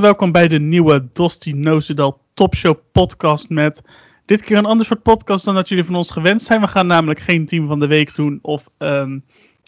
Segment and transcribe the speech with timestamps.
[0.00, 3.82] welkom bij de nieuwe Dosti Nozedal Topshow podcast met
[4.26, 6.60] dit keer een ander soort podcast dan dat jullie van ons gewend zijn.
[6.60, 9.24] We gaan namelijk geen team van de week doen of um,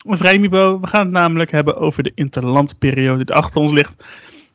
[0.07, 0.81] een vrijmibo.
[0.81, 4.05] We gaan het namelijk hebben over de interlandperiode die achter ons ligt.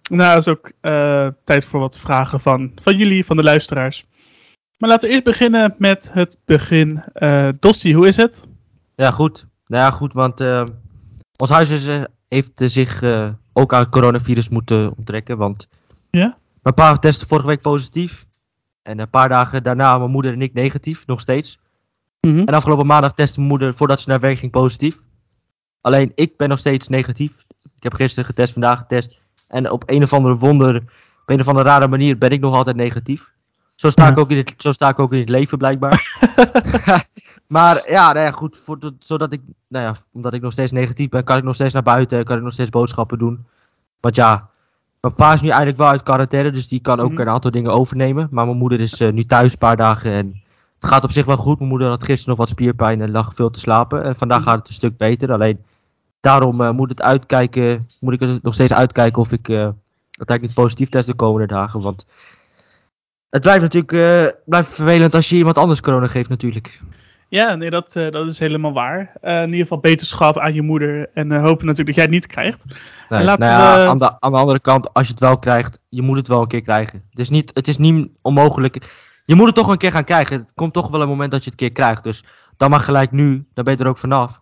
[0.09, 4.05] Nou, is ook uh, tijd voor wat vragen van, van jullie, van de luisteraars.
[4.77, 7.03] Maar laten we eerst beginnen met het begin.
[7.15, 8.43] Uh, Dosti, hoe is het?
[8.95, 9.45] Ja, goed.
[9.67, 10.65] Nou ja, goed, want uh,
[11.37, 11.87] ons huis is,
[12.27, 13.01] heeft zich
[13.53, 15.37] ook aan het coronavirus moeten onttrekken.
[15.37, 15.67] Want
[16.09, 16.37] ja?
[16.61, 18.25] mijn pa testte vorige week positief.
[18.81, 21.59] En een paar dagen daarna mijn moeder en ik negatief, nog steeds.
[22.21, 22.45] Mm -hmm.
[22.45, 24.99] En afgelopen maandag testte mijn moeder voordat ze naar werk ging positief.
[25.81, 27.43] Alleen ik ben nog steeds negatief.
[27.75, 29.19] Ik heb gisteren getest, vandaag getest.
[29.47, 30.75] En op een of andere wonder,
[31.21, 33.31] op een of andere rare manier ben ik nog altijd negatief.
[33.75, 34.11] Zo sta, Ja.
[34.11, 36.19] ik, ook in het, zo sta ik ook in het leven blijkbaar.
[37.51, 41.09] maar ja, nou ja goed, voor, zodat ik, nou ja, omdat ik nog steeds negatief
[41.09, 43.45] ben, kan ik nog steeds naar buiten, kan ik nog steeds boodschappen doen.
[43.99, 44.49] Want ja,
[45.01, 47.21] mijn pa is nu eigenlijk wel uit quarantaine, dus die kan ook Mhm.
[47.21, 48.27] een aantal dingen overnemen.
[48.31, 50.41] Maar mijn moeder is eh, nu thuis een paar dagen en
[50.79, 51.57] het gaat op zich wel goed.
[51.57, 54.03] Mijn moeder had gisteren nog wat spierpijn en lag veel te slapen.
[54.03, 54.47] En vandaag Mhm.
[54.49, 55.31] gaat het een stuk beter.
[55.31, 55.63] Alleen
[56.19, 59.55] daarom eh, moet, het uitkijken, moet ik er nog steeds uitkijken of ik eh
[60.11, 61.81] uiteindelijk niet positief test de komende dagen.
[61.81, 62.05] Want
[63.29, 66.81] het blijft natuurlijk blijft vervelend als je iemand anders corona geeft natuurlijk.
[67.31, 69.13] Ja, nee, dat, eh, dat is helemaal waar.
[69.21, 71.09] Eh, in ieder geval beterschap aan je moeder.
[71.13, 72.65] En eh, hopen natuurlijk dat jij het niet krijgt.
[73.09, 75.79] Nee, nou ja, we- aan, de, aan de andere kant, als je het wel krijgt,
[75.89, 77.03] je moet het wel een keer krijgen.
[77.09, 78.91] Het is niet, het is niet onmogelijk.
[79.25, 80.39] Je moet het toch een keer gaan krijgen.
[80.39, 82.03] Het komt toch wel een moment dat je het een keer krijgt.
[82.03, 82.23] Dus
[82.57, 84.41] dan mag gelijk nu, dan ben je er ook vanaf.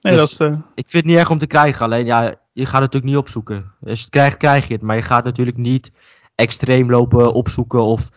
[0.00, 1.84] Nee, Dus- dat Ik vind het niet erg om te krijgen.
[1.84, 2.20] Alleen ja,
[2.52, 3.72] je gaat het natuurlijk niet opzoeken.
[3.84, 4.82] Als je het krijgt, krijg je het.
[4.82, 5.92] Maar je gaat natuurlijk niet
[6.34, 7.82] extreem lopen opzoeken.
[7.82, 8.10] Of,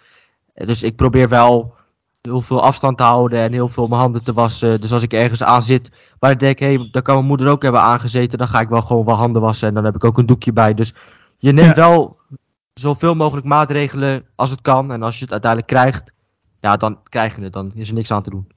[0.54, 1.76] dus ik probeer wel
[2.26, 4.82] heel veel afstand te houden en heel veel mijn handen te wassen.
[4.82, 7.48] Dus als ik ergens aan zit waar ik denk, hé, hey, daar kan mijn moeder
[7.50, 8.38] ook hebben aangezeten.
[8.38, 10.54] Dan ga ik wel gewoon wel handen wassen en dan heb ik ook een doekje
[10.54, 10.74] bij.
[10.74, 10.94] Dus
[11.38, 12.18] je neemt wel
[12.74, 14.92] zoveel mogelijk maatregelen als het kan.
[14.92, 16.14] En als je het uiteindelijk krijgt,
[16.62, 17.54] ja, dan krijg je het.
[17.54, 18.48] Dan is er niks aan te doen.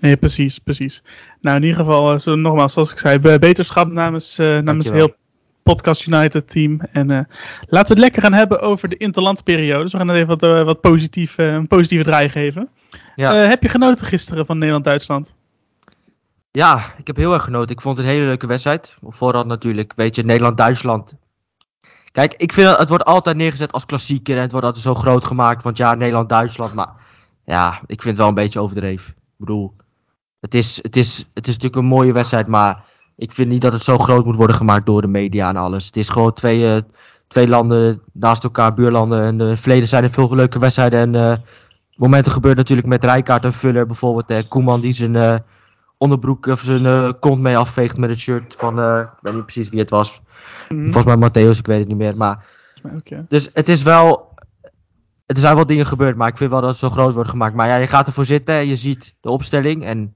[0.00, 1.02] nee, precies, precies.
[1.40, 4.90] Nou, in ieder geval, eh, zo, nogmaals, zoals ik zei, be- beterschap namens, eh, namens
[4.90, 5.14] heel
[5.62, 6.80] Podcast United team.
[6.92, 7.16] En eh,
[7.60, 9.82] laten we het lekker gaan hebben over de interlandperiode.
[9.82, 12.68] Dus we gaan het even wat, wat positief, een positieve draai geven.
[13.16, 13.42] Ja.
[13.42, 15.34] Eh, heb je genoten gisteren van Nederland-Duitsland?
[16.50, 17.70] Ja, ik heb heel erg genoten.
[17.70, 18.94] Ik vond het een hele leuke wedstrijd.
[19.02, 21.14] Vooral natuurlijk, weet je, Nederland-Duitsland.
[22.12, 24.94] Kijk, ik vind dat het wordt altijd neergezet als klassieker en het wordt altijd zo
[24.94, 25.62] groot gemaakt.
[25.62, 26.92] Want ja, Nederland-Duitsland, maar
[27.44, 29.10] ja, ik vind het wel een beetje overdreven.
[29.10, 29.74] Ik bedoel,
[30.40, 32.84] het is, het, is, het is natuurlijk een mooie wedstrijd, maar
[33.16, 35.86] ik vind niet dat het zo groot moet worden gemaakt door de media en alles.
[35.86, 36.82] Het is gewoon twee, eh,
[37.26, 39.20] twee landen naast elkaar, buurlanden.
[39.20, 41.38] En eh, in het verleden zijn er veel leuke wedstrijden en eh,
[41.96, 43.86] momenten gebeurt natuurlijk met Rijkaard en Vuller.
[43.86, 45.34] Bijvoorbeeld eh, Koeman die zijn eh,
[45.98, 49.42] onderbroek of zijn eh, kont mee afveegt met het shirt van, eh, ik weet niet
[49.42, 50.20] precies wie het was.
[50.68, 50.90] Mhm.
[50.90, 52.16] Volgens mij Matthäus, ik weet het niet meer.
[52.16, 52.44] Maar,
[53.28, 54.34] dus het is wel,
[55.26, 57.54] er zijn wel dingen gebeurd, maar ik vind wel dat het zo groot wordt gemaakt.
[57.54, 59.84] Maar ja, je gaat ervoor zitten en je ziet de opstelling.
[59.84, 60.14] En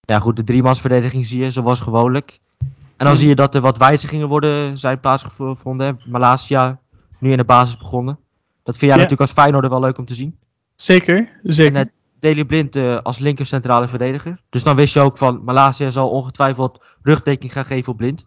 [0.00, 2.40] ja goed, de driemansverdediging zie je, zoals gewoonlijk.
[2.58, 3.16] En dan Mhm.
[3.16, 5.86] zie je dat er wat wijzigingen worden, zijn plaatsgevonden.
[5.86, 6.10] hè.
[6.10, 6.78] Malasia
[7.20, 8.18] nu in de basis begonnen.
[8.62, 8.96] Dat vind jij Ja.
[8.96, 10.36] natuurlijk als Feyenoorder wel leuk om te zien.
[10.80, 11.76] Zeker, zeker.
[11.76, 14.40] En uh, Daley Blind uh, als linker centrale verdediger.
[14.50, 18.26] Dus dan wist je ook van Malasia zal ongetwijfeld rugdekking gaan geven op Blind.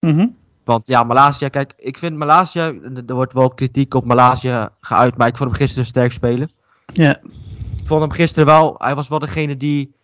[0.00, 0.26] Mhm.
[0.64, 2.72] Want ja, Malasia, kijk, ik vind Malasia,
[3.06, 6.50] er wordt wel kritiek op Malasia geuit, maar ik vond hem gisteren sterk spelen.
[6.92, 7.20] Ja.
[7.76, 9.94] Ik vond hem gisteren wel, hij was wel degene die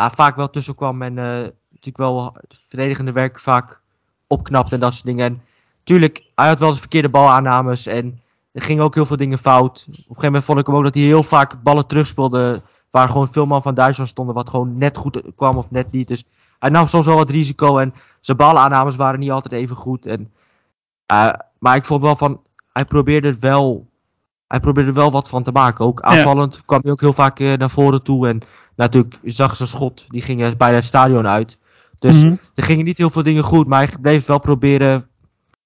[0.00, 1.24] uh, vaak wel tussenkwam en uh,
[1.70, 3.80] natuurlijk wel het verdedigende werk vaak
[4.26, 5.26] opknapt en dat soort dingen.
[5.26, 5.42] En
[5.84, 8.20] tuurlijk, hij had wel eens verkeerde balaannames en
[8.56, 9.84] er gingen ook heel veel dingen fout.
[9.88, 13.08] Op een gegeven moment vond ik hem ook dat hij heel vaak ballen terugspeelde waar
[13.08, 16.08] gewoon veel man van Duitsland stonden wat gewoon net goed kwam of net niet.
[16.08, 16.24] Dus
[16.58, 20.06] hij nam soms wel wat risico en zijn balaannames waren niet altijd even goed.
[20.06, 20.32] En,
[21.12, 22.40] uh, maar ik vond wel van,
[22.72, 23.86] hij probeerde het wel,
[24.46, 25.84] hij probeerde er wel wat van te maken.
[25.84, 26.60] Ook aanvallend ja.
[26.66, 28.42] kwam hij ook heel vaak uh, naar voren toe en
[28.76, 31.58] natuurlijk zag zijn schot, die ging bijna het stadion uit.
[31.98, 32.24] Dus Mhm.
[32.24, 32.40] mm -hmm.
[32.54, 35.08] er gingen niet heel veel dingen goed, maar hij bleef wel proberen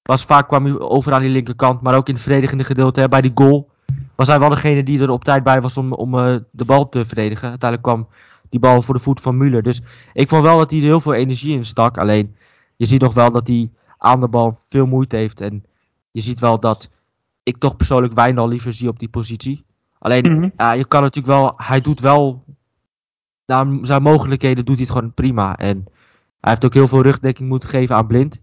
[0.03, 3.01] was vaak kwam hij over aan die linkerkant, maar ook in het verdedigende gedeelte.
[3.01, 3.71] Hè, bij die goal
[4.15, 6.89] was hij wel degene die er op tijd bij was om, om uh, de bal
[6.89, 7.49] te verdedigen.
[7.49, 8.09] Uiteindelijk kwam
[8.49, 9.63] die bal voor de voet van Müller.
[9.63, 9.81] Dus
[10.13, 11.99] ik vond wel dat hij er heel veel energie in stak.
[11.99, 12.37] Alleen
[12.77, 15.41] je ziet nog wel dat hij aan de bal veel moeite heeft.
[15.41, 15.65] En
[16.11, 16.91] je ziet wel dat
[17.43, 19.65] ik toch persoonlijk Wijndal liever zie op die positie.
[19.99, 20.35] Alleen Mhm.
[20.35, 20.53] mm -hmm.
[20.57, 22.45] ja, je kan natuurlijk wel, hij doet wel,
[23.47, 25.57] naar zijn mogelijkheden doet hij het gewoon prima.
[25.57, 25.85] En
[26.41, 28.41] hij heeft ook heel veel rugdekking moeten geven aan Blind.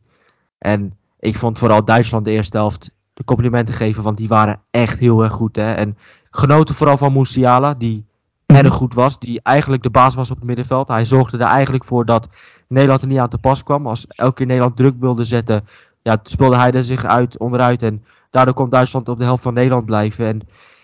[0.58, 5.00] En ik vond vooral Duitsland de eerste helft de complimenten geven, want die waren echt
[5.00, 5.56] heel erg goed.
[5.56, 5.74] Hè?
[5.74, 5.98] En
[6.32, 8.06] genoten vooral van Musiala, die
[8.46, 10.88] erg goed was, die eigenlijk de baas was op het middenveld.
[10.88, 12.28] Hij zorgde er eigenlijk voor dat
[12.68, 13.88] Nederland er niet aan te pas kwam.
[13.88, 15.64] Als elke keer Nederland druk wilde zetten,
[16.02, 17.84] ja, speelde hij er zich uit onderuit.
[17.84, 20.26] En daardoor kon Duitsland op de helft van Nederland blijven.
[20.26, 20.42] En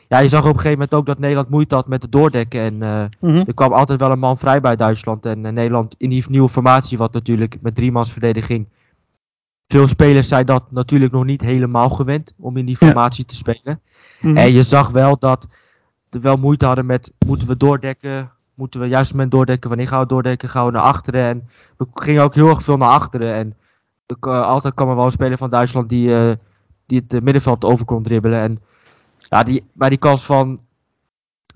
[0.08, 2.62] ja, je zag op een gegeven moment ook dat Nederland moeite had met het doordekken.
[2.62, 3.44] En eh, Mhm.
[3.48, 5.26] er kwam altijd wel een man vrij bij Duitsland.
[5.26, 8.68] En eh, Nederland in die nieuwe formatie, wat natuurlijk met driemansverdediging.
[9.74, 12.86] Veel spelers zijn dat natuurlijk nog niet helemaal gewend om in die Ja.
[12.86, 13.82] formatie te spelen.
[14.22, 14.38] Mhm.
[14.38, 15.48] En je zag wel dat
[16.10, 18.32] er wel moeite hadden met, moeten we doordekken?
[18.54, 19.70] Moeten we juist moment doordekken?
[19.70, 20.50] Wanneer gaan we doordekken?
[20.50, 21.24] Gaan we naar achteren?
[21.24, 23.34] En we gingen ook heel erg veel naar achteren.
[23.34, 23.56] En
[24.06, 26.36] ik, eh, altijd kwam er wel een speler van Duitsland die, eh,
[26.86, 28.40] die het middenveld over kon dribbelen.
[28.40, 28.62] En
[29.18, 30.60] ja, die, bij die kans van,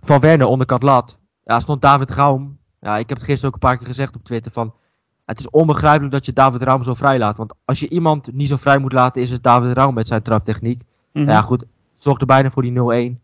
[0.05, 2.57] van Werner, onderkant lat, ja, stond David Raum.
[2.79, 4.73] Ja, ik heb het gisteren ook een paar keer gezegd op Twitter van...
[5.27, 7.37] Het is onbegrijpelijk dat je David Raum zo vrij laat.
[7.37, 10.21] Want als je iemand niet zo vrij moet laten, is het David Raum met zijn
[10.21, 10.81] traptechniek.
[11.13, 11.29] Mhm.
[11.29, 11.65] Ja, goed.
[11.93, 13.21] Zorgde bijna voor die 0-1.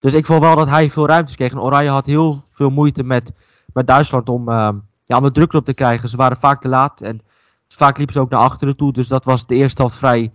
[0.00, 1.52] Dus ik vond wel dat hij veel ruimtes kreeg.
[1.52, 3.32] En Oranje had heel veel moeite met,
[3.72, 6.08] met Duitsland om, ehm, ja, om de druk erop te krijgen.
[6.08, 7.00] Ze waren vaak te laat.
[7.00, 7.20] En
[7.68, 8.92] vaak liepen ze ook naar achteren toe.
[8.92, 10.32] Dus dat was de eerste helft vrij,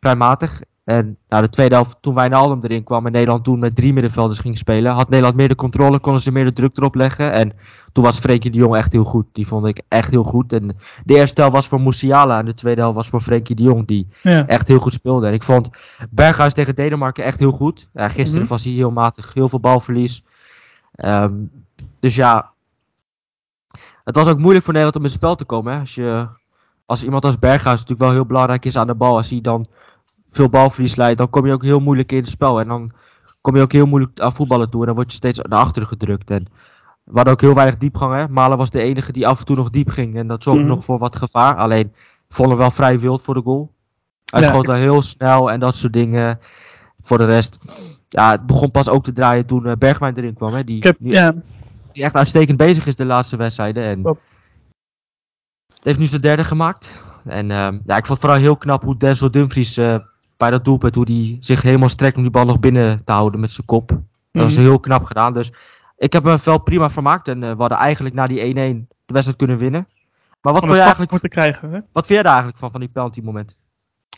[0.00, 0.60] vrij matig.
[0.86, 4.38] En nou, de tweede helft, toen Wijnaldum erin kwam en Nederland toen met drie middenvelders
[4.38, 7.32] ging spelen, had Nederland meer de controle, konden ze meer de druk erop leggen.
[7.32, 7.52] En
[7.92, 9.26] toen was Frenkie de Jong echt heel goed.
[9.32, 10.52] Die vond ik echt heel goed.
[10.52, 13.62] En de eerste helft was voor Musiala en de tweede helft was voor Frenkie de
[13.62, 14.46] Jong, die ja.
[14.46, 15.26] echt heel goed speelde.
[15.26, 15.70] En ik vond
[16.10, 17.88] Berghuis tegen Denemarken echt heel goed.
[17.94, 18.50] Ja, gisteren Mhm.
[18.50, 20.24] was hij heel matig, heel veel balverlies.
[20.94, 21.32] Ehm,
[22.00, 22.50] dus ja,
[24.04, 25.72] het was ook moeilijk voor Nederland om in het spel te komen.
[25.72, 25.80] Hè.
[25.80, 26.26] Als, je,
[26.86, 29.66] als iemand als Berghuis natuurlijk wel heel belangrijk is aan de bal, als hij dan
[30.30, 32.60] veel balverlies leidt, dan kom je ook heel moeilijk in het spel.
[32.60, 32.92] En dan
[33.40, 35.88] kom je ook heel moeilijk aan voetballen toe en dan word je steeds naar achteren
[35.88, 36.30] gedrukt.
[36.30, 36.46] En
[37.04, 38.14] we hadden ook heel weinig diepgang.
[38.14, 38.28] Hè.
[38.28, 40.72] Malen was de enige die af en toe nog diep ging en dat zorgde Mhm.
[40.72, 41.56] nog voor wat gevaar.
[41.56, 41.86] Alleen,
[42.28, 43.72] ik vond hem wel vrij wild voor de goal.
[44.24, 46.38] Hij Ja, schoot wel heel snel en dat soort dingen.
[47.02, 47.58] Voor de rest,
[48.08, 50.54] ja, het begon pas ook te draaien toen eh, Bergwijn erin kwam.
[50.54, 51.34] Hè, die, Ik heb, nu- ja,
[51.92, 53.84] die echt uitstekend bezig is de laatste wedstrijden.
[53.84, 54.26] En Klopt.
[55.82, 57.02] heeft nu zijn derde gemaakt.
[57.24, 59.98] En ehm, ja, ik vond het vooral heel knap hoe Denzel Dumfries eh,
[60.36, 63.40] bij dat doelpunt, hoe hij zich helemaal strekt om die bal nog binnen te houden
[63.40, 63.88] met zijn kop.
[63.88, 64.62] Dat was Mhm.
[64.62, 65.32] heel knap gedaan.
[65.32, 65.52] Dus
[65.98, 67.28] ik heb me wel prima vermaakt.
[67.28, 69.88] En eh, we hadden eigenlijk na die 1-1 de wedstrijd kunnen winnen.
[70.40, 71.70] Maar wat vond, je eigenlijk, moeten krijgen.
[71.70, 71.78] Hè?
[71.92, 73.56] wat vind jij er eigenlijk van, van die penalty moment?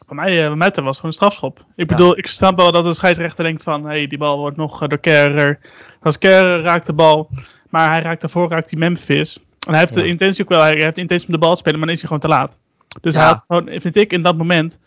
[0.06, 1.59] Voor mij, mij was gewoon een strafschop.
[1.59, 1.97] Ik Ja.
[1.97, 4.82] bedoel, ik snap wel dat de scheidsrechter denkt van, hé, hey, die bal wordt nog
[4.82, 5.59] eh, door Kerrer.
[6.03, 7.31] Als Kerrer raakt de bal,
[7.71, 9.37] maar hij raakt daarvoor raakt die Memphis.
[9.37, 10.00] En hij heeft Ja.
[10.03, 11.97] de intentie ook wel, hij heeft de intentie om de bal te spelen, maar dan
[11.97, 12.61] is hij gewoon te laat.
[13.00, 13.19] Dus Ja.
[13.21, 14.79] hij had gewoon, vind ik in dat moment,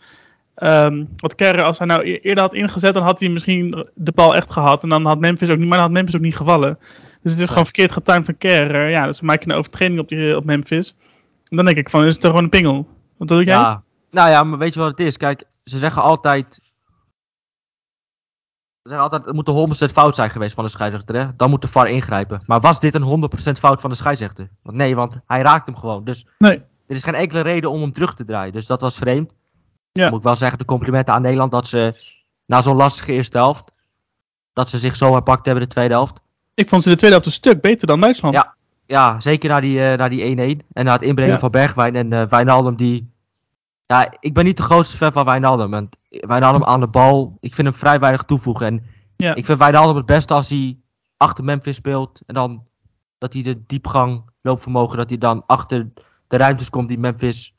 [0.62, 4.12] ehm wat Kerrer, als hij nou e- eerder had ingezet, dan had hij misschien de
[4.12, 4.84] bal echt gehad.
[4.84, 6.78] En dan had Memphis ook niet, maar dan had Memphis ook niet gevallen.
[7.22, 8.90] Dus het is gewoon verkeerd getimed van Kerrer.
[8.90, 10.96] Ja, dus maak je een overtreding op, die, op Memphis.
[11.48, 12.88] En dan denk ik van, is het gewoon een pingel?
[13.18, 13.56] Wat doe jij?
[13.56, 15.18] Ja, nou ja, maar weet je wat het is?
[15.18, 16.60] Kijk, ze zeggen altijd.
[18.82, 21.16] Ze zeggen altijd, het moet de 100% fout zijn geweest van de scheidsrechter.
[21.16, 21.36] Hè?
[21.36, 22.44] Dan moet de VAR ingrijpen.
[22.46, 24.50] Maar was dit een 100% fout van de scheidsrechter?
[24.64, 26.04] Want nee, want hij raakt hem gewoon.
[26.04, 26.58] Dus Nee.
[26.88, 28.54] er is geen enkele reden om hem terug te draaien.
[28.54, 29.34] Dus dat was vreemd.
[29.92, 30.10] Ja.
[30.10, 32.02] Moet ik wel zeggen, de complimenten aan Nederland dat ze
[32.46, 33.72] na zo'n lastige eerste helft.
[34.54, 36.22] Dat ze zich zo herpakt hebben de tweede helft.
[36.54, 38.36] Ik vond ze de tweede helft een stuk beter dan Duitsland.
[38.36, 38.56] Ja.
[38.86, 40.62] Ja, zeker na die, eh, na die 1-1.
[40.74, 41.40] En na het inbrengen Ja.
[41.40, 43.10] van Bergwijn en eh Wijnaldum die...
[43.86, 45.74] Ja, ik ben niet de grootste fan van Wijnaldum.
[45.74, 48.66] En Wijnaldum aan de bal, ik vind hem vrij weinig toevoegen.
[48.66, 48.84] En
[49.18, 49.36] Ja.
[49.36, 50.78] ik vind Wijnaldum het beste als hij
[51.18, 52.22] achter Memphis speelt.
[52.26, 52.64] En dan
[53.18, 55.90] dat hij de diepgang, loopvermogen, dat hij dan achter
[56.28, 57.56] de ruimtes komt die Memphis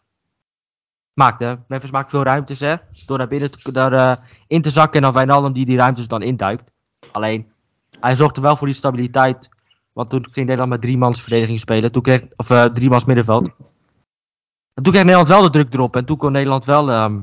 [1.15, 1.41] maakt.
[1.41, 1.55] Hè.
[1.69, 2.75] Memphis maakt veel ruimtes, hè.
[3.07, 4.17] Door naar binnen te, daar, eh,
[4.47, 6.73] in te zakken en dan Wijnaldum die die ruimtes dan induikt.
[7.11, 7.47] Alleen,
[8.01, 9.49] hij zorgde wel voor die stabiliteit.
[9.93, 11.93] Want toen ging Nederland met drie mans verdediging spelen.
[11.93, 13.45] Toen kreeg, of eh drie mans middenveld.
[14.75, 15.97] En toen kreeg Nederland wel de druk erop.
[15.97, 17.21] En toen kon Nederland wel ehm,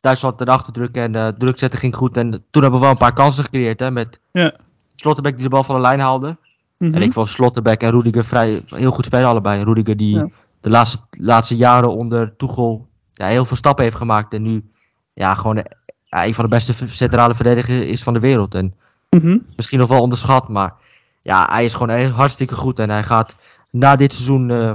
[0.00, 1.02] Duitsland erachter drukken.
[1.02, 2.16] En de druk zetten ging goed.
[2.16, 3.80] En toen hebben we wel een paar kansen gecreëerd.
[3.80, 4.56] Hè, met Ja.
[4.96, 6.36] Slotterbeck die de bal van de lijn haalde.
[6.78, 6.94] Mhm.
[6.94, 9.64] En ik vond Slotterbeck en Rudiger vrij, heel goed spelen allebei.
[9.64, 10.28] Rudiger die Ja.
[10.62, 14.34] De laatste, laatste jaren onder Tuchel ja, heel veel stappen heeft gemaakt.
[14.34, 14.70] En nu
[15.14, 15.72] ja, gewoon eh,
[16.04, 18.54] ja, een van de beste centrale verdedigers is van de wereld.
[18.54, 18.74] En
[19.10, 19.38] Mhm.
[19.56, 20.48] misschien nog wel onderschat.
[20.48, 20.74] Maar
[21.22, 22.78] ja, hij is gewoon hartstikke goed.
[22.78, 23.36] En hij gaat
[23.70, 24.72] na dit seizoen eh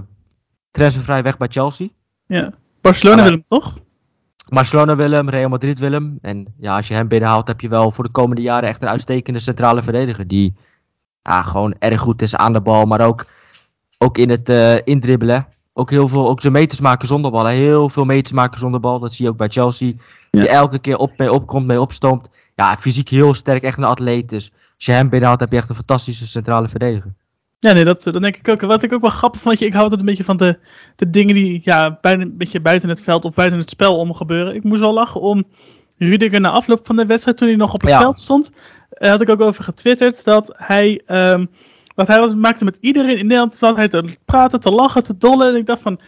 [0.72, 1.88] transfervrij weg bij Chelsea.
[2.28, 2.54] Ja.
[2.82, 3.78] Barcelona wil hem toch?
[4.50, 6.18] Barcelona wil hem, Real Madrid wil hem.
[6.22, 8.90] En ja, als je hem binnenhaalt, heb je wel voor de komende jaren echt een
[8.90, 10.28] uitstekende centrale verdediger.
[10.28, 10.56] Die
[11.22, 13.26] ja, gewoon erg goed is aan de bal, maar ook,
[13.98, 15.48] ook in het eh indribbelen.
[15.80, 17.46] Ook heel veel, ook zijn meters maken zonder bal.
[17.46, 17.54] hè.
[17.54, 19.00] Heel veel meters maken zonder bal.
[19.00, 19.88] Dat zie je ook bij Chelsea.
[20.32, 20.40] Ja.
[20.40, 22.30] Die elke keer op, mee opkomt, mee opstoomt.
[22.56, 24.30] Ja, fysiek heel sterk, echt een atleet.
[24.30, 27.14] Dus als je hem binnenhaalt, heb je echt een fantastische centrale verdediger.
[27.60, 28.62] Ja, nee, dat, dat denk ik ook.
[28.62, 30.60] Wat ik ook wel grappig vond, je, ik hou altijd een beetje van de,
[30.96, 34.14] de dingen die ja, bijna een beetje buiten het veld of buiten het spel om
[34.14, 34.56] gebeuren.
[34.56, 35.44] Ik moest wel lachen om
[35.98, 38.00] Rudiger na afloop van de wedstrijd, toen hij nog op het Ja.
[38.00, 38.52] veld stond.
[38.90, 41.46] Daar had ik ook over getwitterd dat hij, ehm,
[41.98, 45.18] dat hij was, maakte met iedereen in Nederland, zat hij te praten, te lachen, te
[45.18, 45.48] dollen.
[45.48, 46.00] En ik dacht van,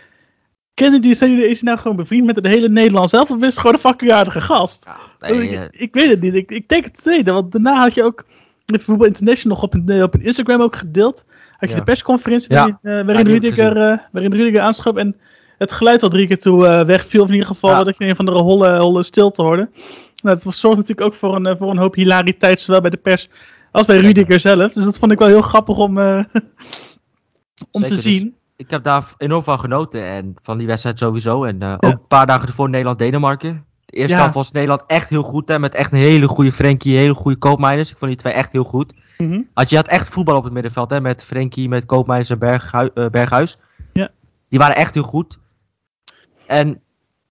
[0.74, 3.32] kennen die, zijn jullie, is hij nou gewoon bevriend met de hele Nederland zelf?
[3.32, 4.86] Of is het gewoon een fucking aardige gast?
[4.86, 6.36] Ja, Dus nee, ik, eh, ik weet het niet.
[6.36, 7.32] Ik, ik denk het tweede.
[7.32, 8.26] Want daarna had je ook
[8.66, 11.26] de Voetbal International nog op een, eh, op een Instagram ook gedeeld.
[11.58, 11.76] Had je Ja.
[11.76, 12.56] de persconferentie Ja.
[12.56, 14.98] waarin, eh, waarin, Rudiger, eh, waarin Rudiger aanschop.
[14.98, 15.16] En
[15.58, 17.22] het geluid al drie keer toe wegviel.
[17.22, 19.70] Of in ieder geval dat je een van de holle, holle stilte hoorde.
[20.24, 22.62] Nou, dat zorgt natuurlijk ook voor een, voor een hoop hilariteit.
[22.62, 23.30] Zowel bij de pers
[23.72, 23.98] als bij.
[23.98, 24.74] Rudiger zelf.
[24.74, 26.06] Dus dat vond ik wel heel grappig om, eh,
[27.72, 28.36] om Zeker, te dus- zien.
[28.56, 30.04] ik heb daar enorm van genoten.
[30.04, 31.44] En van die wedstrijd sowieso.
[31.44, 33.66] En eh, ook een paar dagen ervoor Nederland-Denemarken.
[33.86, 35.50] De eerste helft was Nederland echt heel goed.
[35.50, 37.92] Hè, met echt een hele goede Frenkie, hele goede Koopmeiners.
[37.92, 38.94] Ik vond die twee echt heel goed.
[39.54, 40.90] Had je had echt voetbal op het middenveld.
[40.90, 43.58] Hè, met Frenkie, met Koopmeiners en Berghui- eh, Berghuis.
[43.94, 44.10] Ja.
[44.50, 45.38] Die waren echt heel goed.
[46.46, 46.82] En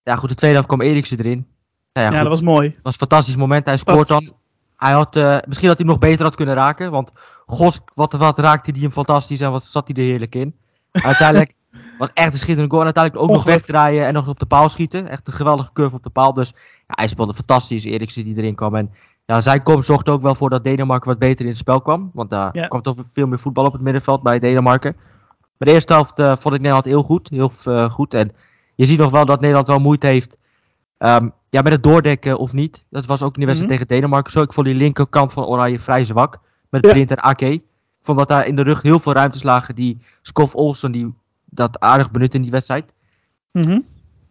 [0.02, 1.46] ja, goed, de tweede helft kwam Eriksen erin.
[1.92, 2.68] Nou ja, Ja, dat was mooi.
[2.82, 3.66] was een fantastisch moment.
[3.66, 4.32] Hij scoort dan.
[4.78, 6.90] Hij had, eh, misschien dat hij hem nog beter had kunnen raken.
[6.90, 7.12] Want
[7.46, 10.54] god, wat, wat raakte hij hem fantastisch en wat zat hij er heerlijk in.
[10.92, 11.54] Uiteindelijk
[11.98, 12.80] was echt een schitterende goal.
[12.86, 15.08] En uiteindelijk ook nog wegdraaien en nog op de paal schieten.
[15.08, 16.34] Echt een geweldige curve op de paal.
[16.34, 16.52] Dus
[16.86, 17.84] ja, hij speelde fantastisch.
[17.84, 18.74] Eriksen die erin kwam.
[18.74, 18.90] En
[19.26, 22.10] ja, zijn komst zorgde ook wel voor dat Denemarken wat beter in het spel kwam.
[22.14, 22.66] Want daar Ja.
[22.66, 24.96] kwam toch veel meer voetbal op het middenveld bij Denemarken.
[25.58, 27.28] Maar de eerste helft eh, vond ik Nederland heel goed.
[27.28, 28.14] Heel eh, goed.
[28.14, 28.30] En
[28.74, 30.36] je ziet nog wel dat Nederland wel moeite heeft
[30.98, 32.84] Ehm, ja, met het doordekken of niet.
[32.90, 33.80] Dat was ook in de wedstrijd Mhm.
[33.82, 34.42] tegen Denemarken zo.
[34.42, 36.38] Ik vond die linkerkant van Oranje vrij zwak.
[36.70, 36.92] Met Ja.
[36.92, 37.52] Blind en Ake.
[37.52, 37.62] Ik
[38.02, 39.74] vond dat daar in de rug heel veel ruimtes lagen.
[39.74, 41.14] Die Skof Olsen die
[41.44, 42.92] dat aardig benut in die wedstrijd.
[43.52, 43.80] Mhm.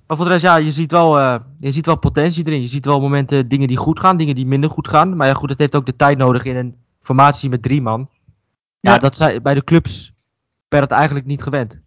[0.07, 2.61] Maar voor de rest, ja, je ziet wel, eh, je ziet wel potentie erin.
[2.61, 5.15] Je ziet wel momenten, dingen die goed gaan, dingen die minder goed gaan.
[5.15, 8.09] Maar ja, goed, het heeft ook de tijd nodig in een formatie met drie man.
[8.79, 8.97] Ja, Ja.
[8.97, 10.13] dat zijn bij de clubs
[10.67, 11.79] per het eigenlijk niet gewend.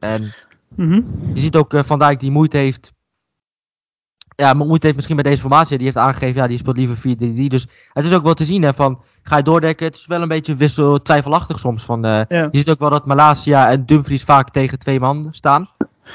[0.00, 0.34] En
[0.76, 1.00] Mhm.
[1.34, 2.92] je ziet ook eh, Van Dijk die moeite heeft.
[4.42, 5.76] Ja, mo- moeite heeft misschien met deze formatie.
[5.76, 7.48] Die heeft aangegeven, ja, die speelt liever 4-3-3.
[7.48, 9.86] Dus het is ook wel te zien, hè, van ga je doordekken.
[9.86, 11.82] Het is wel een beetje wissel, twijfelachtig soms.
[11.84, 12.48] Van, eh, Ja.
[12.50, 15.68] Je ziet ook wel dat Malasia en Dumfries vaak tegen twee man staan.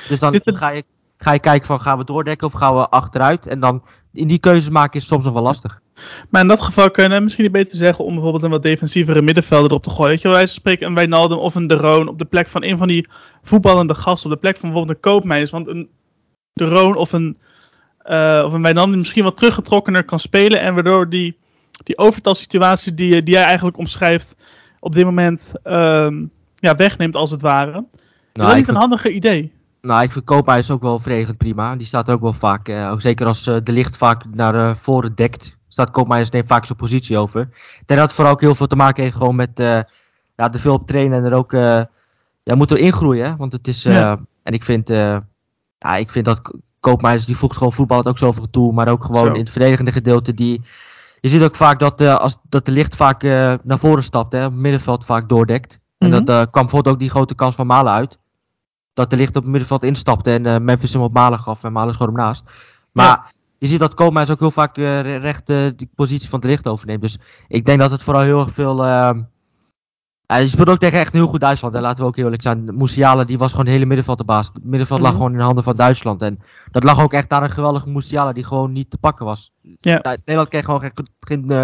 [0.09, 0.83] Dus dan er- ga, je,
[1.17, 3.47] ga je kijken van, gaan we doordekken of gaan we achteruit?
[3.47, 5.79] En dan in die keuzes maken is soms nog wel lastig.
[6.29, 9.69] Maar in dat geval kun je misschien beter zeggen om bijvoorbeeld een wat defensievere middenvelder
[9.69, 10.09] erop te gooien.
[10.11, 12.77] Weet je, wij spreken een Wijnaldum of een De Roon op de plek van een
[12.77, 13.07] van die
[13.41, 14.29] voetballende gasten.
[14.29, 15.51] Op de plek van bijvoorbeeld een Koopmeijers.
[15.51, 15.89] Want een
[16.53, 17.37] De Roon of een,
[18.03, 20.59] eh of een Wijnaldum die misschien wat teruggetrokkener kan spelen.
[20.61, 21.37] En waardoor die,
[21.83, 24.35] die overtalsituatie die, die jij eigenlijk omschrijft
[24.79, 27.77] op dit moment ehm, ja, wegneemt als het ware.
[27.93, 27.99] is
[28.33, 29.51] dat Nou, niet een vind, handiger idee?
[29.81, 31.75] nou, ik vind Koophuis ook wel verdedigend prima.
[31.75, 35.15] Die staat ook wel vaak, eh, ook zeker als eh, de licht vaak naar voren
[35.15, 37.41] dekt, staat Koophuis neemt vaak zijn positie over.
[37.41, 39.51] Ik denk dat het vooral ook heel veel te maken heeft gewoon met
[40.35, 41.51] ja, er veel op trainen en er ook,
[42.43, 43.37] ja, moet er ingroeien.
[43.37, 44.19] Want het is, Ja.
[44.43, 48.49] en ik vind, ja, ik vind dat Ko- Koopmeiners, die voegt gewoon voetbal ook zoveel
[48.49, 49.31] toe, maar ook gewoon Zo.
[49.33, 50.61] in het verdedigende gedeelte, die,
[51.21, 54.33] je ziet ook vaak dat, eh, als, dat de licht vaak eh, naar voren stapt,
[54.33, 55.79] hè, op het middenveld vaak doordekt.
[55.97, 56.23] En Mhm.
[56.25, 58.19] dat eh, kwam bijvoorbeeld ook die grote kans van Malen uit.
[58.93, 61.71] Dat de licht op het middenveld instapte en eh, Memphis hem op Malen gaf en
[61.71, 62.43] Malen schoot hem naast.
[62.91, 63.23] Maar Ja.
[63.57, 66.67] je ziet dat Koopmeiners ook heel vaak eh, re- recht die positie van de licht
[66.67, 67.01] overneemt.
[67.01, 68.83] Dus ik denk dat het vooral heel erg veel...
[70.37, 71.75] je speelt ook tegen echt een heel goed Duitsland.
[71.75, 72.77] En laten we ook eerlijk zijn.
[72.77, 74.49] Musiala die was gewoon het hele middenveld de baas.
[74.53, 75.17] Het middenveld lag Mhm.
[75.17, 76.21] gewoon in de handen van Duitsland.
[76.21, 76.39] En
[76.71, 79.51] dat lag ook echt aan een geweldige Musiala die gewoon niet te pakken was.
[79.81, 80.01] Ja.
[80.03, 81.63] Nederland kreeg gewoon geen, geen, eh,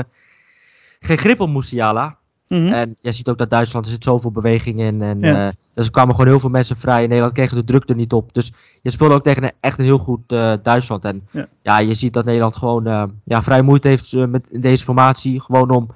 [1.00, 2.18] geen grip op Musiala.
[2.48, 2.68] Mhm.
[2.74, 5.02] En je ziet ook dat Duitsland, er zit zoveel beweging in.
[5.02, 5.52] En Ja.
[5.74, 6.98] dus er kwamen gewoon heel veel mensen vrij.
[7.02, 8.34] En Nederland kreeg de druk er niet op.
[8.34, 11.04] Dus je speelde ook tegen een, echt een heel goed eh, Duitsland.
[11.06, 11.48] En Ja.
[11.62, 11.80] ja.
[11.80, 12.84] je ziet dat Nederland gewoon
[13.24, 15.42] ja, vrij moeite heeft met in deze formatie.
[15.42, 15.90] Gewoon om,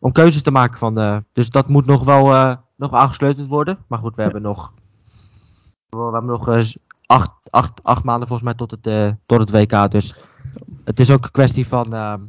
[0.00, 0.78] om keuzes te maken.
[0.78, 3.78] Van, eh, dus dat moet nog wel eh, nog aangesleuteld worden.
[3.88, 4.74] Maar goed, we hebben nog,
[5.88, 6.62] we hebben nog eh,
[7.06, 9.90] acht, acht, acht maanden volgens mij tot het, tot het WK.
[9.90, 10.14] Dus
[10.84, 11.94] het is ook een kwestie van...
[11.94, 12.20] ehm,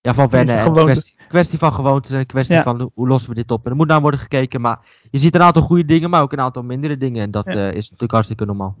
[0.00, 0.56] ja, van wennen.
[0.58, 2.62] En kwestie, kwestie van gewoontes en een kwestie Ja.
[2.62, 3.64] van hoe- lossen we dit op.
[3.64, 4.60] En er moet naar worden gekeken.
[4.60, 4.78] Maar
[5.10, 7.22] je ziet een aantal goede dingen, maar ook een aantal mindere dingen.
[7.22, 7.52] En dat Ja.
[7.68, 8.76] is natuurlijk hartstikke normaal.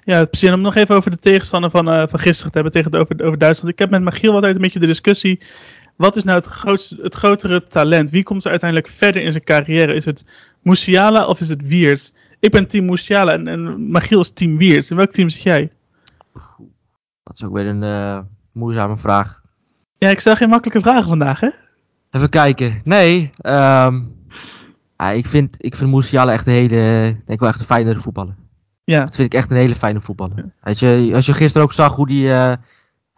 [0.00, 0.48] Ja, precies.
[0.48, 3.24] En om nog even over de tegenstander van, van gisteren te hebben tegen de, over,
[3.24, 3.72] over Duitsland.
[3.72, 5.40] Ik heb met Magiel altijd een beetje de discussie.
[6.00, 8.10] Wat is nou het, grootste, het grotere talent?
[8.10, 9.94] Wie komt er uiteindelijk verder in zijn carrière?
[9.94, 10.24] Is het
[10.62, 12.12] Musiala of is het Wiers?
[12.38, 14.90] Ik ben team Musiala en, en Magiel is team Wiers.
[14.90, 15.70] In welk team zit jij?
[17.22, 18.18] Dat is ook weer een eh,
[18.52, 19.42] moeizame vraag.
[19.98, 21.50] Ja, ik stel geen makkelijke vragen vandaag, hè?
[22.10, 22.80] Even kijken.
[22.84, 23.90] Nee, ja,
[24.96, 28.34] ik vind, ik vind Musiala echt een hele, denk ik wel echt een fijnere voetballer.
[28.84, 29.04] Ja.
[29.04, 30.52] Dat vind ik echt een hele fijne voetballer.
[30.60, 32.52] Weet je, als je gisteren ook zag hoe die, eh,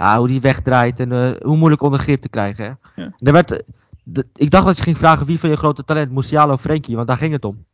[0.02, 2.64] hoe die wegdraait en eh, hoe moeilijk onder grip te krijgen.
[2.64, 3.02] Hè?
[3.02, 3.12] Ja.
[3.18, 3.62] Er werd,
[4.04, 6.96] de- ik dacht dat je ging vragen wie van je grote talent, Musiala of Frenkie,
[6.96, 7.64] want daar ging het om.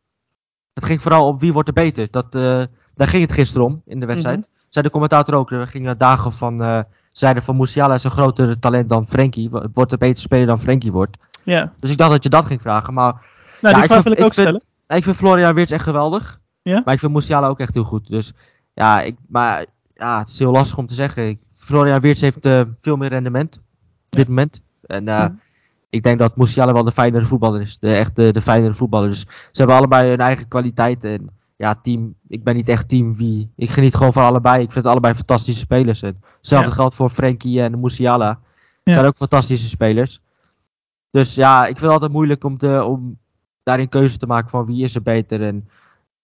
[0.73, 2.07] Het ging vooral om wie wordt er beter.
[2.11, 2.63] Dat, eh,
[2.95, 4.37] daar ging het gisteren om in de wedstrijd.
[4.39, 4.47] Mhm.
[4.69, 5.51] Zei de commentator ook.
[5.51, 6.79] Er gingen dagen van, eh
[7.11, 9.49] zeiden van Musiala is een groter talent dan Frenkie.
[9.49, 11.17] Wo- Wordt er beter speler dan Frenkie wordt.
[11.43, 11.71] Ja.
[11.79, 12.93] Dus ik dacht dat je dat ging vragen.
[12.93, 13.23] Maar Nou,
[13.61, 14.97] Ja, die ik vraag vind- wil ik ik ook vind- stellen.
[14.99, 16.39] ik vind Florian Wirtz echt geweldig.
[16.61, 16.81] Ja?
[16.85, 18.07] Maar ik vind Musiala ook echt heel goed.
[18.07, 18.33] Dus
[18.73, 21.27] ja, ik, maar ja, het is heel lastig om te zeggen.
[21.29, 23.57] Ik- Florian Wirtz heeft eh, veel meer rendement
[24.05, 24.61] op dit moment.
[24.85, 25.35] En eh, Ja.
[25.89, 27.77] ik denk dat Musiala wel de fijnere voetballer is.
[27.79, 29.09] De, echt de, de fijnere voetballer.
[29.09, 31.03] Dus ze hebben allebei hun eigen kwaliteit.
[31.03, 33.51] En ja, team, ik ben niet echt team wie.
[33.55, 34.63] Ik geniet gewoon van allebei.
[34.63, 36.01] Ik vind allebei fantastische spelers.
[36.01, 36.75] En hetzelfde Ja.
[36.75, 38.39] geldt voor Frenkie en Musiala.
[38.83, 40.21] Zijn ook fantastische spelers.
[41.11, 43.17] Dus ja, ik vind het altijd moeilijk om, te, om
[43.63, 45.41] daarin keuze te maken van wie is er beter.
[45.43, 45.69] En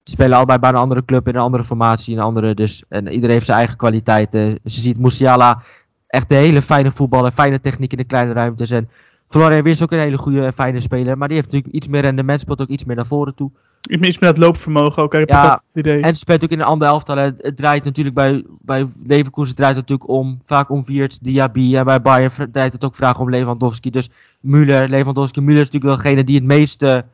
[0.09, 2.15] spelen allebei bij een andere club in een andere formatie.
[2.15, 4.59] Een andere, dus, en iedereen heeft zijn eigen kwaliteiten.
[4.63, 5.61] Ze ziet Musiala
[6.07, 7.31] echt een hele fijne voetballer.
[7.31, 8.69] Fijne techniek in de kleine ruimtes.
[8.69, 8.89] En
[9.27, 11.17] Florian is ook een hele goede en fijne speler.
[11.17, 12.41] Maar die heeft natuurlijk iets meer rendement.
[12.41, 13.51] Speelt ook iets meer naar voren toe.
[13.89, 15.13] Iets meer het loopvermogen ook.
[15.13, 16.01] Heb Ja, ook het idee.
[16.01, 17.17] En ze speelt ook in een ander elftal.
[17.17, 21.75] Het, het draait natuurlijk bij, bij Leverkusen draait het natuurlijk om, vaak om Wiert, Diaby.
[21.75, 23.89] En bij Bayern draait het ook vaak om Lewandowski.
[23.89, 24.09] Dus
[24.41, 27.05] Müller, Lewandowski, Müller is natuurlijk wel degene die het meeste...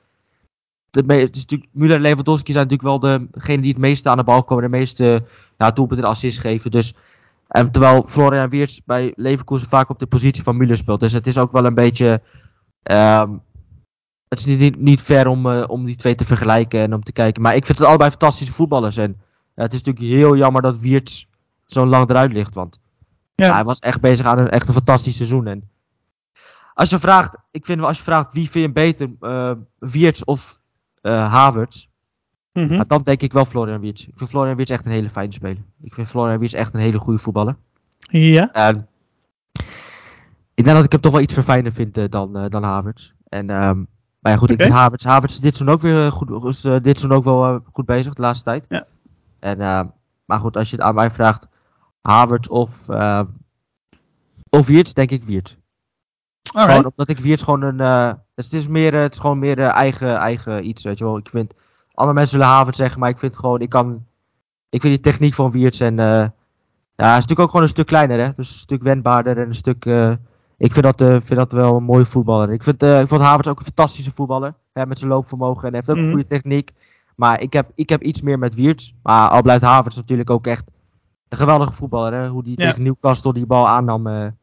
[0.92, 4.10] De me, het is natuurlijk, Müller en Lewandowski zijn natuurlijk wel degene die het meeste
[4.10, 4.64] aan de bal komen.
[4.64, 5.24] De meeste
[5.58, 6.72] ja, doelpunten en assists geven.
[6.72, 6.96] Dus,
[7.48, 11.00] en terwijl Florian Wirtz bij Leverkusen vaak op de positie van Müller speelt.
[11.00, 12.22] Dus het is ook wel een beetje...
[12.84, 13.30] ehm,
[14.28, 17.04] het is niet, niet, niet fair om, eh, om die twee te vergelijken en om
[17.04, 17.42] te kijken.
[17.42, 18.98] Maar ik vind het allebei fantastische voetballers.
[18.98, 19.16] En
[19.56, 21.26] ja, het is natuurlijk heel jammer dat Wiertz
[21.66, 22.54] zo lang eruit ligt.
[22.54, 22.80] Want
[23.36, 23.46] Ja.
[23.46, 25.48] ja, hij was echt bezig aan een, echt een fantastisch seizoen.
[25.48, 25.70] En
[26.74, 30.22] als je vraagt, ik vind wel, als je vraagt wie vind je beter, eh Wiertz
[30.22, 30.60] of
[31.02, 31.90] eh Havertz,
[32.54, 32.76] Mhm.
[32.76, 34.04] maar dan denk ik wel Florian Wiertz.
[34.04, 35.64] Ik vind Florian Wiertz echt een hele fijne speler.
[35.82, 37.56] Ik vind Florian Wiertz echt een hele goede voetballer.
[38.00, 38.52] Ja.
[38.52, 38.88] En
[40.54, 43.12] ik denk dat ik hem toch wel iets verfijnder vind eh, dan, eh, dan Havertz.
[43.30, 43.78] En, ehm,
[44.20, 47.12] maar ja, goed, ik vind Havertz, Havertz is dit seizoen ook weer goed, is, dit
[47.12, 48.66] ook wel goed bezig, de laatste tijd.
[48.70, 48.86] Ja.
[49.40, 49.86] En, ehm,
[50.26, 51.48] maar goed, als je het aan mij vraagt,
[52.02, 53.26] Havertz of, ehm
[54.50, 55.24] of Wiertz, denk ik
[56.54, 59.74] Gewoon omdat ik Wiertz gewoon een, eh, het is meer, het is gewoon meer eh,
[59.76, 61.18] eigen, eigen iets, weet je wel.
[61.18, 61.54] Ik vind,
[61.94, 64.06] andere mensen zullen Havertz zeggen, maar ik vind gewoon, ik kan,
[64.70, 66.06] ik vind die techniek van Wiertz en, eh,
[66.96, 68.30] ja, hij is natuurlijk ook gewoon een stuk kleiner, hè.
[68.36, 69.86] Dus een stuk wendbaarder en een stuk,
[70.58, 72.52] ik vind dat, vind dat wel een mooie voetballer.
[72.52, 75.78] Ik vind, ik vond Havertz ook een fantastische voetballer, hè, met zijn loopvermogen en hij
[75.78, 76.06] heeft ook Mhm.
[76.06, 76.72] een goede techniek.
[77.16, 78.92] Maar ik heb, ik heb iets meer met Wiertz.
[79.04, 80.64] Maar al blijft Havertz natuurlijk ook echt
[81.30, 82.28] een geweldige voetballer, hè.
[82.28, 82.68] Hoe die Ja.
[82.68, 84.34] tegen Newcastle die bal aannam,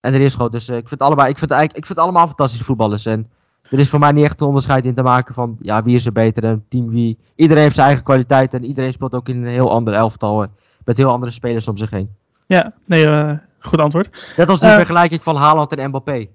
[0.00, 2.26] en er is gewoon, dus eh, ik vind allebei, ik vind, eigenlijk, ik vind allemaal
[2.26, 3.06] fantastische voetballers.
[3.06, 3.30] En
[3.70, 6.06] er is voor mij niet echt een onderscheid in te maken van, ja, wie is
[6.06, 7.18] er beter en team wie.
[7.34, 10.42] Iedereen heeft zijn eigen kwaliteit en iedereen speelt ook in een heel ander elftal.
[10.42, 10.48] eh,
[10.84, 12.10] met heel andere spelers om zich heen.
[12.46, 14.10] Ja, nee, eh, goed antwoord.
[14.36, 16.26] Net als de vergelijking van Haaland en Mbappé.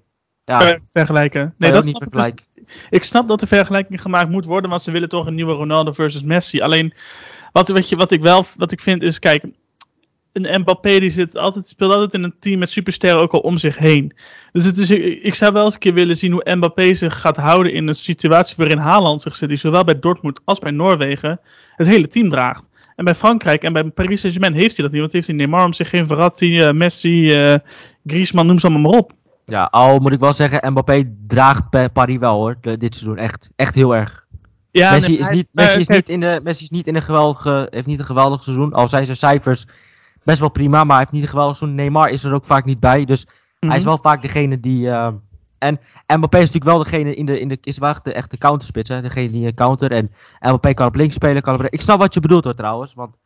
[0.44, 1.54] Ja, vergelijken.
[1.58, 2.08] Nee, dat ook niet dus.
[2.08, 2.44] vergelijken.
[2.90, 5.92] Ik snap dat de vergelijking gemaakt moet worden, want ze willen toch een nieuwe Ronaldo
[5.92, 6.60] versus Messi.
[6.60, 6.94] Alleen,
[7.52, 9.44] wat, wat, je, wat ik wel wat ik vind is, kijk,
[10.32, 13.58] een Mbappé die zit altijd, speelt altijd in een team met supersterren ook al om
[13.58, 14.12] zich heen.
[14.52, 14.90] Dus het is,
[15.22, 17.94] ik zou wel eens een keer willen zien hoe Mbappé zich gaat houden in een
[17.94, 21.40] situatie waarin Haaland zich zit, die zowel bij Dortmund als bij Noorwegen
[21.76, 22.68] het hele team draagt.
[22.96, 25.64] En bij Frankrijk en bij Paris Saint-Germain heeft hij dat niet, want heeft hij Neymar
[25.64, 27.54] om zich heen, Verratti, eh, Messi, eh,
[28.06, 29.12] Griezmann, noem ze allemaal maar op.
[29.46, 33.18] Ja, al moet ik wel zeggen, Mbappé draagt Pa- Paris wel hoor, de- dit seizoen.
[33.18, 34.26] Echt, echt heel erg.
[34.70, 37.02] Ja, Messi, nee, is niet, Messi, is niet in de, Messi is niet in een
[37.02, 38.72] geweldige, heeft niet een geweldig seizoen.
[38.72, 39.66] Al zijn zijn cijfers
[40.24, 41.78] best wel prima, maar hij heeft niet een geweldig seizoen.
[41.78, 43.04] Neymar is er ook vaak niet bij.
[43.04, 43.26] Dus
[43.58, 43.84] hij is mhm.
[43.84, 44.88] wel vaak degene die.
[44.88, 45.12] eh,
[45.58, 47.40] en Mbappé is natuurlijk wel degene in de.
[47.40, 48.88] In de is wel echt de echte counterspits.
[48.88, 49.02] Hè?
[49.02, 49.90] Degene die een counter.
[49.92, 51.42] En Mbappé kan op links spelen.
[51.42, 51.76] Kan op rechts.
[51.76, 52.94] Ik snap wat je bedoelt hoor trouwens.
[52.94, 53.16] Want.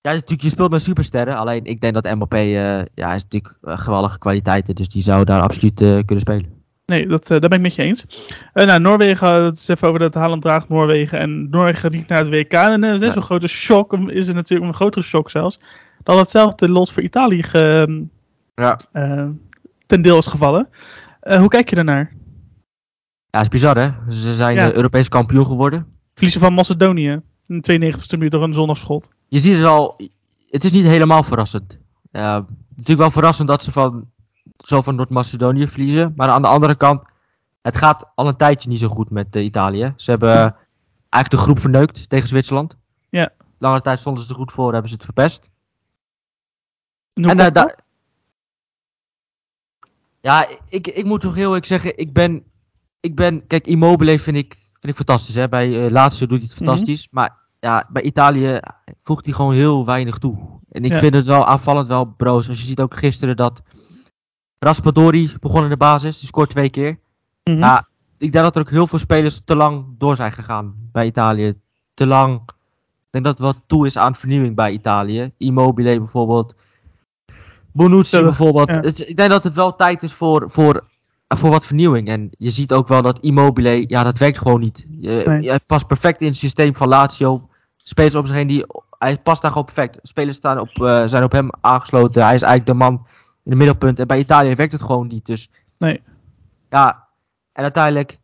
[0.00, 1.36] Ja, natuurlijk, je speelt met supersterren.
[1.36, 2.36] Alleen ik denk dat Mbappé.
[2.36, 4.74] eh ja, is natuurlijk eh, geweldige kwaliteiten.
[4.74, 6.56] Dus die zou daar absoluut eh, kunnen spelen.
[6.86, 8.06] Nee, dat, daar ben ik met je eens.
[8.52, 11.18] Nou, Noorwegen, het is even over dat Haaland draagt Noorwegen.
[11.18, 12.52] En Noorwegen gaat niet naar het WK.
[12.52, 13.12] En uh, Ja.
[13.12, 15.60] zo'n grote shock, is het natuurlijk een grotere shock zelfs.
[16.02, 18.06] Dat hetzelfde lot voor Italië ge,
[18.54, 18.78] Ja.
[18.92, 19.26] eh,
[19.86, 20.68] ten deel is gevallen.
[21.20, 22.12] Eh, hoe kijk je daarnaar?
[23.30, 24.12] Ja, is bizar hè.
[24.12, 24.68] Ze zijn Ja.
[24.68, 25.86] eh, Europees kampioen geworden.
[26.14, 27.20] Verliezen van Macedonië.
[27.46, 29.08] In de 92e minuut door een zondagschot.
[29.28, 30.00] je ziet het al,
[30.50, 31.78] het is niet helemaal verrassend.
[32.12, 32.22] Uh,
[32.68, 34.10] natuurlijk wel verrassend dat ze van,
[34.56, 36.12] zo van Noord-Macedonië verliezen.
[36.16, 37.02] Maar aan de andere kant,
[37.62, 39.92] het gaat al een tijdje niet zo goed met Italië.
[39.96, 40.36] Ze hebben uh,
[41.10, 42.76] eigenlijk de groep verneukt tegen Zwitserland.
[43.08, 43.30] Ja.
[43.58, 45.50] Lange tijd stonden ze er goed voor, hebben ze het verpest.
[47.24, 47.82] En En, uh, dat?
[50.20, 52.44] Ja, ik, ik moet toch heel eerlijk zeggen, ik ben,
[53.00, 55.34] ik ben kijk, Immobile vind ik, vind ik fantastisch.
[55.34, 55.48] Hè?
[55.48, 57.08] Bij uh, laatste doet hij het fantastisch.
[57.10, 58.60] Maar ja, bij Italië
[59.02, 60.60] voegt hij gewoon heel weinig toe.
[60.70, 60.98] En ik Ja.
[60.98, 62.48] vind het wel aanvallend wel broos.
[62.48, 63.62] Als je ziet ook gisteren dat
[64.58, 66.18] Raspadori begon in de basis.
[66.18, 66.98] Die scoort twee keer.
[67.44, 67.58] Mhm.
[67.58, 71.06] Ja, ik denk dat er ook heel veel spelers te lang door zijn gegaan bij
[71.06, 71.54] Italië.
[71.94, 72.40] Te lang.
[73.10, 75.32] Ik denk dat het wel toe is aan vernieuwing bij Italië.
[75.36, 76.54] Immobile bijvoorbeeld.
[77.72, 78.68] Bonucci bijvoorbeeld.
[78.68, 78.80] ja.
[78.80, 80.84] Het- ik denk dat het wel tijd is voor, voor,
[81.28, 82.08] voor wat vernieuwing.
[82.08, 84.86] En je ziet ook wel dat Immobile, ja, dat werkt gewoon niet.
[85.00, 85.42] Je, Nee.
[85.42, 87.48] je past perfect in het systeem van Lazio.
[87.76, 88.64] Spelers om zich heen die
[88.98, 89.98] hij past daar gewoon perfect.
[90.02, 92.24] Spelers staan op, eh, zijn op hem aangesloten.
[92.24, 92.92] Hij is eigenlijk de man
[93.44, 93.98] in het middelpunt.
[93.98, 95.26] En bij Italië werkt het gewoon niet.
[95.26, 96.02] Dus Nee.
[96.70, 97.06] ja,
[97.52, 98.18] en uiteindelijk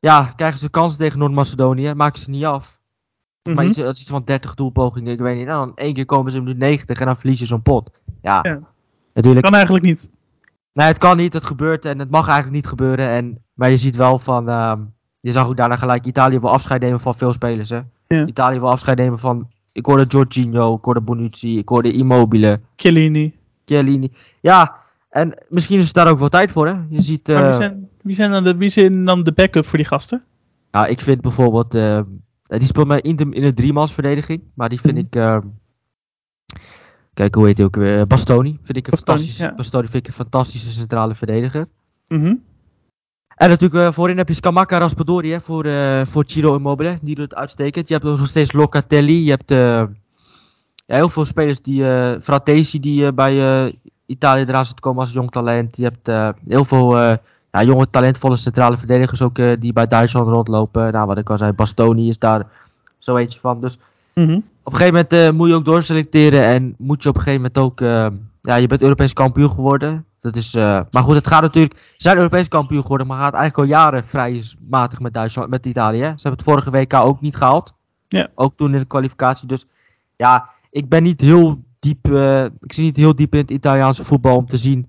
[0.00, 1.94] ja, krijgen ze kansen tegen Noord-Macedonië.
[1.94, 2.79] Maken ze niet af.
[3.42, 3.66] Maar Mhm.
[3.66, 5.12] iets, dat is iets van 30 doelpogingen.
[5.12, 5.46] Ik weet niet.
[5.46, 7.90] En dan één keer komen ze in minuut 90 en dan verliezen ze zo'n pot.
[8.22, 8.60] Ja, Ja.
[9.14, 9.44] natuurlijk.
[9.44, 10.10] Kan eigenlijk niet.
[10.72, 13.08] Nee, het kan niet, het gebeurt en het mag eigenlijk niet gebeuren.
[13.08, 14.80] En, maar je ziet wel van, ehm,
[15.20, 17.70] je zag ook daarna gelijk, Italië wil afscheid nemen van veel spelers.
[17.70, 17.80] Hè?
[18.08, 18.26] Ja.
[18.26, 23.34] Italië wil afscheid nemen van, ik hoorde Jorginho, ik hoorde Bonucci, ik hoorde Immobile, Chiellini.
[23.64, 24.12] Chiellini.
[24.40, 24.76] Ja,
[25.10, 26.66] en misschien is het daar ook wel tijd voor.
[26.68, 26.74] Hè?
[26.88, 29.66] Je ziet, Maar wie eh, zijn, wie, zijn dan de, wie zijn dan de backup
[29.66, 30.22] voor die gasten?
[30.70, 32.00] ja, ik vind bijvoorbeeld, eh,
[32.58, 35.06] die speelt mij in de, in de driemansverdediging, maar die vind Mhm.
[35.06, 35.46] ik, ehm,
[37.14, 38.58] kijk hoe heet hij ook weer, Bastoni.
[38.62, 39.54] Vind ik een Bastoni, fantastische, ja.
[39.54, 41.66] Bastoni vind ik een fantastische centrale verdediger.
[42.08, 42.34] Mhm.
[43.36, 46.98] En natuurlijk eh, voorin heb je Scamacca Raspadori hè, voor, eh voor Ciro Immobile.
[47.02, 47.88] Die doet het uitstekend.
[47.88, 49.24] Je hebt ook nog steeds Locatelli.
[49.24, 49.58] Je hebt eh,
[50.86, 51.84] ja, heel veel spelers die...
[51.84, 53.72] eh Fratesi die eh, bij eh,
[54.06, 55.76] Italië eraan zit te komen als jong talent.
[55.76, 57.14] Je hebt eh, heel veel eh,
[57.50, 60.92] ja, jonge talentvolle centrale verdedigers ook eh, die bij Duitsland rondlopen.
[60.92, 62.46] Nou, wat ik al zei, Bastoni is daar
[62.98, 63.60] zo eentje van.
[63.60, 63.78] Dus
[64.14, 64.36] Mhm.
[64.36, 67.42] op een gegeven moment eh, moet je ook doorselecteren en moet je op een gegeven
[67.42, 68.06] moment ook, eh,
[68.40, 70.04] ja, je bent Europees kampioen geworden.
[70.20, 73.72] Dat is, maar goed, het gaat natuurlijk, ze zijn Europees kampioen geworden, maar gaat eigenlijk
[73.72, 75.98] al jaren vrij matig met Duitsland, met Italië.
[75.98, 76.06] Hè?
[76.06, 77.72] Ze hebben het vorige WK ook niet gehaald.
[78.08, 78.28] Ja.
[78.34, 79.48] Ook toen in de kwalificatie.
[79.48, 79.66] Dus
[80.16, 82.06] ja, ik ben niet heel diep,
[82.60, 84.88] ik zie niet heel diep in het Italiaanse voetbal om te zien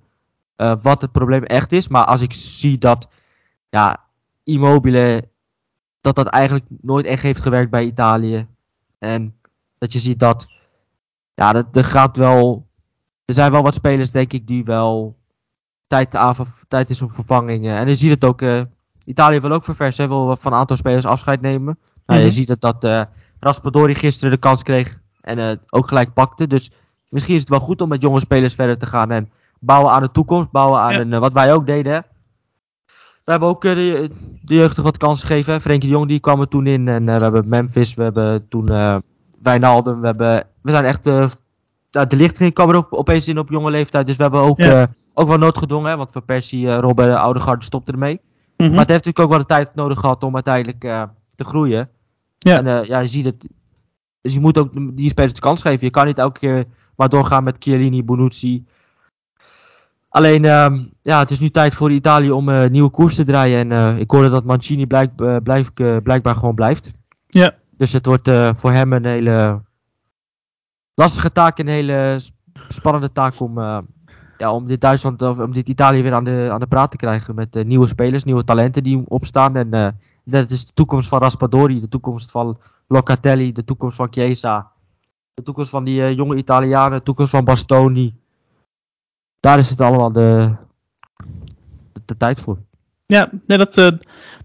[0.62, 1.88] eh, wat het probleem echt is.
[1.88, 3.08] Maar als ik zie dat,
[3.69, 4.04] ja,
[4.43, 5.28] Immobile,
[6.02, 8.47] dat dat eigenlijk nooit echt heeft gewerkt bij Italië.
[9.00, 9.36] En
[9.78, 10.47] dat je ziet dat,
[11.34, 12.67] ja, dat, er gaat wel,
[13.26, 15.17] er zijn wel wat spelers denk ik die wel
[15.88, 16.36] tijd, aan,
[16.67, 17.78] tijd is op vervangingen.
[17.78, 18.62] En je ziet het ook, eh,
[19.06, 21.80] Italië wil ook verversen, wil van een aantal spelers afscheid nemen.
[22.06, 22.30] Nou, Mhm.
[22.30, 23.04] je ziet dat, dat eh,
[23.39, 26.47] Raspadori gisteren de kans kreeg en ook gelijk pakte.
[26.47, 26.71] Dus
[27.10, 30.02] misschien is het wel goed om met jonge spelers verder te gaan en bouwen aan
[30.02, 31.00] de toekomst, bouwen aan Ja.
[31.00, 31.93] een, eh, wat wij ook deden.
[31.93, 32.00] Hè.
[33.26, 34.10] We hebben ook eh, de,
[34.41, 35.62] de jeugdig wat kans gegeven.
[35.62, 36.88] Frenkie de Jong die kwam er toen in.
[36.88, 38.97] En eh, we hebben Memphis, we hebben toen eh
[39.41, 40.00] Wijnaldum.
[40.02, 41.06] We, hebben, we zijn echt...
[41.89, 44.08] ja, de lichting kwam er ook opeens in op jonge leeftijd.
[44.08, 44.88] Dus we hebben ook, Ja.
[45.13, 45.89] ook wel noodgedwongen.
[45.89, 48.19] Hè, want Van Persie, eh Robben, de oude garde stopte ermee.
[48.58, 48.69] Mhm.
[48.69, 50.80] Maar het heeft natuurlijk ook wel de tijd nodig gehad om uiteindelijk
[51.36, 51.89] te groeien.
[52.38, 52.63] Ja.
[52.63, 53.50] En ja, je ziet het.
[54.21, 55.86] Dus je moet ook die spelers de kans geven.
[55.86, 58.65] Je kan niet elke keer maar doorgaan met Chiellini, Bonucci.
[60.12, 63.60] Alleen, ehm, ja, het is nu tijd voor Italië om eh, nieuwe koers te draaien.
[63.60, 66.91] En eh, ik hoorde dat Mancini blijk, eh, blijkbaar gewoon blijft.
[67.28, 67.56] Ja.
[67.78, 69.62] Dus het wordt voor hem een hele
[70.93, 71.58] lastige taak.
[71.60, 72.36] Een hele sp-
[72.67, 73.60] spannende taak om,
[74.38, 76.97] ja, om dit Duitsland, of om dit Italië weer aan de, aan de praat te
[76.97, 77.36] krijgen.
[77.36, 79.56] Met nieuwe spelers, nieuwe talenten die opstaan.
[79.56, 79.88] En eh,
[80.24, 84.71] dat is de toekomst van Raspadori, de toekomst van Locatelli, de toekomst van Chiesa.
[85.34, 88.20] De toekomst van die jonge Italianen, de toekomst van Bastoni.
[89.41, 90.56] Daar is het allemaal de,
[91.93, 92.58] de, de tijd voor.
[93.06, 93.88] Ja, nee, dat, eh,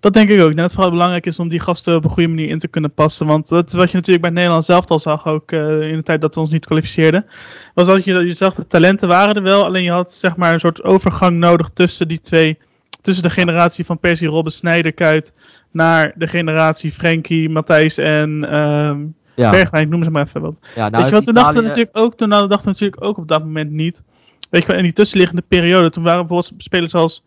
[0.00, 0.54] dat denk ik ook.
[0.54, 2.94] Dat het vooral belangrijk is om die gasten op een goede manier in te kunnen
[2.94, 3.26] passen.
[3.26, 6.20] Want dat wat je natuurlijk bij Nederland zelf al zag, ook eh, in de tijd
[6.20, 7.26] dat we ons niet kwalificeerden.
[7.74, 10.52] Was dat je, je zag de talenten waren er wel, alleen je had zeg maar
[10.52, 12.58] een soort overgang nodig tussen die twee.
[13.00, 15.32] Tussen de generatie van Persie, Robben, Snijder, Kuit.
[15.70, 19.04] Naar de generatie Frenkie, Matthijs en ehm
[19.34, 20.54] Ja, Bergwijn, ik noem ze maar even wat.
[20.74, 23.04] ja nou Weet je is wat, toen dachten we natuurlijk ook, toen dachten we natuurlijk
[23.04, 24.02] ook op dat moment niet.
[24.50, 27.22] Weet je wel, in die tussenliggende periode, toen waren bijvoorbeeld spelers als,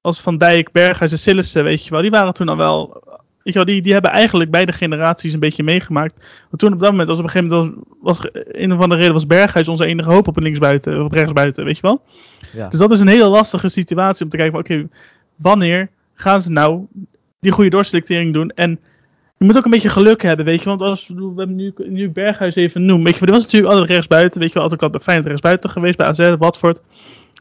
[0.00, 3.02] als Van Dijk, Berghuis en Sillissen, weet je wel, die waren toen al wel,
[3.42, 6.14] weet je wel, die, die hebben eigenlijk beide generaties een beetje meegemaakt.
[6.50, 9.00] Want toen op dat moment, als op een gegeven moment, was, was een of andere
[9.00, 12.02] reden was Berghuis onze enige hoop op een linksbuiten, of op rechtsbuiten, weet je wel.
[12.52, 12.68] Ja.
[12.68, 14.88] Dus dat is een hele lastige situatie om te kijken, van, oké,
[15.36, 16.86] wanneer gaan ze nou
[17.40, 18.80] die goede doorselectering doen en
[19.40, 20.68] je moet ook een beetje geluk hebben, weet je.
[20.68, 23.04] Want als we hebben nu, nu Berghuis even noemen.
[23.04, 24.40] Weet je, maar die was natuurlijk altijd rechtsbuiten.
[24.40, 25.96] Weet je wel, altijd ook al bij Feyenoord rechtsbuiten geweest.
[25.96, 26.80] Bij AZ, Watford.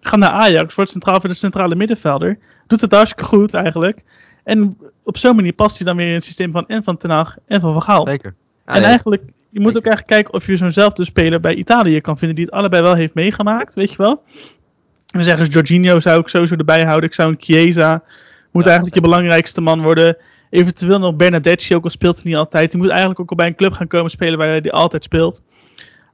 [0.02, 2.40] Ga naar Ajax, wordt centraal voor de centrale middenvelder.
[2.68, 4.04] Doet het hartstikke goed eigenlijk.
[4.44, 7.10] En op zo'n manier past hij dan weer in het systeem van en van Ten
[7.10, 8.08] Hag en van Van Gaal.
[8.08, 8.36] Zeker.
[8.66, 12.18] Ja, en eigenlijk, je moet ook eigenlijk kijken of je zo'nzelfde speler bij Italië kan
[12.18, 12.36] vinden.
[12.36, 14.24] Die het allebei wel heeft meegemaakt, weet je wel.
[15.06, 17.10] Dan zeggen ze, Jorginho zou ik sowieso erbij houden.
[17.10, 18.04] Ik zou een Chiesa.
[18.52, 20.18] Moet Ja, eigenlijk je belangrijkste man worden.
[20.50, 22.72] Eventueel nog Bernadette, ook al speelt hij niet altijd.
[22.72, 25.04] Die moet eigenlijk ook al bij een club gaan komen spelen waar hij die altijd
[25.04, 25.42] speelt.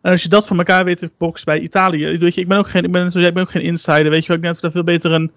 [0.02, 2.18] En als je dat voor elkaar weet te boksen bij Italië.
[2.18, 4.10] Weet je, ik ben ook geen, ik ben, ik ben ook geen insider.
[4.10, 5.32] Weet je wel, ik denk dat daar veel beter een.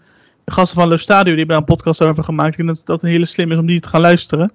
[0.44, 2.48] Gasten van Lo Stadio, die hebben daar een podcast over gemaakt.
[2.48, 4.52] Ik denk dat dat een hele slim is om die te gaan luisteren.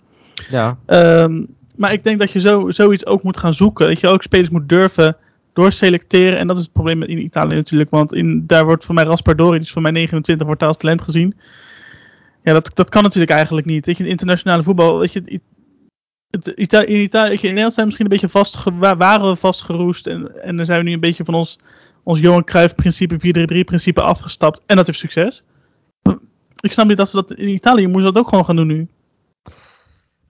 [0.50, 0.78] ja.
[0.86, 1.42] Ehm,
[1.76, 3.88] maar ik denk dat je zo, zoiets ook moet gaan zoeken.
[3.88, 5.18] Dat je ook spelers moet durven
[5.54, 6.40] doorselecteren.
[6.40, 7.90] En dat is het probleem in Italië natuurlijk.
[7.90, 10.78] Want in, daar wordt voor mij Raspadori, die is voor mij 29, wordt daar als
[10.78, 11.36] talent gezien.
[12.44, 13.86] Ja, dat, dat kan natuurlijk eigenlijk niet.
[13.86, 15.42] Weet je, in internationale voetbal, weet je,
[16.30, 20.08] het, in Italië, in Nederland zijn we misschien een beetje vast, waren we vastgeroest.
[20.08, 21.60] En, en dan zijn we nu een beetje van ons,
[22.04, 24.62] ons Johan Cruijff principe, 4-3-3 principe afgestapt.
[24.66, 25.44] En dat heeft succes.
[26.60, 28.88] Ik snap niet dat ze dat in Italië moesten dat ook gewoon gaan doen nu.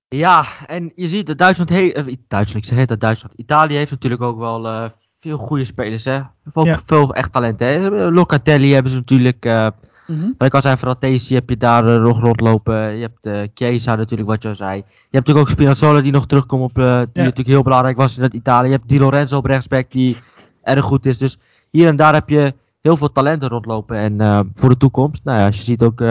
[0.07, 3.33] Ja, en je ziet dat Duitsland, he uh, Duitsland, ik zeg het Duitsland.
[3.35, 6.21] Italië heeft natuurlijk ook wel uh, veel goede spelers, hè.
[6.53, 6.79] Ook ja.
[6.85, 7.89] veel echt talent, hè.
[8.09, 9.45] Locatelli hebben ze natuurlijk.
[9.45, 9.67] Uh,
[10.07, 10.35] mm -hmm.
[10.37, 12.95] Wat ik al zei, Fratesi heb je daar nog rondlopen.
[12.97, 14.75] Je hebt uh, Chiesa natuurlijk, wat je al zei.
[14.75, 16.99] Je hebt natuurlijk ook Spinazzola die nog terugkomt op, die ja.
[17.13, 18.67] natuurlijk heel belangrijk was in het Italië.
[18.67, 20.17] Je hebt Di Lorenzo op rechtsback die
[20.63, 21.17] erg goed is.
[21.17, 21.39] Dus
[21.69, 23.97] hier en daar heb je heel veel talenten rondlopen.
[23.97, 26.01] En voor de toekomst, nou ja, als je ziet ook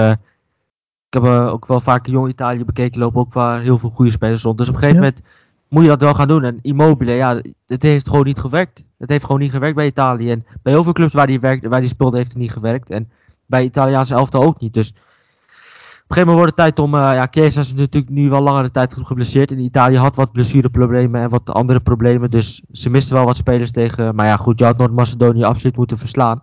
[1.13, 4.43] ik heb ook wel vaak Jong Italië bekeken, lopen ook wel heel veel goede spelers
[4.43, 4.59] rond.
[4.59, 5.09] Dus op een gegeven ja.
[5.09, 5.27] moment
[5.69, 6.45] moet je dat wel gaan doen.
[6.45, 8.85] En Immobile, ja, het heeft gewoon niet gewerkt.
[8.99, 10.31] Het heeft gewoon niet gewerkt bij Italië.
[10.31, 12.91] En bij heel veel clubs waar die, werkt, waar die speelde heeft het niet gewerkt.
[12.91, 13.11] En
[13.53, 14.75] bij Italiaanse elftal ook niet.
[14.75, 16.95] Dus op een gegeven moment wordt het tijd om...
[16.95, 19.51] Uh, ja, Chiesa is natuurlijk nu wel langere tijd geblesseerd.
[19.51, 22.31] En Italië had wat blessureproblemen en wat andere problemen.
[22.31, 24.15] Dus ze misten wel wat spelers tegen...
[24.15, 26.43] Maar ja, goed, je had Noord-Macedonië absoluut moeten verslaan.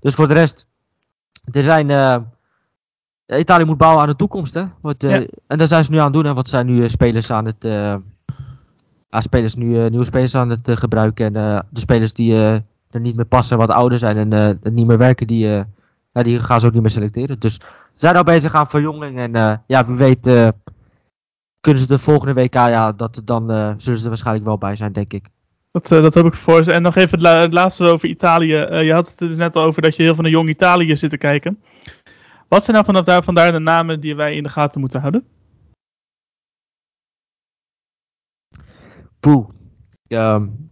[0.00, 0.66] Dus voor de rest...
[1.50, 1.88] Er zijn...
[1.88, 2.16] Uh,
[3.38, 4.64] Italië moet bouwen aan de toekomst, hè?
[4.98, 5.26] Ja.
[5.46, 6.26] En daar zijn ze nu aan het doen.
[6.26, 7.64] En wat zijn nu spelers aan het.
[7.64, 7.94] Uh,
[9.10, 11.34] spelers nu, nieuwe spelers aan het gebruiken.
[11.34, 12.36] En de spelers die
[12.90, 15.64] er niet meer passen, wat ouder zijn en niet meer werken, die,
[16.12, 17.38] ja, die gaan ze ook niet meer selecteren.
[17.38, 17.60] Dus ze
[17.94, 19.18] zijn al bezig aan verjonging.
[19.18, 20.52] En ja, wie weet
[21.60, 23.48] kunnen ze de volgende WK, ja, dat, dan
[23.78, 25.28] zullen ze er waarschijnlijk wel bij zijn, denk ik.
[25.70, 26.72] Dat, dat heb ik voor ze.
[26.72, 28.56] En nog even het, la het laatste over Italië.
[28.84, 31.10] Je had het dus net al over dat je heel veel naar jong Italië zit
[31.10, 31.62] te kijken.
[32.48, 35.26] Wat zijn nou vanaf daar, vandaar de namen die wij in de gaten moeten houden?
[39.20, 39.48] Poeh.
[40.08, 40.71] Um,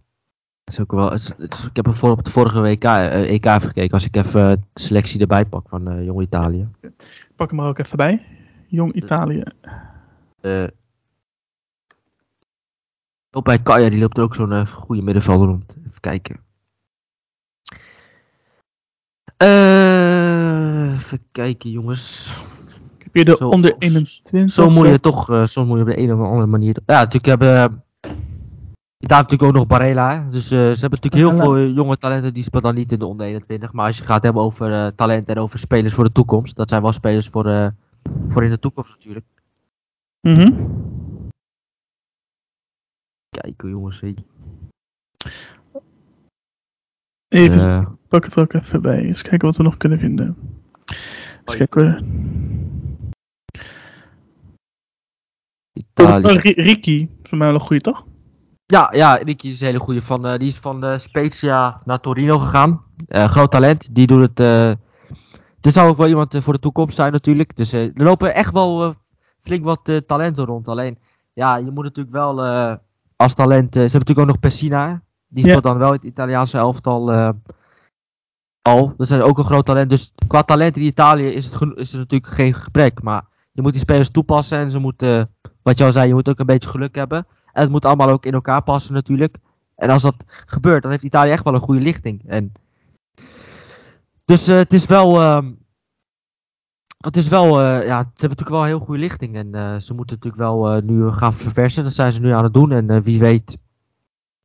[0.71, 3.45] is ook wel, het, het, ik heb er voor op de vorige WK, uh, EK
[3.45, 3.91] even gekeken.
[3.91, 6.67] Als ik even de selectie erbij pak van uh, Jong Italië.
[7.35, 8.25] Pak hem er ook even bij.
[8.67, 9.43] Jong Italië.
[10.41, 10.67] Uh,
[13.31, 15.75] op bij Kaya, die loopt er ook zo'n goede middenvelder rond.
[15.87, 16.39] Even kijken.
[20.97, 22.33] Even kijken, jongens.
[22.97, 24.51] Heb hier de zo, onder 21.
[24.51, 26.77] Zo moet je toch, zo moet je op de een of andere manier.
[26.85, 27.83] Ja, natuurlijk hebben.
[29.07, 30.23] Daar natuurlijk ook nog Barella.
[30.23, 30.29] Hè?
[30.29, 33.05] Dus uh, ze hebben natuurlijk heel veel jonge talenten die spelen dan niet in de
[33.05, 33.73] onder 21.
[33.73, 36.55] Maar als je gaat hebben over uh, talent en over spelers voor de toekomst.
[36.55, 37.67] Dat zijn wel spelers voor, uh,
[38.29, 39.25] voor in de toekomst natuurlijk.
[40.21, 40.51] Mhm.
[40.51, 40.89] Mm
[43.29, 44.01] Kijken jongens.
[44.01, 44.15] Hey.
[47.27, 48.99] Even, pak het er ook even bij.
[48.99, 50.37] Eens kijken wat we nog kunnen vinden.
[51.45, 52.05] Eens kijken.
[55.73, 56.25] Italië.
[56.25, 58.05] Oh, Ricky, voor mij wel een goede toch?
[58.71, 60.01] Ja, ja, Ricky is een hele goede.
[60.01, 62.81] Van, uh, die is van uh, Spezia naar Torino gegaan.
[63.07, 63.95] Uh, groot talent.
[63.95, 64.39] Die doet het.
[65.61, 67.57] Er zou ook wel iemand voor de toekomst zijn natuurlijk.
[67.57, 68.93] Dus er lopen echt wel
[69.39, 70.67] flink wat talenten rond.
[70.67, 70.97] Alleen,
[71.33, 72.41] ja, je moet natuurlijk wel
[73.15, 73.73] als talent.
[73.73, 75.01] ze hebben natuurlijk ook nog Pessina.
[75.27, 75.69] Die speelt ja.
[75.69, 77.33] dan wel het Italiaanse elftal
[78.61, 78.93] al.
[78.97, 79.89] Dat is ook een groot talent.
[79.89, 83.01] Dus qua talent in Italië is het, is er natuurlijk geen gebrek.
[83.01, 84.57] Maar je moet die spelers toepassen.
[84.57, 87.25] En ze moeten, wat je al zei, je moet ook een beetje geluk hebben.
[87.53, 89.37] En het moet allemaal ook in elkaar passen natuurlijk.
[89.75, 92.23] En als dat gebeurt, dan heeft Italië echt wel een goede lichting.
[92.27, 92.51] En
[94.25, 95.21] dus uh, het is wel.
[95.21, 95.45] Uh,
[96.97, 99.35] het is wel, uh, ja, ze hebben natuurlijk wel een heel goede lichting.
[99.35, 101.83] En uh, ze moeten natuurlijk wel nu gaan verversen.
[101.83, 102.71] Dat zijn ze nu aan het doen.
[102.71, 103.57] En wie weet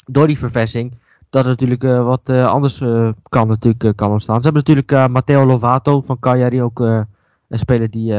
[0.04, 0.98] door die verversing
[1.30, 2.78] dat er natuurlijk wat anders
[3.28, 4.42] kan, natuurlijk, kan ontstaan.
[4.42, 8.12] Ze hebben natuurlijk Matteo Lovato van Cagliari, ook een speler die,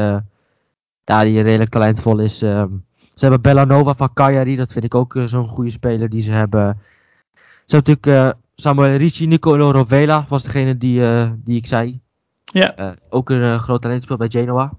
[1.04, 2.42] ja, die redelijk talentvol is.
[2.42, 2.68] Ehm,
[3.18, 6.80] ze hebben Bellanova van Cagliari, dat vind ik ook zo'n goede speler die ze hebben.
[7.64, 11.02] Ze hebben natuurlijk Samuel Ricci, Nicolo Rovela was degene die,
[11.44, 12.00] die ik zei.
[12.44, 12.94] Ja.
[13.08, 14.72] ook een groot talent speelt bij Genoa.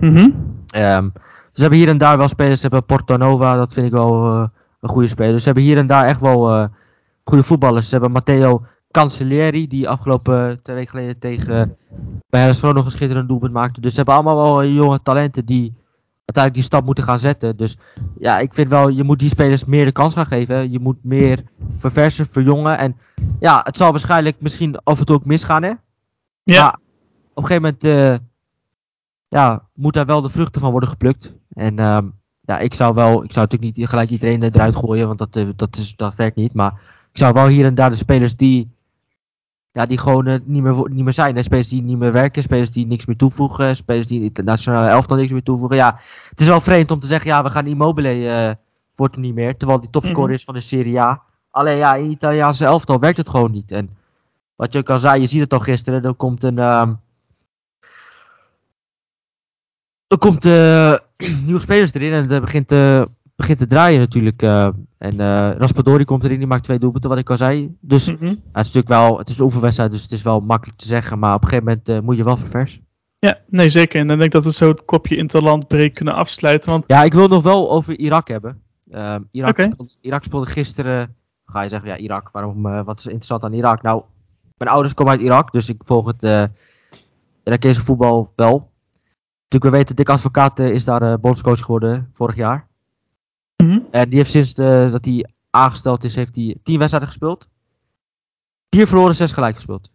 [0.00, 0.30] Mhm.
[0.76, 1.12] Um,
[1.52, 2.60] ze hebben hier en daar wel spelers.
[2.60, 4.24] Ze hebben Porto Nova, dat vind ik wel
[4.80, 5.38] een goede speler.
[5.38, 6.64] Ze hebben hier en daar echt wel uh,
[7.24, 7.84] goede voetballers.
[7.84, 11.76] Ze hebben Matteo Cancellieri, die afgelopen twee weken geleden tegen
[12.30, 13.80] bij Hersfro nog een schitterend doelpunt maakte.
[13.80, 15.74] Dus ze hebben allemaal wel jonge talenten die
[16.34, 17.56] uiteindelijk die stap moeten gaan zetten.
[17.56, 17.76] Dus
[18.18, 20.70] ja, ik vind wel, je moet die spelers meer de kans gaan geven.
[20.70, 21.44] Je moet meer
[21.78, 22.78] verversen, verjongen.
[22.78, 22.96] En
[23.40, 25.72] ja, het zal waarschijnlijk misschien af en toe ook misgaan, hè?
[26.42, 26.62] Ja.
[26.62, 26.78] Maar
[27.34, 28.26] op een gegeven moment, uh,
[29.28, 31.34] ja, moet daar wel de vruchten van worden geplukt.
[31.48, 35.18] En um, ja, ik zou wel, ik zou natuurlijk niet gelijk iedereen eruit gooien, want
[35.18, 36.54] dat, eh, dat, is, dat werkt niet.
[36.54, 36.72] Maar
[37.12, 38.70] ik zou wel hier en daar de spelers die,
[39.72, 41.36] ja, die gewoon uh, niet, meer, niet meer zijn.
[41.36, 41.42] Hè?
[41.42, 45.16] Spelers die niet meer werken, spelers die niks meer toevoegen, spelers die de nationale elftal
[45.16, 45.76] niks meer toevoegen.
[45.76, 48.54] Ja, het is wel vreemd om te zeggen, ja, we gaan Immobile, uh,
[48.94, 49.56] wordt er niet meer.
[49.56, 51.22] Terwijl die topscorer mm is van de Serie A.
[51.50, 53.70] Alleen ja, in Italiaanse elftal werkt het gewoon niet.
[53.70, 53.90] En
[54.56, 56.56] wat je ook al zei, je ziet het al gisteren, er komt een...
[56.56, 56.88] Uh,
[60.12, 60.94] er komt eh,
[61.46, 63.02] nieuwe spelers erin en het begint, eh,
[63.42, 64.42] begint te draaien natuurlijk.
[64.42, 64.68] eh.
[64.98, 67.76] en eh Raspadori komt erin, die maakt twee doelpunten, wat ik al zei.
[67.80, 68.24] Dus Mhm.
[68.24, 71.18] het is natuurlijk wel, het is een oefenwedstrijd, dus het is wel makkelijk te zeggen.
[71.18, 72.80] Maar op een gegeven moment eh, moet je wel ververs.
[73.18, 74.00] Ja, nee zeker.
[74.00, 76.70] En dan denk ik dat we zo het kopje Interland break kunnen afsluiten.
[76.70, 78.62] Want Ja, ik wil nog wel over Irak hebben.
[78.90, 81.14] Ehm, Irak, speelde, Irak speelde gisteren.
[81.46, 83.82] Ga je zeggen, ja, Irak, waarom, eh, wat is interessant aan Irak?
[83.82, 84.02] Nou,
[84.56, 86.50] mijn ouders komen uit Irak, dus ik volg het
[87.44, 88.70] Irakese voetbal wel.
[89.48, 92.66] Natuurlijk, we weten, Dick Advocaat is daar bondscoach geworden vorig jaar.
[93.92, 97.48] En die heeft sinds eh, dat hij aangesteld is, heeft hij tien wedstrijden gespeeld.
[98.70, 99.90] Vier verloren, zes gelijk gespeeld.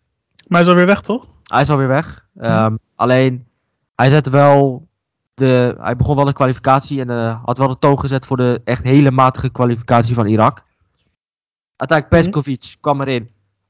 [0.47, 1.27] maar hij is alweer weg, toch?
[1.43, 2.25] Hij is alweer weg.
[2.37, 3.47] Ehm, Alleen,
[3.95, 4.87] hij zette wel
[5.33, 8.61] de, hij begon wel de kwalificatie en eh, had wel de toon gezet voor de
[8.63, 10.65] echt hele matige kwalificatie van Irak.
[11.75, 13.29] Uiteindelijk Petkovic kwam erin.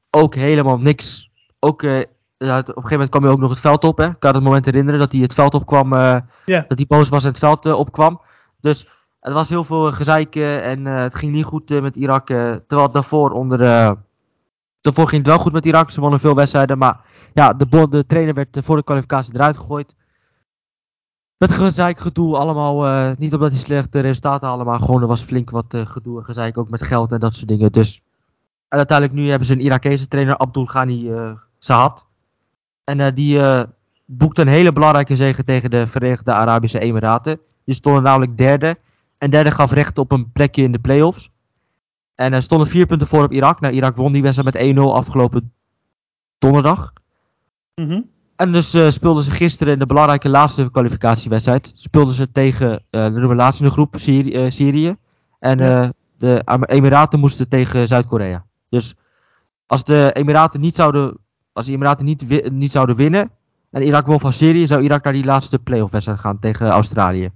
[0.09, 1.29] Ook helemaal niks.
[1.59, 2.07] Ook, eh, op
[2.39, 3.97] een gegeven moment kwam hij ook nog het veld op.
[3.97, 4.05] Hè.
[4.09, 5.93] Ik kan het moment herinneren dat hij het veld opkwam.
[5.93, 6.65] eh Ja.
[6.67, 8.21] Dat hij boos was en het veld eh, opkwam.
[8.61, 12.27] Dus het was heel veel eh, en eh, het ging niet goed eh, met Irak.
[12.27, 13.58] terwijl daarvoor onder...
[14.82, 15.91] daarvoor ging het wel goed met Irak.
[15.91, 16.77] Ze wonnen veel wedstrijden.
[16.77, 16.99] Maar
[17.34, 19.95] ja, de, de trainer werd voor de kwalificatie eruit gegooid.
[21.38, 23.15] Met gezeik, gedoe, allemaal.
[23.17, 26.58] niet omdat hij slechte resultaten haalde, maar gewoon er was flink wat gedoe en gezeik.
[26.58, 27.71] Ook met geld en dat soort dingen.
[27.71, 28.01] Dus
[28.67, 32.08] en uiteindelijk nu hebben ze een Irakese trainer, Abdul Ghani eh Sahat.
[32.84, 33.41] En die
[34.06, 37.39] boekte een hele belangrijke zege tegen de Verenigde Arabische Emiraten.
[37.65, 38.77] Die stonden namelijk derde.
[39.17, 41.32] En derde gaf recht op een plekje in de playoffs.
[42.15, 43.60] En er stonden vier punten voor op Irak.
[43.60, 45.53] Nou, Irak won die wedstrijd met 1-0 afgelopen
[46.38, 46.93] donderdag.
[47.75, 48.01] Mhm.
[48.36, 51.71] En dus eh, speelden ze gisteren in de belangrijke laatste kwalificatiewedstrijd.
[51.75, 54.34] Speelden ze tegen eh, de laatste in de groep, Syrië.
[54.34, 54.95] eh, Syrië.
[55.39, 55.82] En Ja.
[55.84, 58.45] eh, de Emiraten moesten tegen Zuid-Korea.
[58.69, 58.95] Dus
[59.65, 61.17] als de Emiraten niet zouden,
[61.53, 63.32] als de Emiraten niet, niet zouden winnen.
[63.71, 67.32] En Irak won van Syrië, zou Irak naar die laatste playoff wedstrijd gaan tegen Australië.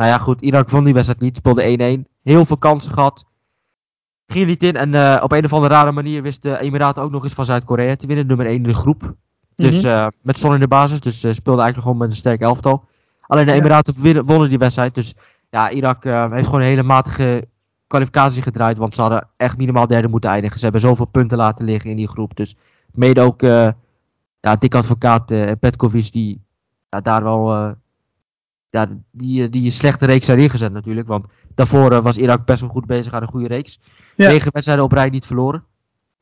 [0.00, 2.10] Nou ja, goed, Irak won die wedstrijd niet, speelde 1-1.
[2.22, 3.24] Heel veel kansen gehad.
[4.26, 4.76] Ging niet in.
[4.76, 7.44] En eh, op een of andere rare manier wist de Emiraten ook nog eens van
[7.44, 8.26] Zuid-Korea te winnen.
[8.26, 9.14] Nummer 1 in de groep.
[9.54, 9.92] Dus Mhm.
[9.92, 11.00] eh, met zon in de basis.
[11.00, 12.84] Dus eh, speelde eigenlijk gewoon met een sterk elftal.
[13.20, 13.52] Alleen de.
[13.52, 14.94] Emiraten wonnen die wedstrijd.
[14.94, 15.14] Dus
[15.50, 17.48] ja, Irak heeft gewoon een hele matige
[17.86, 18.78] kwalificatie gedraaid.
[18.78, 20.56] Want ze hadden echt minimaal derde moeten eindigen.
[20.58, 22.36] Ze hebben zoveel punten laten liggen in die groep.
[22.36, 22.56] Dus
[22.92, 23.40] mede ook
[24.40, 25.26] ja, Dick Advocaat
[25.60, 26.42] Petkovic die
[26.88, 27.74] ja, daar wel
[28.70, 31.08] ja, die, die een slechte reeks zijn ingezet natuurlijk.
[31.08, 33.80] Want daarvoor eh, was Irak best wel goed bezig aan een goede reeks.
[34.16, 34.28] Ja.
[34.28, 35.64] Negen wedstrijden op rij niet verloren.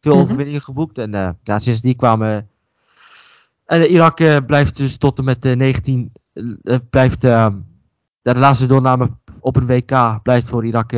[0.00, 0.22] Veel Mhm.
[0.22, 0.98] overwinningen geboekt.
[0.98, 2.48] En eh, ja, sinds die kwamen...
[3.66, 6.12] En eh, Irak eh, blijft dus tot en met eh, 19...
[6.32, 7.52] eh, blijft, de
[8.22, 10.90] laatste deelname op een WK blijft voor Irak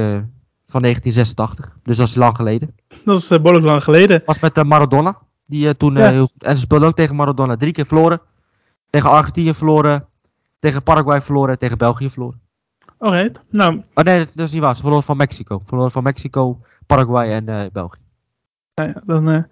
[0.67, 1.77] van 1986.
[1.83, 2.75] Dus dat is lang geleden.
[3.05, 4.23] Dat is uh, behoorlijk lang geleden.
[4.27, 5.19] Was met Maradona.
[5.47, 6.11] Die toen Ja.
[6.11, 6.43] heel goed...
[6.45, 7.57] En ze speelden ook tegen Maradona.
[7.57, 8.21] Drie keer verloren.
[8.91, 10.07] Tegen Argentinië verloren.
[10.61, 11.59] Tegen Paraguay verloren.
[11.59, 12.41] Tegen België verloren.
[12.99, 13.41] Alright.
[13.51, 14.75] Nou, Oh nee, dat is niet waar.
[14.75, 15.61] Ze verloren van Mexico.
[15.65, 18.01] Verloren van Mexico, Paraguay en eh, België.
[18.75, 19.43] nou ja, dan eh,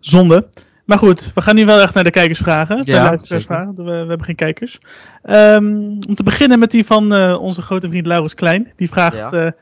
[0.00, 0.48] zonde.
[0.84, 2.76] Maar goed, we gaan nu wel echt naar de kijkersvragen.
[2.76, 3.74] Ja, de luisteraarsvragen.
[3.76, 4.80] We, we hebben geen kijkers.
[5.22, 5.66] Ehm,
[6.08, 8.72] om te beginnen met die van eh, onze grote vriend Laurens Klein.
[8.76, 9.54] Die vraagt: Ja.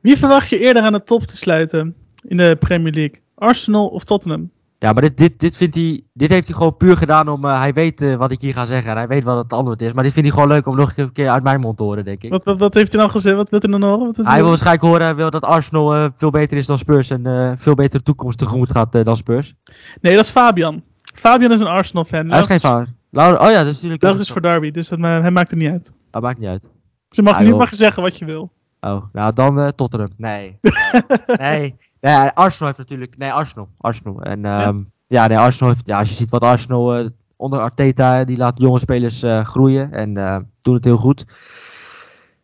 [0.00, 3.20] Wie verwacht je eerder aan de top te sluiten in de Premier League?
[3.34, 4.50] Arsenal of Tottenham?
[4.82, 7.44] Ja, maar dit, dit, dit, vindt hij, dit heeft hij gewoon puur gedaan om...
[7.44, 9.82] eh, hij weet eh, wat ik hier ga zeggen en hij weet wat het antwoord
[9.82, 9.92] is.
[9.92, 12.04] Maar dit vindt hij gewoon leuk om nog een keer uit mijn mond te horen,
[12.04, 12.30] denk ik.
[12.30, 13.36] Wat, wat, wat heeft hij dan gezegd?
[13.36, 14.06] Wat wil hij dan horen?
[14.06, 17.10] Wat Hij wil waarschijnlijk horen hij wil dat Arsenal eh, veel beter is dan Spurs
[17.10, 19.54] en veel betere toekomst tegemoet gaat dan Spurs.
[20.00, 20.82] Nee, dat is Fabian.
[21.14, 22.30] Fabian is een Arsenal-fan.
[22.30, 22.86] Hij is geen.
[23.10, 24.02] Laura, oh ja, dat is natuurlijk...
[24.02, 25.92] Laurens is voor Derby, dus dat, hij maakt het niet uit.
[26.10, 26.62] Dat maakt niet uit.
[26.62, 26.70] Dus
[27.08, 28.52] je mag, Hij nu wil- mag je zeggen wat je wil.
[28.80, 30.10] Oh, nou dan Tottenham.
[30.16, 30.58] Nee.
[31.38, 31.76] nee.
[32.02, 32.28] Nee.
[32.28, 33.18] Arsenal heeft natuurlijk...
[33.18, 33.68] Nee, Arsenal.
[33.78, 34.22] Arsenal.
[34.22, 35.26] En ehm, ja.
[35.26, 35.86] nee, Arsenal heeft...
[35.86, 38.24] Ja, als je ziet wat Arsenal eh, onder Arteta...
[38.24, 39.92] Die laat jonge spelers eh, groeien.
[39.92, 41.26] En eh, doen het heel goed.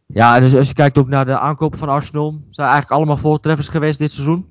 [0.06, 2.40] Ja, en dus als je kijkt ook naar de aankopen van Arsenal...
[2.50, 4.46] Zijn eigenlijk allemaal voltreffers geweest dit seizoen.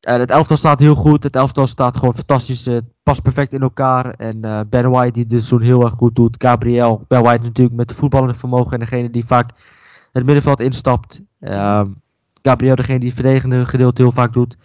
[0.00, 1.22] En het elftal staat heel goed.
[1.22, 2.64] Het elftal staat gewoon fantastisch.
[2.64, 4.14] Het past perfect in elkaar.
[4.14, 6.36] En Ben White die dit seizoen heel erg goed doet.
[6.38, 7.04] Gabriel.
[7.08, 8.72] Ben White natuurlijk met de voetballende vermogen.
[8.72, 9.50] En degene die vaak
[10.12, 11.20] het middenveld instapt.
[11.40, 11.90] Ehm,
[12.42, 14.56] Gabriel, degene die het verdedigende gedeelte heel vaak doet.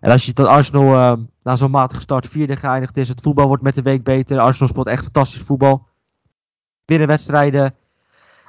[0.00, 3.08] En als je dat Arsenal ehm, na zo'n matige start vierde geëindigd is.
[3.08, 4.38] Het voetbal wordt met de week beter.
[4.38, 5.86] Arsenal speelt echt fantastisch voetbal.
[6.84, 7.64] Winnen wedstrijden.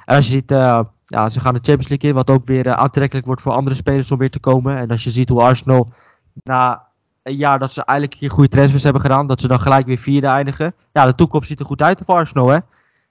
[0.04, 2.14] En als je ziet, eh, ja, ze gaan de Champions League in.
[2.14, 4.76] Wat ook weer eh, aantrekkelijk wordt voor andere spelers om weer te komen.
[4.76, 5.88] En als je ziet hoe Arsenal
[6.32, 6.86] na
[7.22, 9.26] een jaar dat ze eigenlijk een keer goede transfers hebben gedaan.
[9.26, 10.74] Dat ze dan gelijk weer vierde eindigen.
[10.92, 12.58] Ja, de toekomst ziet er goed uit voor Arsenal hè.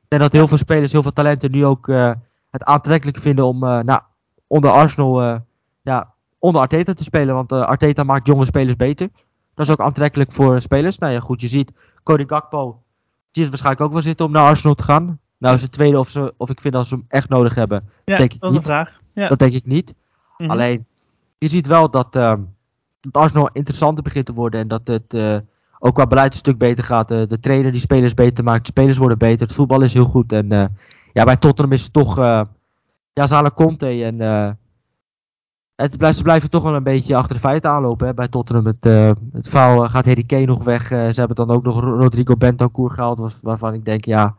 [0.08, 2.12] En dat heel veel spelers, heel veel talenten nu ook eh,
[2.52, 4.02] het aantrekkelijk vinden om nou,
[4.48, 5.42] onder Arsenal,
[5.86, 7.36] ja, onder Arteta te spelen.
[7.36, 9.10] Want eh, Arteta maakt jonge spelers beter.
[9.54, 10.98] Dat is ook aantrekkelijk voor spelers.
[10.98, 11.72] Nou ja, goed, je ziet
[12.04, 12.84] Cody Gakpo
[13.36, 15.20] ziet het waarschijnlijk ook wel zitten om naar Arsenal te gaan.
[15.38, 17.90] Nou is het tweede of, ze, of ik vind dat ze hem echt nodig hebben.
[18.06, 19.00] Ja, denk ik dat is een vraag.
[19.14, 19.28] Ja.
[19.28, 19.94] Dat denk ik niet.
[20.38, 20.50] Mhm.
[20.50, 20.86] Alleen,
[21.38, 22.42] je ziet wel dat, ehm
[23.00, 24.60] dat Arsenal interessanter begint te worden.
[24.60, 25.38] En dat het eh,
[25.80, 27.08] ook qua beleid een stuk beter gaat.
[27.08, 28.66] De trainer die spelers beter maakt.
[28.66, 29.48] De spelers worden beter.
[29.48, 30.32] Het voetbal is heel goed.
[30.32, 30.48] En
[31.14, 32.16] ja, bij Tottenham is het toch...
[32.16, 32.48] ja,
[33.14, 33.88] halen Conte.
[33.88, 34.18] En
[35.76, 38.08] het ze blijven toch wel een beetje achter de feiten aanlopen.
[38.08, 38.66] Hè, bij Tottenham.
[38.66, 40.92] Het, eh het eh, gaat Harry Kane nog weg.
[40.92, 43.18] Eh, ze hebben dan ook nog Rodrigo Bentancur gehaald.
[43.18, 44.36] was- Waarvan ik denk, ja...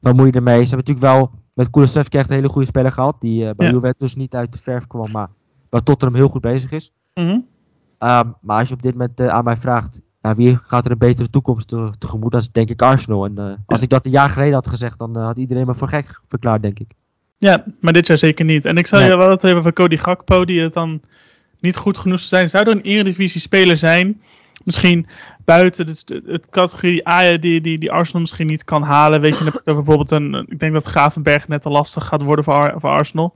[0.00, 0.62] Wat moet je ermee?
[0.64, 3.16] Ze hebben natuurlijk wel met Kulusevski echt een hele goede speler gehad.
[3.20, 3.72] Die bij Ja.
[3.72, 5.10] Juventus niet uit de verf kwam.
[5.10, 5.28] Maar
[5.70, 6.92] waar Tottenham heel goed bezig is.
[7.14, 7.38] Mhm.
[7.98, 10.98] Ehm, maar als je op dit moment aan mij vraagt, ja, wie gaat er een
[10.98, 13.24] betere toekomst te- tegemoet, dan is denk ik Arsenal.
[13.24, 16.20] En als ik dat een jaar geleden had gezegd, dan had iedereen me voor gek
[16.28, 16.94] verklaard, denk ik.
[17.38, 18.64] Ja, maar dit jaar zeker niet.
[18.64, 19.10] En ik zou Nee.
[19.10, 21.00] je wel het hebben van Cody Gakpo, die het dan
[21.60, 22.50] niet goed genoeg zou zijn.
[22.50, 24.22] Zou er een eredivisie speler zijn,
[24.64, 25.06] misschien
[25.44, 29.20] buiten het, het categorie A, die, die, die Arsenal misschien niet kan halen.
[29.20, 32.90] Weet je, bijvoorbeeld een, ik denk dat Gravenberg net te lastig gaat worden voor, voor
[32.90, 33.34] Arsenal.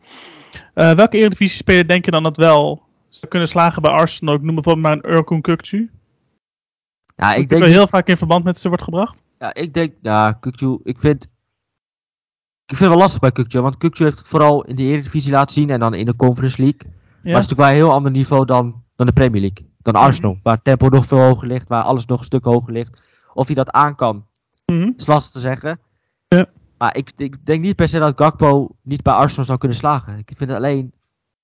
[0.74, 4.34] Eh, welke eredivisie speler denk je dan dat wel zou kunnen slagen bij Arsenal?
[4.34, 5.90] Ik noem bijvoorbeeld maar een Urkun Kukcu.
[7.16, 9.22] Ja, ik denk, heel vaak in verband met ze wordt gebracht.
[9.38, 11.28] ja, ik denk, ja, Kukcu, ik vind,
[12.71, 15.33] ik vind het wel lastig bij Kukcu, want Kukcu heeft het vooral in de Eredivisie
[15.33, 16.81] laten zien en dan in de Conference League.
[16.85, 19.95] Maar het is natuurlijk wel een heel ander niveau dan, dan de Premier League, dan
[19.95, 23.01] Arsenal, waar het tempo nog veel hoger ligt, waar alles nog een stuk hoger ligt.
[23.35, 24.27] Of hij dat aan kan,
[24.66, 24.91] Mhm.
[24.97, 25.81] is lastig te zeggen.
[26.29, 26.47] Ja.
[26.79, 30.18] Maar ik, ik denk niet per se dat Gakpo niet bij Arsenal zou kunnen slagen.
[30.18, 30.93] Ik vind het alleen.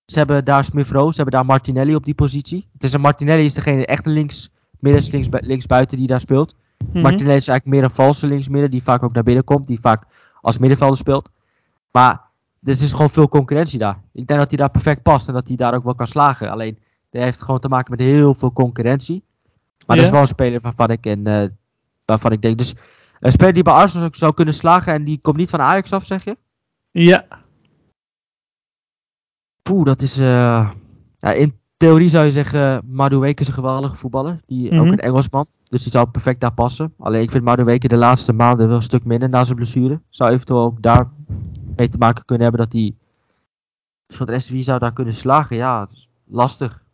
[0.06, 2.68] Ze hebben daar Smith Rowe, ze hebben daar Martinelli op die positie.
[2.72, 6.54] Het is een Martinelli is degene echte links, midden, links, links buiten die daar speelt.
[6.92, 7.00] Mhm.
[7.00, 10.04] Martinelli is eigenlijk meer een valse linksmidden die vaak ook naar binnen komt, die vaak
[10.46, 11.30] als middenvelder speelt.
[11.92, 12.12] Maar
[12.62, 14.00] er is gewoon veel concurrentie daar.
[14.12, 16.50] Ik denk dat hij daar perfect past en dat hij daar ook wel kan slagen.
[16.50, 16.78] Alleen,
[17.10, 19.22] dat heeft gewoon te maken met heel veel concurrentie.
[19.86, 21.48] Maar dat is wel een speler waarvan ik, en, eh,
[22.04, 22.58] waarvan ik denk.
[22.58, 22.74] Dus
[23.20, 25.92] een speler die bij Arsenal zou- zou kunnen slagen en die komt niet van Ajax
[25.92, 26.36] af, zeg je?
[26.90, 27.26] Ja,
[29.62, 30.18] Poeh, dat is.
[30.18, 30.70] eh,
[31.18, 34.40] ja, in theorie zou je zeggen, Madueke is een geweldige voetballer.
[34.46, 34.92] Die, Ook Mhm.
[34.92, 35.46] een Engelsman.
[35.68, 36.94] Dus die zou perfect daar passen.
[36.98, 40.00] Alleen ik vind Madueke de laatste maanden wel een stuk minder na zijn blessure.
[40.10, 41.10] Zou eventueel ook daar
[41.76, 42.94] mee te maken kunnen hebben dat hij.
[44.06, 45.56] Dus voor de rest, wie zou daar kunnen slagen?
[45.56, 45.88] Ja,
[46.24, 46.84] lastig.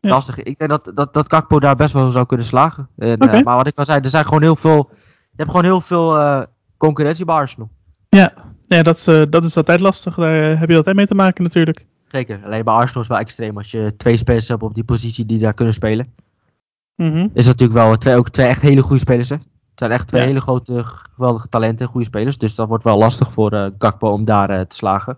[0.00, 0.10] Ja.
[0.10, 0.42] Lastig.
[0.42, 2.88] Ik denk dat, dat, dat Kakpo daar best wel zou kunnen slagen.
[2.96, 4.88] En, eh, maar wat ik al zei, er zijn gewoon heel veel.
[5.30, 6.42] Je hebt gewoon heel veel eh,
[6.76, 7.70] concurrentie bij Arsenal.
[8.08, 8.32] ja.
[8.66, 10.14] ja dat, is, eh, dat is altijd lastig.
[10.14, 11.86] Daar heb je altijd mee te maken natuurlijk.
[12.06, 12.40] Zeker.
[12.44, 15.26] Alleen bij Arsenal is het wel extreem als je twee spelers hebt op die positie
[15.26, 16.14] die daar kunnen spelen.
[17.10, 17.28] Mhm.
[17.34, 19.28] is natuurlijk wel twee, ook twee echt hele goede spelers.
[19.28, 19.36] Hè?
[19.36, 19.44] Het
[19.74, 20.26] zijn echt twee Ja.
[20.26, 22.38] hele grote, geweldige talenten, goede spelers.
[22.38, 25.16] Dus dat wordt wel lastig voor eh Gakpo om daar eh, te slagen.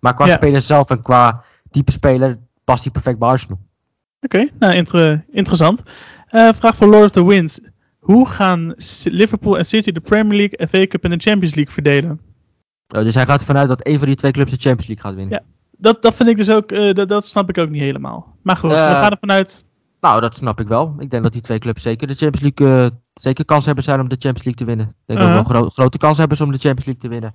[0.00, 0.34] Maar qua Ja.
[0.34, 3.58] speler zelf en qua type speler past hij perfect bij Arsenal.
[4.20, 5.82] Oké, nou inter- interessant.
[6.28, 7.60] Eh, vraag voor Lord of the Winds.
[7.98, 8.74] Hoe gaan
[9.04, 12.20] Liverpool en City de Premier League, FA Cup en de Champions League verdelen?
[12.88, 15.04] Eh, dus hij gaat ervan uit dat een van die twee clubs de Champions League
[15.04, 15.38] gaat winnen.
[15.38, 15.44] Ja.
[15.78, 18.36] Dat, dat vind ik dus ook, dat, dat snap ik ook niet helemaal.
[18.42, 19.64] Maar goed, we gaan ervan uit.
[20.02, 20.94] Nou, dat snap ik wel.
[20.98, 24.00] Ik denk dat die twee clubs zeker de Champions League, eh, zeker kans hebben zijn
[24.00, 24.86] om de Champions League te winnen.
[24.88, 25.34] Ik denk Uh-huh.
[25.36, 27.34] dat we wel gro- grote kans hebben om de Champions League te winnen.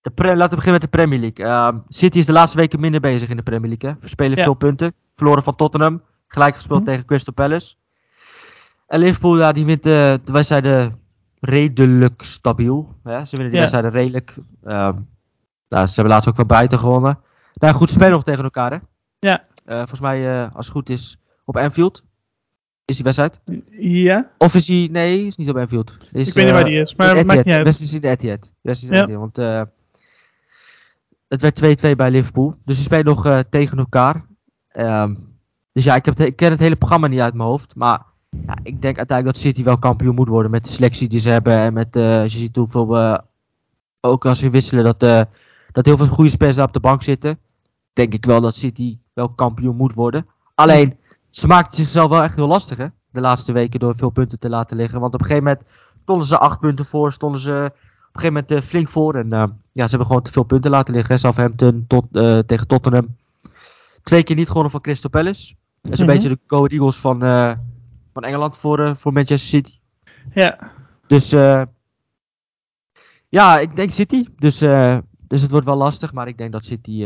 [0.00, 1.44] De laten we beginnen met de Premier League.
[1.46, 3.90] Ehm, City is de laatste weken minder bezig in de Premier League.
[3.90, 3.96] Hè.
[4.00, 4.42] Verspelen Ja.
[4.44, 4.94] veel punten.
[5.14, 6.02] Verloren van Tottenham.
[6.28, 6.88] Gelijk gespeeld Mhm.
[6.90, 7.74] tegen Crystal Palace.
[8.86, 9.92] En Liverpool, ja, die wint eh,
[10.24, 10.98] de wedstrijden
[11.40, 12.94] redelijk stabiel.
[13.02, 13.24] Hè.
[13.24, 13.58] Ze winnen die Ja.
[13.58, 14.36] wedstrijden redelijk.
[14.64, 14.94] Ehm,
[15.68, 17.18] nou, ze hebben laatst ook van buiten gewonnen.
[17.54, 18.78] Nou goed, spelen nog tegen elkaar hè.
[19.18, 19.44] Ja.
[19.64, 22.04] Eh, volgens mij, als het goed is, op Anfield.
[22.84, 23.40] Is die wedstrijd?
[23.78, 24.88] Ja, Of is hij...
[24.92, 25.96] Nee, is niet op Anfield.
[26.12, 27.64] Is, ik weet niet waar eh, die is, maar maakt niet uit.
[27.64, 28.52] West is in de Etihad.
[28.60, 29.02] West is in Ja.
[29.02, 29.62] Etihad, want eh,
[31.28, 32.56] het werd 2-2 bij Liverpool.
[32.64, 34.26] Dus ze spelen nog eh, tegen elkaar.
[34.68, 35.14] Ehm,
[35.72, 37.74] dus ja, ik, heb ik ken het hele programma niet uit mijn hoofd.
[37.74, 38.02] Maar
[38.46, 41.30] ja, ik denk uiteindelijk dat City wel kampioen moet worden met de selectie die ze
[41.30, 41.58] hebben.
[41.58, 43.20] En met, eh, als je ziet hoeveel...
[44.00, 45.28] ook als ze wisselen, dat,
[45.72, 47.38] dat heel veel goede spelers daar op de bank zitten.
[47.92, 50.26] Denk ik wel dat City wel kampioen moet worden.
[50.54, 50.96] Alleen,
[51.34, 52.86] ze maakten zichzelf wel echt heel lastig hè.
[53.10, 55.00] De laatste weken door veel punten te laten liggen.
[55.00, 55.66] Want op een gegeven moment
[56.02, 57.12] stonden ze acht punten voor.
[57.12, 59.14] Stonden ze op een gegeven moment eh, flink voor.
[59.14, 59.38] En eh,
[59.72, 61.14] ja, ze hebben gewoon te veel punten laten liggen.
[61.14, 61.20] hè.
[61.20, 63.16] Southampton tot, eh, tegen Tottenham.
[64.02, 65.54] Twee keer niet gewonnen van Crystal Palace.
[65.82, 66.14] Dat is een Mhm.
[66.14, 67.20] beetje de Go Eagles van,
[68.12, 69.78] van Engeland voor, voor Manchester City.
[70.34, 70.70] Ja,
[71.06, 71.30] Dus
[73.28, 74.24] ja, ik denk City.
[74.38, 74.58] Dus,
[75.18, 76.12] dus het wordt wel lastig.
[76.12, 76.98] Maar ik denk dat City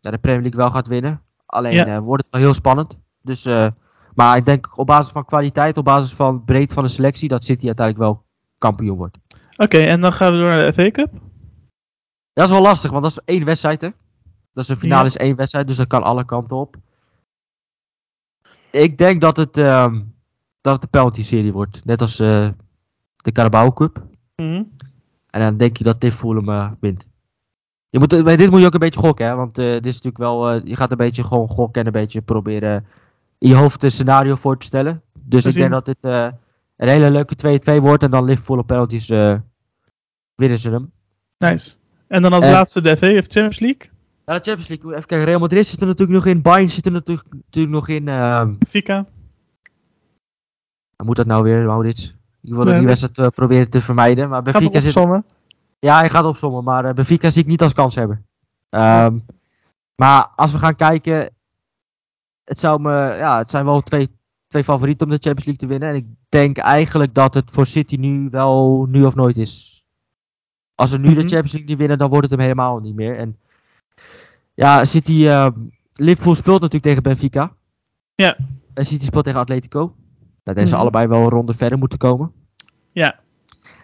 [0.00, 1.20] de Premier League wel gaat winnen.
[1.46, 2.00] Alleen Ja.
[2.00, 2.98] wordt het wel heel spannend.
[3.22, 3.66] Dus, eh,
[4.14, 7.44] maar ik denk op basis van kwaliteit, op basis van breedte van de selectie, dat
[7.44, 8.24] City uiteindelijk wel
[8.58, 9.18] kampioen wordt.
[9.56, 11.12] oké, en dan gaan we door naar de FA Cup.
[12.32, 13.88] Dat is wel lastig, want dat is één wedstrijd hè.
[14.52, 15.06] Dat is een finale Ja.
[15.06, 16.76] is één wedstrijd, dus dat kan alle kanten op.
[18.70, 20.00] Ik denk dat het, ehm,
[20.60, 21.84] dat het de penalty serie wordt.
[21.84, 22.48] Net als eh,
[23.16, 24.06] de Carabao Cup.
[24.36, 24.62] Mhm.
[25.30, 27.06] En dan denk je dat Liverpool hem eh, wint.
[27.88, 29.34] Je moet, bij dit moet je ook een beetje gokken, hè?
[29.34, 30.66] Want dit is natuurlijk wel.
[30.66, 32.86] je gaat een beetje gewoon gokken en een beetje proberen
[33.42, 35.02] in je hoofd een scenario voor te stellen.
[35.12, 36.28] Dus ik denk dat dit eh,
[36.76, 38.02] een hele leuke 2-2 wordt.
[38.02, 39.34] En dan Liverpool op penalties eh,
[40.34, 40.90] winnen ze hem.
[41.38, 41.74] Nice.
[42.08, 42.50] En dan als Eh.
[42.50, 43.90] laatste de FA of Champions League.
[44.26, 44.90] Ja, de Champions League.
[44.92, 45.26] Even kijken.
[45.26, 46.42] Real Madrid zit er natuurlijk nog in.
[46.42, 48.08] Bayern zit er natuurlijk, natuurlijk nog in.
[48.08, 49.06] ehm, Fika.
[51.04, 52.14] moet dat nou weer, Maurits?
[52.42, 54.28] Ik wil Nee, die wedstrijd proberen te vermijden.
[54.28, 55.22] Maar Gaat Benfica zit.
[55.78, 58.26] Ja, hij gaat opzommen, maar eh, Benfica zie ik niet als kans hebben.
[58.70, 59.18] Ehm,
[59.94, 61.30] maar als we gaan kijken,
[62.44, 64.08] het, zou me, ja, het zijn wel twee,
[64.48, 65.88] twee favorieten om de Champions League te winnen.
[65.88, 69.84] En ik denk eigenlijk dat het voor City nu wel nu of nooit is.
[70.74, 71.20] Als ze nu de Mhm.
[71.20, 73.16] Champions League niet winnen, dan wordt het hem helemaal niet meer.
[73.18, 73.38] En
[74.54, 75.46] ja, City, eh,
[75.92, 77.52] Liverpool speelt natuurlijk tegen Benfica.
[78.14, 78.36] Ja.
[78.74, 79.94] En City speelt tegen Atletico.
[80.44, 80.80] Nou, deze Mhm.
[80.80, 82.32] allebei wel een ronde verder moeten komen.
[82.92, 83.20] Ja.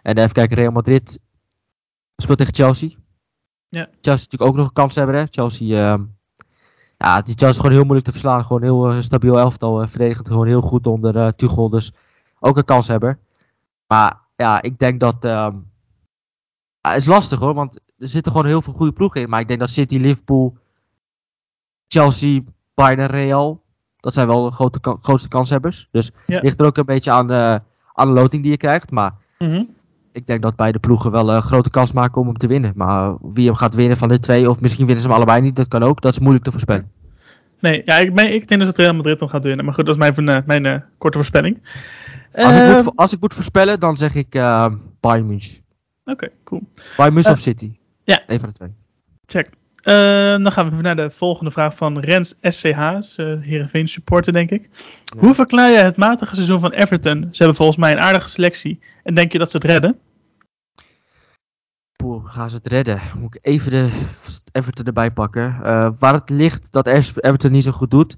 [0.02, 1.18] En even kijken, Real Madrid
[2.16, 2.88] speelt tegen Chelsea.
[3.68, 3.82] Ja.
[4.00, 5.14] Chelsea natuurlijk ook nog een kans hebben.
[5.14, 5.24] Hè?
[5.30, 6.04] Chelsea, ehm,
[6.98, 8.44] ja, is Chelsea gewoon heel moeilijk te verslaan.
[8.44, 9.82] Gewoon heel eh, stabiel elftal.
[9.82, 11.68] eh, verdedigend gewoon heel goed onder eh Tuchel.
[11.68, 11.92] Dus
[12.40, 13.18] ook een kans hebben.
[13.86, 15.24] Maar ja, ik denk dat...
[15.24, 15.56] ehm
[16.80, 19.28] ja, het is lastig hoor, want er zitten gewoon heel veel goede ploegen in.
[19.28, 20.56] Maar ik denk dat City, Liverpool,
[21.88, 22.40] Chelsea,
[22.74, 23.62] Bayern en Real...
[24.00, 25.88] Dat zijn wel de grote, grootste kanshebbers.
[25.90, 26.40] Dus Ja.
[26.40, 27.32] ligt er ook een beetje aan,
[27.92, 28.90] aan de loting die je krijgt.
[28.90, 29.62] Maar Mhm.
[30.18, 32.72] Ik denk dat beide ploegen wel een grote kans maken om hem te winnen.
[32.74, 35.56] Maar wie hem gaat winnen van de twee, of misschien winnen ze hem allebei niet,
[35.56, 36.00] dat kan ook.
[36.02, 36.90] Dat is moeilijk te voorspellen.
[37.60, 39.64] Nee, ja, ik, ik denk dus dat Real Madrid hem gaat winnen.
[39.64, 41.62] Maar goed, dat is mijn, eh, mijn eh, korte voorspelling.
[42.34, 44.66] Als, ik Eh, moet, vo- als ik moet voorspellen, dan zeg ik eh
[45.00, 45.56] Bayern München.
[46.04, 46.62] Oké, cool.
[46.96, 47.72] Bayern München Eh, of City.
[48.04, 48.22] ja.
[48.26, 48.68] Een van de twee.
[49.26, 49.50] Check.
[49.82, 49.94] Eh,
[50.42, 52.96] dan gaan we even naar de volgende vraag van Rens SCH, uh,
[53.40, 54.68] Heerenveen supporter denk ik.
[55.04, 55.20] Ja.
[55.20, 57.20] Hoe verklaar je het matige seizoen van Everton?
[57.30, 58.80] Ze hebben volgens mij een aardige selectie.
[59.02, 59.96] En denk je dat ze het redden?
[62.06, 63.00] Gaan ze het redden?
[63.18, 64.06] Moet ik even de
[64.52, 65.62] Everton erbij pakken.
[65.62, 68.16] Eh, waar het ligt dat Everton niet zo goed doet.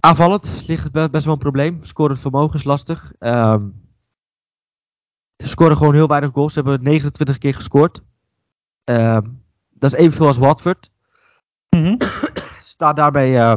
[0.00, 1.84] Aanvallend ligt het be- best wel een probleem.
[1.84, 3.12] Scorend vermogen is lastig.
[3.18, 3.68] Ehm,
[5.36, 6.52] ze scoren gewoon heel weinig goals.
[6.52, 8.02] Ze hebben 29 keer gescoord.
[8.84, 9.26] Ehm,
[9.70, 10.90] dat is evenveel als Watford.
[11.70, 11.96] Mhm.
[12.60, 13.36] Staan daarbij.
[13.36, 13.54] eh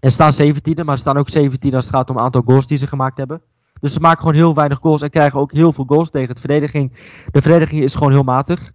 [0.00, 2.78] er staan 17, maar staan ook 17 als het gaat om het aantal goals die
[2.78, 3.42] ze gemaakt hebben.
[3.80, 6.28] Dus ze maken gewoon heel weinig goals en krijgen ook heel veel goals tegen.
[6.28, 6.92] Het verdediging,
[7.30, 8.72] de verdediging is gewoon heel matig.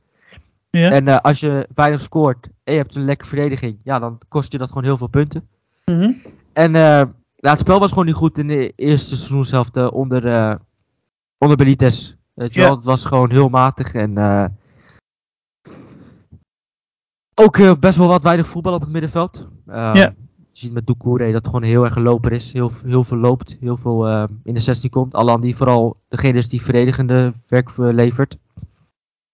[0.69, 0.91] Ja.
[0.91, 4.51] En eh, als je weinig scoort en je hebt een lekkere verdediging, ja, dan kost
[4.51, 5.47] je dat gewoon heel veel punten.
[5.85, 6.11] Mhm.
[6.53, 10.59] En ja, het spel was gewoon niet goed in de eerste seizoenshelft eh, onder,
[11.37, 12.15] onder Benitez.
[12.33, 12.65] Weet je Ja.
[12.67, 14.17] wel, het was gewoon heel matig en
[17.35, 19.47] ook best wel wat weinig voetbal op het middenveld.
[19.65, 20.13] Ja.
[20.59, 22.51] Ziet met Doucouré dat gewoon heel erg een loper is.
[22.51, 25.13] Heel, heel veel loopt, heel veel eh, in de 16 komt.
[25.13, 28.37] Alan die vooral degene is die verdedigende werk eh, levert.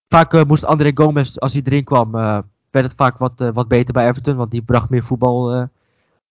[0.08, 3.68] Vaak eh, moest André Gomez, als hij erin kwam, eh, werd het vaak wat, wat
[3.68, 4.36] beter bij Everton.
[4.36, 5.70] Want die bracht meer voetbal.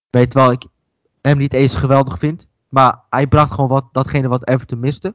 [0.09, 0.65] weet wel, ik
[1.21, 2.47] hem niet eens geweldig vind.
[2.69, 5.07] Maar hij bracht gewoon wat, datgene wat Everton miste.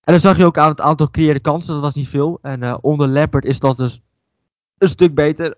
[0.00, 2.38] En dan zag je ook aan het aantal creëerde kansen, dat was niet veel.
[2.42, 4.00] En onder Lampert is dat dus
[4.78, 5.56] een stuk beter.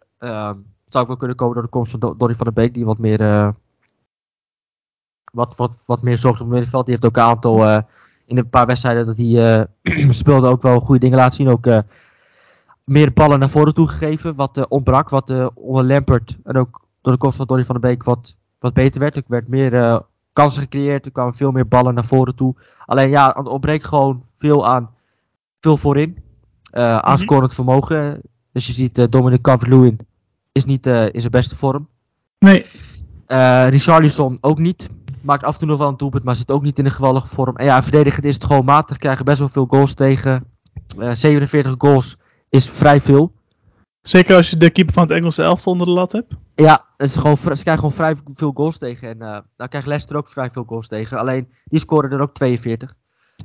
[0.92, 2.84] Zou ook wel kunnen komen door de komst van Do- Donny van der Beek, die
[2.84, 3.48] wat meer, eh,
[5.32, 6.84] wat, wat, wat meer zorgt op het middenveld.
[6.86, 7.82] Die heeft ook een aantal, eh,
[8.26, 11.48] in een paar wedstrijden dat hij eh, speelde, ook wel goede dingen laten zien.
[11.48, 11.66] Ook
[12.84, 15.08] meer ballen naar voren toe gegeven, wat ontbrak.
[15.08, 18.72] Wat onder Lampert en ook door de komst van Donny van der Beek wat, wat
[18.74, 19.16] beter werd.
[19.16, 22.54] Er werd meer kansen gecreëerd, er kwamen veel meer ballen naar voren toe.
[22.86, 24.90] Alleen ja, het ontbreekt gewoon veel aan,
[25.60, 26.16] veel voorin.
[26.70, 27.22] eh aan Mhm.
[27.22, 28.20] scorend vermogen.
[28.52, 29.98] Dus je ziet Dominic Calvert-Lewin
[30.52, 31.88] is niet eh, in zijn beste vorm.
[32.38, 32.66] Nee.
[33.26, 34.88] Eh Richarlison ook niet.
[35.20, 37.28] Maakt af en toe nog wel een doelpunt, maar zit ook niet in een geweldige
[37.28, 37.56] vorm.
[37.56, 38.96] En ja, verdedigend is het gewoon matig.
[38.96, 40.44] Krijgen best wel veel goals tegen.
[40.98, 42.16] Eh 47 goals
[42.48, 43.32] is vrij veel.
[44.00, 46.34] Zeker als je de keeper van het Engelse elftal onder de lat hebt.
[46.54, 49.08] Ja, is gewoon, ze krijgen gewoon vrij veel goals tegen.
[49.08, 51.18] En eh dan krijgt Leicester ook vrij veel goals tegen.
[51.18, 52.94] Alleen, die scoren er ook 42.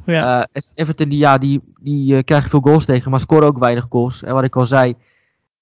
[0.06, 0.48] Ja.
[0.52, 3.86] Eh, Everton, die, ja, die, die eh, krijgen veel goals tegen, maar scoren ook weinig
[3.90, 4.24] goals.
[4.24, 4.96] En wat ik al zei,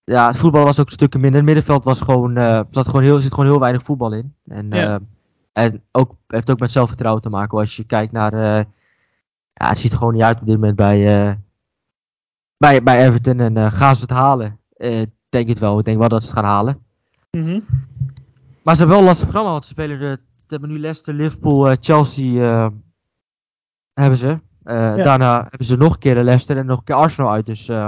[0.05, 1.37] ja, het voetbal was ook stukken minder.
[1.39, 4.35] Het middenveld was gewoon, eh zat gewoon heel, zit gewoon heel weinig voetbal in.
[4.47, 4.99] En, Ja.
[5.53, 7.57] eh, en ook, heeft ook met zelfvertrouwen te maken.
[7.57, 8.65] Als je kijkt naar, eh,
[9.53, 11.37] ja, het ziet er gewoon niet uit op dit moment bij,
[12.57, 13.39] bij, bij Everton.
[13.39, 14.59] En gaan ze het halen?
[14.77, 15.79] Ik denk het wel.
[15.79, 16.79] Ik denk wel dat ze het gaan halen.
[17.31, 17.59] Mhm.
[18.63, 21.13] Maar ze hebben wel een lastig programma, want ze spelen de, ze hebben nu Leicester,
[21.13, 22.71] Liverpool, Chelsea
[23.93, 24.39] hebben ze.
[25.03, 27.45] Daarna hebben ze nog een keer de Leicester en nog een keer Arsenal uit.
[27.45, 27.87] Dus eh,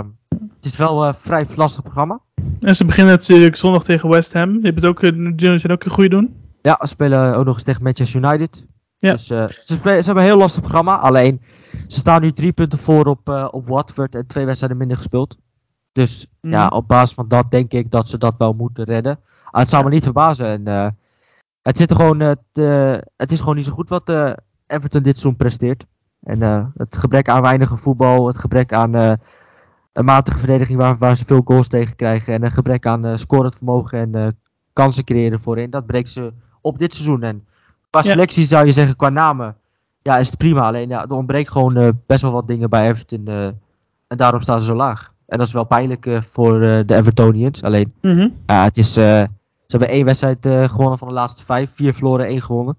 [0.58, 2.20] het is wel een vrij lastig programma.
[2.60, 4.54] En ze beginnen natuurlijk zondag tegen West Ham.
[4.54, 6.36] Hebben het ook, eh, zijn ook een goede doen.
[6.62, 8.66] Ja, ze spelen ook nog eens tegen Manchester United.
[9.00, 9.12] Ja.
[9.12, 10.96] Dus eh, ze, ze hebben een heel lastig programma.
[11.00, 11.42] Alleen,
[11.88, 15.38] ze staan nu drie punten voor op, eh, op Watford en twee wedstrijden minder gespeeld.
[15.92, 16.54] Dus Mhm.
[16.54, 19.20] ja, op basis van dat denk ik dat ze dat wel moeten redden.
[19.52, 20.48] Ah, het zou me niet verbazen.
[20.48, 20.88] En, eh,
[21.62, 24.32] het, zit er gewoon, eh, het is gewoon niet zo goed wat eh,
[24.68, 25.86] Everton dit seizoen presteert.
[26.24, 29.12] En eh, het gebrek aan weinige voetbal, het gebrek aan eh,
[29.98, 32.34] een matige verdediging waar, waar ze veel goals tegen krijgen.
[32.34, 34.28] En een gebrek aan eh scorend vermogen en eh,
[34.74, 35.70] kansen creëren voorin.
[35.70, 37.24] Dat breekt ze op dit seizoen.
[37.24, 37.46] En
[37.90, 38.10] qua Ja.
[38.10, 39.56] selectie zou je zeggen, qua namen,
[40.02, 40.62] ja, is het prima.
[40.62, 43.28] Alleen ja, er ontbreekt gewoon eh, best wel wat dingen bij Everton.
[44.08, 45.14] en daarom staan ze zo laag.
[45.26, 47.64] En dat is wel pijnlijk voor de Evertonians.
[47.64, 47.94] Alleen,
[48.46, 49.28] ja, het is, ze
[49.68, 50.38] hebben één wedstrijd
[50.72, 51.72] gewonnen van de laatste vijf.
[51.74, 52.78] Vier verloren, één gewonnen.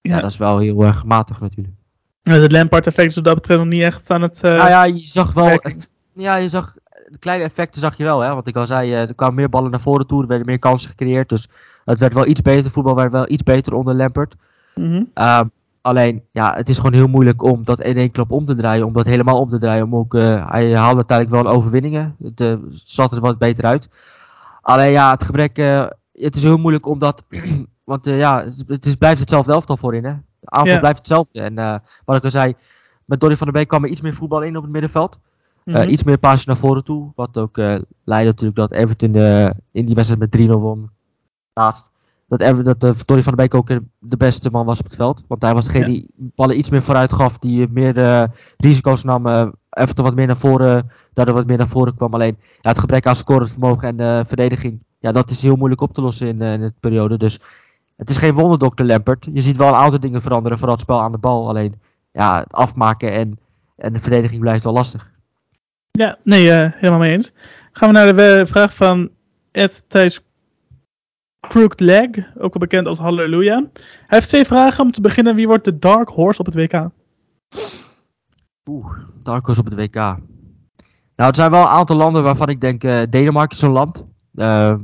[0.00, 0.20] Ja, Ja.
[0.20, 1.74] dat is wel heel erg matig natuurlijk.
[2.22, 4.42] Dus het Lampard-effect is wat dat betreft nog niet echt aan het...
[4.42, 5.60] eh, nou ja, je zag wel...
[6.14, 6.74] Ja, je zag...
[7.08, 8.34] De kleine effecten zag je wel, hè.
[8.34, 10.22] Want ik al zei, eh, er kwamen meer ballen naar voren toe.
[10.22, 11.28] Er werden meer kansen gecreëerd.
[11.28, 11.48] Dus
[11.84, 12.70] het werd wel iets beter.
[12.70, 14.34] Voetbal werd wel iets beter onder Lampert.
[14.74, 15.02] mhm.
[15.14, 15.46] Ehm,
[15.80, 18.86] alleen, ja, het is gewoon heel moeilijk om dat in één klap om te draaien.
[18.86, 19.84] Om dat helemaal om te draaien.
[19.84, 22.16] Om ook, eh, hij haalde uiteindelijk wel overwinningen.
[22.22, 23.88] Het eh, zat er wat beter uit.
[24.60, 25.56] Alleen ja, het gebrek...
[26.12, 27.24] het is heel moeilijk omdat...
[27.84, 30.12] want ja, het, is, blijft hetzelfde elftal voorin, hè.
[30.40, 31.40] De aanval blijft hetzelfde.
[31.40, 32.54] En wat ik al zei...
[33.04, 35.18] Met Donny van der Beek kwam er iets meer voetbal in op het middenveld.
[35.64, 35.88] Eh, Mhm.
[35.88, 37.12] iets meer paasjes naar voren toe.
[37.14, 40.90] Wat ook eh leidde natuurlijk dat Everton eh, in die wedstrijd met 3-0 won.
[41.52, 41.92] Laatst.
[42.28, 43.66] Dat, Ever, dat van der Beek ook
[43.98, 45.24] de beste man was op het veld.
[45.28, 45.90] Want hij was degene Ja.
[45.92, 47.38] die ballen iets meer vooruit gaf.
[47.38, 49.26] Die meer risico's nam.
[49.70, 50.90] Everton wat meer naar voren.
[51.12, 52.14] Daardoor wat meer naar voren kwam.
[52.14, 54.82] Alleen ja, het gebrek aan scorend vermogen en eh, verdediging.
[54.98, 57.16] Ja, dat is heel moeilijk op te lossen in, eh, in het periode.
[57.18, 57.40] Dus
[57.96, 58.82] het is geen wonder, Dr.
[58.82, 59.28] Lampert.
[59.32, 60.58] Je ziet wel een aantal dingen veranderen.
[60.58, 61.48] Vooral het spel aan de bal.
[61.48, 61.74] Alleen
[62.12, 63.38] ja, het afmaken en,
[63.76, 65.10] en de verdediging blijft wel lastig.
[65.98, 67.32] Ja, nee, eh, helemaal mee eens.
[67.72, 69.10] Gaan we naar de vraag van
[69.50, 70.20] Ed Thijs
[71.48, 73.68] Crooked Leg, ook al bekend als Halleluja.
[73.72, 74.84] Hij heeft twee vragen.
[74.84, 76.88] Om te beginnen, wie wordt de Dark Horse op het WK?
[78.70, 79.94] Oeh, Dark Horse op het WK.
[79.94, 84.02] Nou, er zijn wel een aantal landen waarvan ik denk, eh, Denemarken is zo'n land.
[84.34, 84.74] Eh,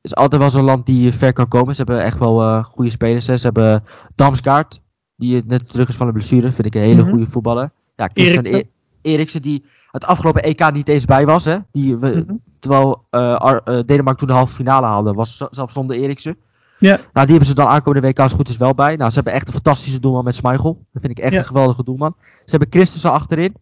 [0.00, 1.74] is altijd wel zo'n land die ver kan komen.
[1.74, 3.26] Ze hebben echt wel eh, goede spelers.
[3.26, 3.36] Hè.
[3.36, 4.80] Ze hebben Damsgaard,
[5.16, 6.52] die net terug is van de blessure.
[6.52, 7.10] Vind ik een hele Mhm.
[7.10, 7.70] goede voetballer.
[7.96, 8.62] Ja, Christian
[9.06, 9.42] Eriksen.
[9.42, 11.44] Die het afgelopen EK niet eens bij was.
[11.44, 11.58] Hè.
[11.72, 12.34] Die, we- Mhm.
[12.58, 16.36] Terwijl eh, Ar- eh, Denemarken toen de halve finale haalde, was zelfs zonder Eriksen.
[16.78, 16.90] Ja.
[16.96, 18.96] Nou, die hebben ze dan aankomende WK als goed is wel bij.
[18.96, 20.84] Nou, ze hebben echt een fantastische doelman met Schmeichel.
[20.92, 21.38] Dat vind ik echt Ja.
[21.38, 22.14] een geweldige doelman.
[22.20, 23.54] Ze hebben Christensen achterin.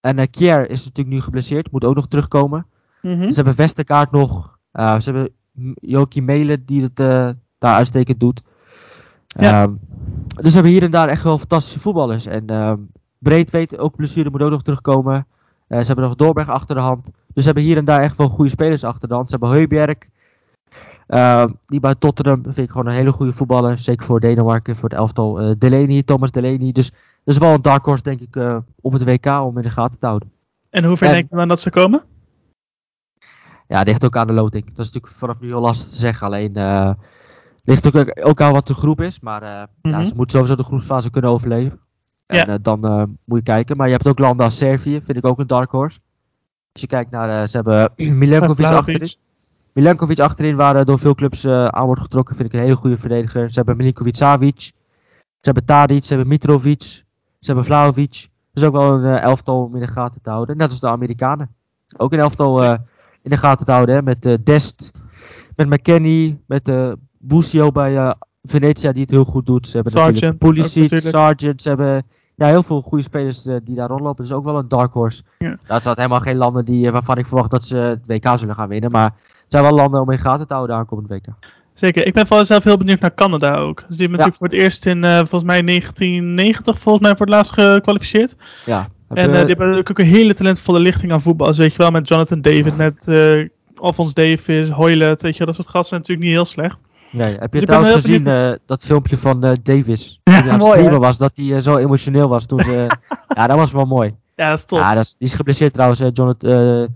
[0.00, 2.66] En eh Kier is natuurlijk nu geblesseerd, moet ook nog terugkomen.
[3.02, 3.28] Mhm.
[3.28, 4.58] Ze hebben Vesterkaart nog.
[4.72, 5.28] Ze hebben
[5.74, 6.96] Jokie Melen die het
[7.58, 8.42] daar uitstekend doet.
[9.26, 9.62] Ja.
[9.62, 9.72] Ehm,
[10.36, 12.26] dus ze hebben hier en daar echt wel fantastische voetballers.
[12.26, 12.78] En ehm
[13.24, 15.26] Breedweit, ook blessure, moet ook nog terugkomen.
[15.68, 17.04] Eh, ze hebben nog Doorberg achter de hand.
[17.04, 19.30] Dus ze hebben hier en daar echt wel goede spelers achter de hand.
[19.30, 19.96] Ze hebben Heuberg.
[21.06, 23.78] ehm, die bij Tottenham vind ik gewoon een hele goede voetballer.
[23.78, 25.40] Zeker voor Denemarken, voor het elftal.
[25.40, 26.72] Eh Delaney, Thomas Delaney.
[26.72, 29.62] Dus dat is wel een dark horse, denk ik, eh, op het WK om in
[29.62, 30.30] de gaten te houden.
[30.70, 32.02] En hoe ver En- denk je dan dat ze komen?
[33.68, 34.64] Ja, het ligt ook aan de loting.
[34.64, 36.26] Dat is natuurlijk vanaf nu heel lastig te zeggen.
[36.26, 36.90] Alleen eh
[37.64, 39.20] ligt ook, ook aan wat de groep is.
[39.20, 39.48] Maar eh,
[39.82, 40.04] ja, Mhm.
[40.06, 41.80] ze moeten sowieso de groepsfase kunnen overleven.
[42.26, 42.46] En Ja.
[42.46, 43.76] eh, dan eh, moet je kijken.
[43.76, 45.98] Maar je hebt ook landen als Servië, vind ik ook een dark horse.
[46.72, 49.12] Als je kijkt naar, eh, ze hebben Milenkovic achterin.
[49.72, 53.48] Milenkovic achterin, waar door veel clubs aan wordt getrokken, vind ik een hele goede verdediger.
[53.48, 54.60] Ze hebben Milinkovic Savic.
[54.60, 56.82] Ze hebben Tadic, ze hebben Mitrovic.
[56.82, 57.04] Ze
[57.40, 58.28] hebben Vlahovic.
[58.52, 60.56] Dus ook wel een elftal om in de gaten te houden.
[60.56, 61.54] Net als de Amerikanen.
[61.96, 62.64] Ook een elftal
[63.22, 63.94] in de gaten te houden.
[63.94, 64.90] Hè, met Dest,
[65.56, 68.14] met McKenny, met eh Busio bij
[68.44, 69.66] Venetia die het heel goed doet.
[69.66, 71.16] Ze hebben Sargent, natuurlijk Pulisic, natuurlijk.
[71.16, 71.62] Sargent.
[71.62, 74.24] Ze hebben ja, heel veel goede spelers eh, die daar rondlopen.
[74.24, 75.22] Dus ook wel een dark horse.
[75.38, 75.58] Ja.
[75.66, 78.54] Dat zijn helemaal geen landen die, eh, waarvan ik verwacht dat ze het WK zullen
[78.54, 78.90] gaan winnen.
[78.90, 81.26] Maar het zijn wel landen om in gaten te houden aankomend WK.
[81.74, 82.06] Zeker.
[82.06, 83.76] Ik ben vooral zelf heel benieuwd naar Canada ook.
[83.76, 87.26] Dus die hebben natuurlijk voor het eerst in eh, volgens mij 1990 volgens mij voor
[87.26, 88.36] het laatst gekwalificeerd.
[88.64, 88.88] Ja.
[89.08, 91.46] En eh, die hebben ook een hele talentvolle lichting aan voetbal.
[91.46, 93.08] Dus weet je wel, met Jonathan David, met
[93.74, 96.78] Alphonse Davis, Hoylet, weet je wel, dat soort gasten zijn natuurlijk niet heel slecht.
[97.14, 100.20] Nee, heb je Dus trouwens gezien eh, dat filmpje van eh, Davis?
[100.24, 102.96] Ja, hij aan het mooi, streamen was, dat hij eh, zo emotioneel was toen ze...
[103.36, 104.14] ja, dat was wel mooi.
[104.34, 104.78] Ja, dat is top.
[104.78, 106.88] Ja, dat is, die is geblesseerd trouwens, Jonathan...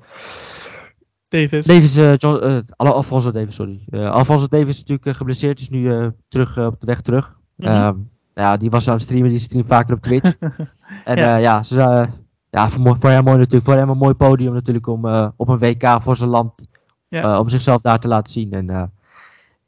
[1.29, 1.67] Davis.
[1.67, 3.81] Davis, John, Al- Alfonso Davis, sorry.
[3.91, 7.37] Alfonso Davis is natuurlijk geblesseerd, is nu terug op de weg terug.
[7.57, 7.69] Mhm.
[7.71, 7.95] Ehm,
[8.35, 10.33] ja, die was aan het streamen, die streamt vaker op Twitch.
[11.05, 11.37] en Ja.
[11.37, 12.07] ja, ze,
[12.51, 15.05] ja voor, voor hem mooi natuurlijk, voor hem een mooi podium natuurlijk om
[15.37, 16.69] op een WK voor zijn land,
[17.09, 17.41] Ja.
[17.41, 18.53] om zichzelf daar te laten zien.
[18.53, 18.93] En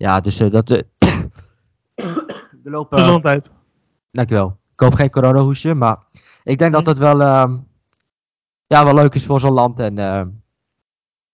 [0.01, 0.71] ja, dus eh, dat...
[0.71, 0.83] eh,
[2.65, 3.51] er lopen, Gezondheid.
[4.11, 4.59] Dankjewel.
[4.73, 5.99] Ik hoop geen coronahoesje, maar
[6.43, 7.57] ik denk dat dat wel, ehm,
[8.67, 9.79] ja, wel leuk is voor zo'n land.
[9.81, 10.29] En, ehm,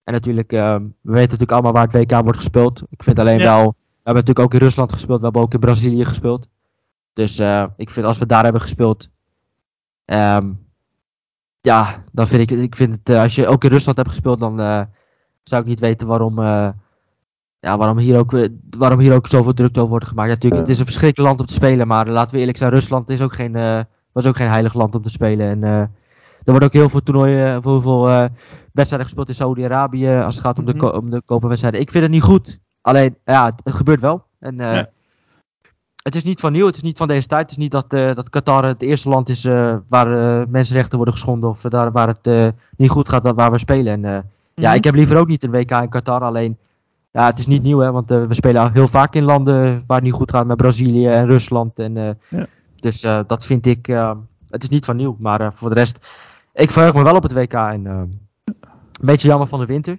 [0.04, 2.82] en natuurlijk, ehm, we weten natuurlijk allemaal waar het WK wordt gespeeld.
[2.90, 3.44] Ik vind alleen Ja.
[3.44, 6.48] wel, we hebben natuurlijk ook in Rusland gespeeld, we hebben ook in Brazilië gespeeld.
[7.12, 9.08] Dus eh, ik vind als we daar hebben gespeeld,
[10.04, 10.52] Ehm,
[11.60, 14.40] ja, dan vind ik, ik vind het, eh, als je ook in Rusland hebt gespeeld,
[14.40, 14.82] dan eh,
[15.42, 16.68] zou ik niet weten waarom, eh,
[17.66, 18.48] ja, waarom, hier ook,
[18.78, 20.28] waarom hier ook zoveel druk over wordt gemaakt.
[20.28, 22.70] Ja, natuurlijk, het is een verschrikkelijk land om te spelen, maar laten we eerlijk zijn,
[22.70, 23.80] Rusland is ook geen, eh,
[24.12, 25.46] was ook geen heilig land om te spelen.
[25.48, 25.90] En eh, er
[26.44, 28.24] worden ook heel veel toernooien, heel veel eh,
[28.72, 30.86] wedstrijden gespeeld in Saudi-Arabië als het gaat om de, Mhm.
[30.86, 31.80] om de koperwedstrijden.
[31.80, 34.24] Ik vind het niet goed, alleen, ja, het, gebeurt wel.
[34.38, 34.88] En, Ja.
[36.02, 37.42] Het is niet van nieuw, het is niet van deze tijd.
[37.42, 39.44] Het is niet dat, dat Qatar het eerste land is
[39.88, 40.08] waar
[40.48, 44.04] mensenrechten worden geschonden of daar waar het niet goed gaat, waar- we spelen.
[44.04, 44.76] En, ja, Mhm.
[44.76, 46.20] ik heb liever ook niet een WK in Qatar.
[46.20, 46.58] Alleen,
[47.16, 49.84] ja, het is niet nieuw, hè, want eh, we spelen al heel vaak in landen
[49.86, 51.78] waar het niet goed gaat, met Brazilië en Rusland.
[51.78, 52.46] En, eh, Ja.
[52.76, 53.86] Dus eh, dat vind ik,
[54.48, 55.16] het is niet van nieuw.
[55.18, 56.06] Maar voor de rest,
[56.52, 57.52] ik verheug me wel op het WK.
[57.52, 58.18] En, een
[59.00, 59.98] beetje jammer van de winter.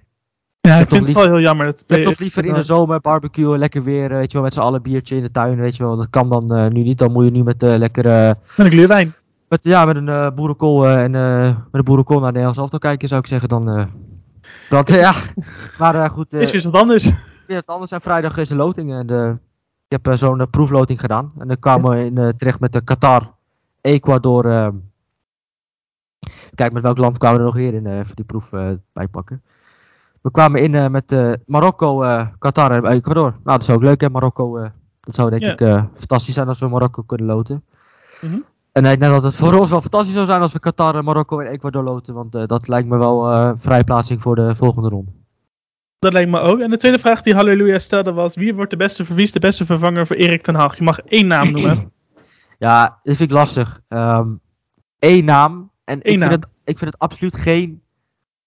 [0.60, 1.66] Ja, ik vind het wel heel jammer.
[1.66, 4.54] Dat Ik heb toch liever in de zomer barbecue, lekker weer, weet je wel, met
[4.54, 5.96] z'n allen biertje in de tuin, weet je wel.
[5.96, 9.14] Dat kan dan nu niet, dan moet je nu met eh lekker, Met een gluurwijn.
[9.48, 13.20] met, ja, met een boerenkool en met een boerenkool naar de Nederlands elftal kijken, zou
[13.20, 13.48] ik zeggen.
[13.48, 13.88] Dan,
[14.68, 15.14] dat, ja,
[15.78, 17.04] maar eh, goed, eh, Is weer wat anders.
[17.46, 17.90] weer wat anders.
[17.90, 19.36] En vrijdag is de loting en de,
[19.86, 21.32] ik heb eh, zo'n eh, proefloting gedaan.
[21.38, 23.32] En dan kwamen we in, eh, terecht met de Qatar,
[23.80, 24.52] Ecuador.
[24.52, 24.68] eh,
[26.54, 28.68] kijk, met welk land kwamen we er nog weer in, eh, even die proef eh,
[28.92, 29.42] bijpakken.
[30.20, 33.30] We kwamen in eh, met eh, Marokko, eh, Qatar en Ecuador.
[33.30, 34.58] Nou, dat is ook leuk hè, Marokko.
[34.58, 35.52] eh, dat zou denk Ja.
[35.52, 37.64] ik eh, fantastisch zijn als we Marokko kunnen loten.
[38.20, 38.38] Mhm.
[38.72, 41.40] En ik denk dat het voor ons wel fantastisch zou zijn als we Qatar, Marokko
[41.40, 42.14] en Ecuador loten.
[42.14, 45.12] Want eh, dat lijkt me wel eh vrijplaatsing voor de volgende ronde.
[45.98, 46.58] Dat lijkt me ook.
[46.60, 49.40] En de tweede vraag die Halleluja stelde was: wie wordt de beste, wie is de
[49.40, 50.76] beste vervanger voor Erik ten Hag?
[50.76, 51.92] Je mag één naam noemen.
[52.58, 53.80] Ja, dit vind ik lastig.
[53.88, 54.28] Ehm
[54.98, 55.70] Eén naam.
[55.84, 56.28] En ik, naam.
[56.28, 57.82] Vind het, ik vind het absoluut geen.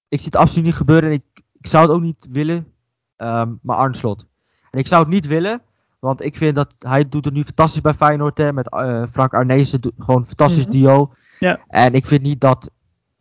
[0.07, 1.09] Ik zie het absoluut niet gebeuren.
[1.09, 2.73] En ik, ik zou het ook niet willen.
[3.15, 4.27] ehm, maar Arne Slot.
[4.71, 5.61] En ik zou het niet willen.
[6.01, 8.37] Want ik vind dat hij doet het nu fantastisch bij Feyenoord.
[8.37, 9.79] Hè, met eh, Frank Arnezen.
[9.99, 10.71] Gewoon een fantastisch Mhm.
[10.77, 11.13] duo.
[11.39, 11.59] Ja.
[11.67, 12.71] En ik vind niet dat.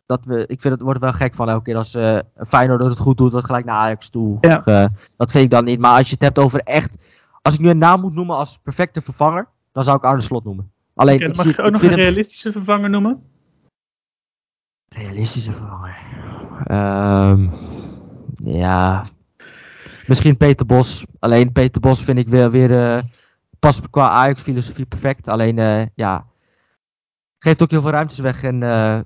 [0.05, 2.97] Dat we, ik vind het wordt wel gek van elke keer als eh Feyenoord het
[2.99, 4.37] goed doet, dat gelijk naar Ajax toe.
[4.41, 4.65] Ja.
[4.65, 4.85] Eh,
[5.17, 5.79] dat vind ik dan niet.
[5.79, 6.97] Maar als je het hebt over echt.
[7.41, 10.43] Als ik nu een naam moet noemen als perfecte vervanger, dan zou ik Arne Slot
[10.43, 10.71] noemen.
[10.95, 13.23] Alleen, ik mag zie- je ook ik nog een hem- realistische vervanger noemen.
[14.89, 15.97] Realistische vervanger.
[16.65, 17.47] Ehm,
[18.43, 19.05] ja.
[20.07, 21.05] Misschien Peter Bos.
[21.19, 23.03] Alleen Peter Bos vind ik weer, weer
[23.59, 25.27] past qua Ajax-filosofie perfect.
[25.27, 26.25] Alleen, eh, ja.
[27.39, 28.99] Geeft ook heel veel ruimtes weg en eh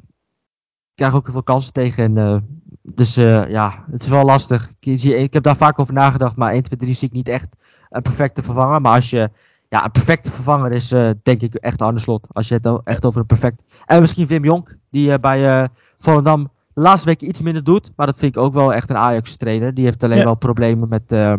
[0.96, 2.18] krijgt ook heel veel kansen tegen.
[2.18, 2.48] En,
[2.82, 4.72] dus ja, het is wel lastig.
[4.80, 7.28] Ik, zie, ik heb daar vaak over nagedacht, maar 1, 2, 3 zie ik niet
[7.28, 7.56] echt
[7.90, 8.82] een perfecte vervanger.
[8.82, 9.30] Maar als je.
[9.70, 10.88] Ja, een perfecte vervanger is
[11.24, 12.28] denk ik echt Arne Slot.
[12.32, 13.62] Als je het echt over een perfect.
[13.86, 16.50] En misschien Wim Jonk, die bij Volendam
[16.84, 17.92] laatste weken iets minder doet.
[17.96, 19.74] Maar dat vind ik ook wel echt een Ajax-trainer.
[19.74, 20.24] Die heeft alleen Ja.
[20.24, 21.12] wel problemen met.
[21.12, 21.34] eh,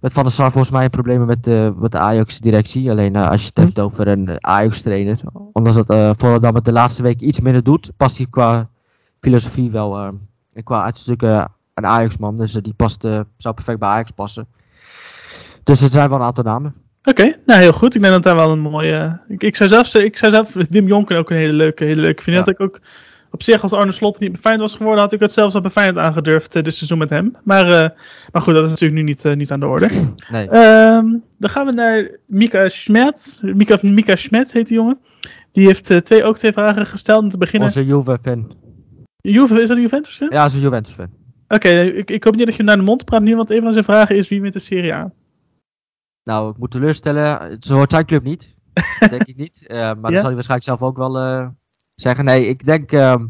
[0.00, 2.90] met Van der Sar volgens mij problemen met, eh, met de Ajax-directie.
[2.90, 3.64] Alleen eh, als je het Hm.
[3.64, 5.20] hebt over een Ajax-trainer.
[5.52, 7.90] Ondanks dat eh Volendam het de laatste week iets minder doet.
[7.96, 8.68] Past hij qua
[9.20, 9.98] filosofie wel.
[10.52, 12.36] en qua uitstukken een Ajax-man.
[12.36, 13.02] Dus die past,
[13.36, 14.46] zou perfect bij Ajax passen.
[15.64, 16.74] Dus er zijn wel een aantal namen.
[17.04, 17.94] Oké, nou heel goed.
[17.94, 19.20] Ik denk dat daar wel een mooie.
[19.28, 22.22] Ik, ik, zou zelfs, ik zou zelf Wim Jonker ook een hele leuke, hele leuke
[22.22, 22.42] vinden.
[22.44, 22.46] Ja.
[22.50, 22.80] Dat ik ook
[23.30, 25.70] op zich, als Arne Slot niet Feyenoord was geworden, had ik het zelfs al bij
[25.70, 27.36] Feyenoord aangedurfd eh, dit seizoen met hem.
[27.44, 27.90] Maar, eh,
[28.32, 29.90] maar goed, dat is natuurlijk nu niet, eh, niet aan de orde.
[30.30, 30.48] Nee.
[30.48, 31.06] Ehm,
[31.38, 33.38] dan gaan we naar Mika Schmet.
[33.42, 34.98] Mika, Mika Schmet heet die jongen.
[35.52, 37.22] Die heeft twee, ook twee vragen gesteld.
[37.22, 37.68] Om te beginnen.
[37.68, 38.52] Onze Juve-fan.
[39.20, 40.16] Juve, is dat een Juventus?
[40.16, 40.28] fan?
[40.30, 41.08] Ja, onze Juventus-fan.
[41.48, 43.62] Oké, ik, ik hoop niet dat je hem naar de mond praat nu, want een
[43.62, 45.12] van zijn vragen is wie wint de Serie A?
[46.24, 47.56] Nou, ik moet teleurstellen.
[47.60, 48.54] Zo hoort zijn club niet.
[49.10, 49.64] denk ik niet.
[49.68, 51.16] Maar dat zal hij waarschijnlijk zelf ook wel
[52.00, 52.24] zeggen.
[52.24, 53.26] Nee, ik denk, ehm,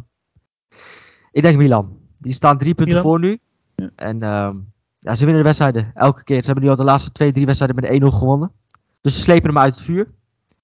[1.32, 1.98] ik denk Milan.
[2.18, 3.10] Die staan drie punten Milan?
[3.10, 3.38] voor nu.
[3.76, 3.90] Ja.
[3.96, 4.56] En ehm,
[4.98, 5.90] ja, ze winnen de wedstrijden.
[5.94, 6.40] Elke keer.
[6.40, 8.52] Ze hebben nu al de laatste twee, drie wedstrijden met 1-0 gewonnen.
[9.00, 10.08] Dus ze slepen hem uit het vuur.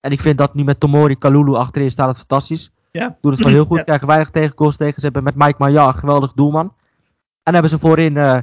[0.01, 2.71] En ik vind dat nu met Tomori, Kalulu achterin staat het fantastisch.
[2.93, 3.17] Ja.
[3.21, 3.77] Doet het gewoon heel goed.
[3.77, 3.83] Ja.
[3.83, 4.95] Krijgen weinig tegengoals tegen.
[4.95, 6.73] Ze hebben met Mike Maya een geweldig doelman.
[7.43, 8.39] En hebben ze voorin, eh,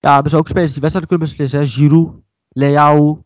[0.00, 1.60] ja, hebben ze ook spelers die wedstrijden kunnen beslissen.
[1.60, 1.66] Hè.
[1.66, 2.14] Giroud,
[2.48, 3.24] Leao.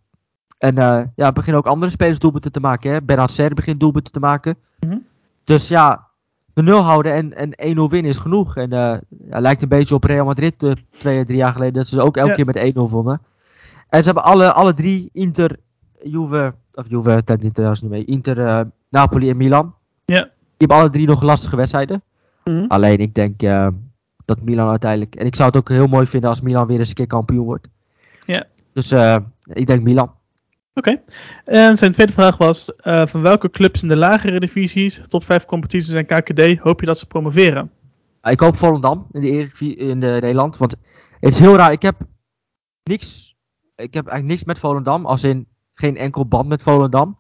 [0.58, 2.92] En eh, ja, beginnen ook andere spelers doelpunten te maken.
[2.92, 3.02] Hè.
[3.02, 4.56] Benacer begint doelpunten te maken.
[4.80, 4.96] Mhm.
[5.50, 6.06] Dus ja,
[6.54, 8.56] de nul houden en, en 1-0 winnen is genoeg.
[8.56, 8.98] En eh
[9.30, 11.72] ja, lijkt een beetje op Real Madrid uh, twee, drie jaar geleden.
[11.74, 12.34] Dat ze ook elke Ja.
[12.52, 13.20] keer met 1-0 wonnen.
[13.88, 15.56] En ze hebben alle, alle drie Inter,
[16.02, 18.04] Juve, of Juve, niet trouwens niet mee.
[18.04, 19.74] Inter, eh, Napoli en Milan.
[20.04, 20.22] Ja.
[20.22, 22.02] Die hebben alle drie nog lastige wedstrijden.
[22.44, 22.64] Mhm.
[22.68, 23.40] Alleen ik denk
[24.24, 25.14] dat Milan uiteindelijk.
[25.14, 27.44] En ik zou het ook heel mooi vinden als Milan weer eens een keer kampioen
[27.44, 27.68] wordt.
[28.26, 28.44] Ja.
[28.72, 28.92] Dus
[29.44, 30.12] ik denk Milan.
[30.74, 31.02] Oké.
[31.44, 35.44] En zijn tweede vraag was: eh, van welke clubs in de lagere divisies, top 5
[35.44, 37.70] competities en KKD, hoop je dat ze promoveren?
[38.22, 40.56] Uh, ik hoop Volendam in de, Eredivisie- in de Nederland.
[40.56, 40.76] Want
[41.20, 41.72] het is heel raar.
[41.72, 42.00] Ik heb
[42.82, 43.36] niks.
[43.76, 45.06] Ik heb eigenlijk niks met Volendam.
[45.06, 47.18] Als in geen enkel band met Volendam.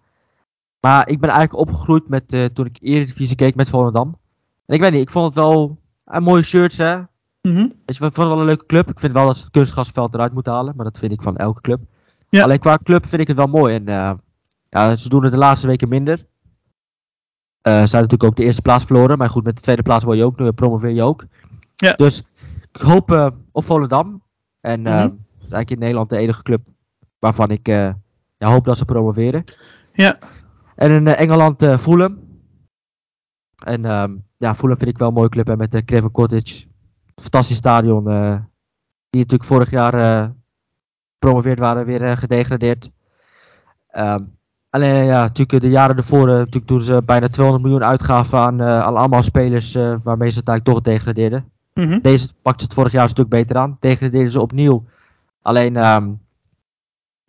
[0.80, 4.18] Maar ik ben eigenlijk opgegroeid met, eh, toen ik Eredivisie keek met Volendam.
[4.66, 6.96] En ik weet niet, ik vond het wel een mooie shirts hè.
[7.42, 7.56] Mhm.
[7.86, 8.90] Weet je, ik vond het wel een leuke club.
[8.90, 11.36] Ik vind wel dat ze het kunstgrasveld eruit moeten halen, maar dat vind ik van
[11.36, 11.80] elke club.
[12.30, 12.42] Ja.
[12.42, 13.74] Alleen qua club vind ik het wel mooi.
[13.74, 14.12] En eh,
[14.68, 16.26] ja, ze doen het de laatste weken minder.
[17.62, 19.18] Eh, ze zijn natuurlijk ook de eerste plaats verloren.
[19.18, 21.24] Maar goed, met de tweede plaats word je ook, nu promoveer je ook.
[21.76, 21.92] Ja.
[21.92, 22.22] Dus
[22.72, 24.22] ik hoop eh, op Volendam.
[24.60, 26.60] En dat is eigenlijk in Nederland de enige club
[27.18, 27.96] waarvan ik ja,
[28.38, 29.44] hoop dat ze promoveren.
[29.92, 30.18] Ja.
[30.74, 32.18] En in Engeland Fulham.
[33.64, 35.48] En ehm, ja, Fulham vind ik wel een mooie club.
[35.48, 36.64] En met de Craven Cottage.
[37.14, 38.04] Fantastisch stadion.
[39.10, 40.32] die natuurlijk vorig jaar
[41.20, 42.90] eh promoveerd waren, weer eh, gedegradeerd.
[43.90, 44.22] Ehm,
[44.70, 48.60] alleen ja, natuurlijk de jaren ervoor, eh, natuurlijk toen ze bijna 200 miljoen uitgaven aan,
[48.60, 51.44] eh, aan allemaal spelers eh, waarmee ze uiteindelijk toch degradeerden.
[51.74, 51.98] Mhm.
[52.02, 53.76] Deze pakte het vorig jaar een stuk beter aan.
[53.80, 54.84] Degradeerden ze opnieuw.
[55.42, 56.10] Alleen, ehm,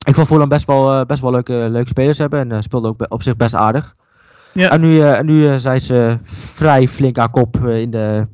[0.05, 2.39] ik vond Fulham best wel, eh, best wel leuke, leuke spelers hebben.
[2.39, 3.95] En eh, speelde ook op zich best aardig.
[4.53, 4.69] Ja.
[4.69, 8.27] En nu, eh, en nu eh, zijn ze vrij flink aan kop eh, in, de,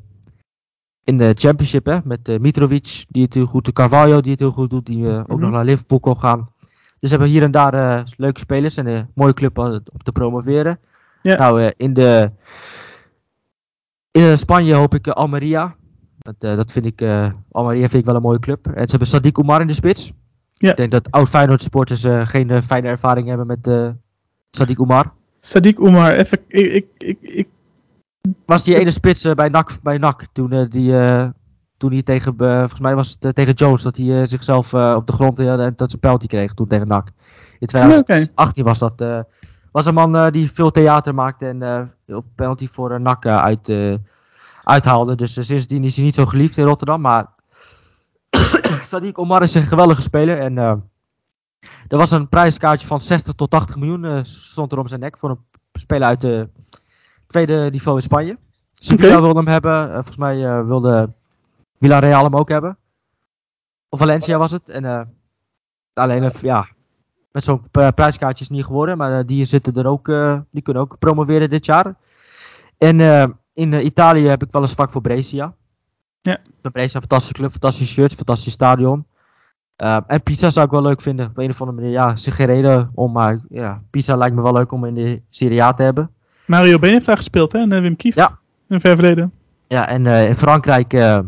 [1.08, 1.86] in de championship.
[1.86, 3.74] Hè, met eh, Mitrovic, die het heel goed doet.
[3.74, 4.86] Carvalho, die het heel goed doet.
[4.86, 5.40] Die eh, ook Mhm.
[5.40, 6.48] nog naar Liverpool kon gaan.
[7.00, 8.76] Dus ze hebben hier en daar eh, leuke spelers.
[8.76, 10.78] En een mooie club om op te promoveren.
[11.22, 11.36] Ja.
[11.36, 12.30] Nou, in de...
[14.10, 15.74] In Spanje hoop ik Almeria.
[16.18, 17.02] Dat, eh, dat vind ik,
[17.50, 18.66] Almeria vind ik wel een mooie club.
[18.66, 20.12] En ze hebben Sadiq Oumar in de spits.
[20.54, 20.70] Ja.
[20.70, 23.94] Ik denk dat oud Feyenoord supporters geen fijne ervaring hebben met
[24.50, 25.12] Sadiq Oumar.
[25.40, 27.48] Sadiq Oumar, even, ik, ik, ik, ik-
[28.46, 31.28] Was die ene spits eh, bij NAC, bij NAC toen, eh, die, eh,
[31.76, 35.38] toen hij tegen, volgens mij was het tegen Jones, dat hij zichzelf op de grond
[35.38, 37.10] eh, en dat ze een penalty kreeg toen tegen NAC.
[37.58, 39.24] In 2018 was dat.
[39.72, 43.72] was een man die veel theater maakte en op penalty voor NAC uit,
[44.64, 45.14] uithaalde.
[45.14, 47.26] Dus sindsdien is hij niet zo geliefd in Rotterdam, maar
[48.90, 50.56] Sadiq Omar is een geweldige speler en
[51.88, 55.30] er was een prijskaartje van 60 tot 80 miljoen stond er om zijn nek voor
[55.30, 56.48] een speler uit de
[57.28, 58.38] tweede niveau in Spanje.
[58.72, 59.88] Sevilla wilde hem hebben.
[59.88, 61.12] eh, volgens mij eh, wilde
[61.78, 62.78] Villarreal hem ook hebben.
[63.88, 64.68] Of Valencia was het.
[64.68, 65.00] En, eh,
[65.94, 66.68] alleen, ja,
[67.32, 68.96] met zo'n prijskaartje is het niet geworden.
[68.96, 70.06] Maar die zitten er ook,
[70.50, 71.94] die kunnen ook promoveren dit jaar.
[72.78, 73.00] En
[73.52, 75.54] in Italië heb ik wel een zwak voor Brescia.
[76.20, 76.38] Ja.
[76.60, 79.06] Bij Brescia, fantastische club, fantastische shirts, fantastisch stadion.
[80.06, 81.26] En Pisa zou ik wel leuk vinden.
[81.26, 83.12] Op een of andere manier, ja, geen reden om.
[83.12, 86.10] Maar ja, Pisa lijkt me wel leuk om in de Serie A te hebben.
[86.48, 87.58] Mario Been heeft daar gespeeld, hè?
[87.58, 88.16] En eh, Wim Kieft.
[88.16, 88.38] Ja.
[88.68, 89.32] In ver verleden.
[89.66, 91.18] Ja, en eh, in Frankrijk eh,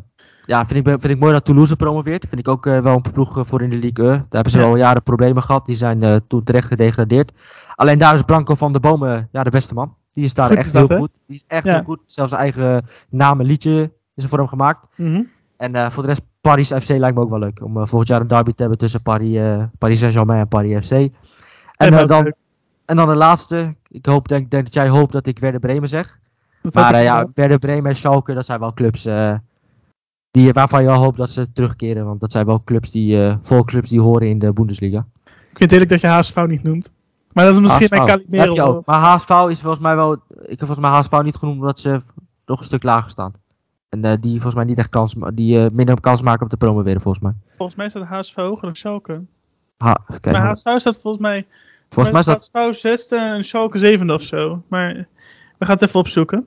[0.40, 2.26] ja, vind, ik, vind ik mooi dat Toulouse promoveert.
[2.28, 4.12] Vind ik ook wel een ploeg voor in de Ligue 1.
[4.14, 4.64] Daar hebben ze Ja.
[4.64, 5.66] al jaren problemen gehad.
[5.66, 7.32] Die zijn toen terecht gedegradeerd.
[7.74, 9.94] Alleen daar is Branco van de Bomen ja, de beste man.
[10.12, 11.10] Die is daar Goed echt is dat, heel goed.
[11.26, 11.72] Die is echt Ja.
[11.74, 12.00] heel goed.
[12.06, 14.86] Zelfs zijn eigen naam en liedje is er voor hem gemaakt.
[14.96, 15.22] Mhm.
[15.56, 17.64] En voor de rest, Paris FC lijkt me ook wel leuk.
[17.64, 19.38] Om volgend jaar een derby te hebben tussen Paris,
[19.78, 20.90] Paris Saint-Germain en Paris FC.
[20.92, 21.12] En,
[21.76, 22.34] En dan, leuk.
[22.90, 23.74] En dan de laatste.
[23.88, 26.18] Ik hoop, denk, denk dat jij hoopt dat ik Werder Bremen zeg.
[26.72, 27.28] Maar eh, ja.
[27.34, 29.34] Werder Bremen en Schalke, dat zijn wel clubs eh,
[30.30, 32.04] die, waarvan je wel hoopt dat ze terugkeren.
[32.04, 35.06] Want dat zijn wel clubs die, eh volksclubs die horen in de Bundesliga.
[35.24, 36.92] Ik vind het eerlijk dat je HSV niet noemt.
[37.32, 38.82] Maar dat is misschien HSV, mijn.
[38.84, 40.12] Maar HSV is volgens mij wel,
[40.42, 42.00] ik heb volgens mij HSV niet genoemd omdat ze
[42.46, 43.32] nog een stuk lager staan.
[43.88, 47.24] En die volgens mij niet echt kans, die minder kans maken om te promoveren volgens
[47.24, 47.32] mij.
[47.56, 49.22] Volgens mij staat HSV hoger dan Schalke.
[49.76, 51.46] Ha, maar HSV staat volgens mij...
[51.90, 54.62] volgens mij staat, HSV zesde en Schalke zevende of zo.
[54.68, 54.94] Maar
[55.58, 56.46] we gaan het even opzoeken.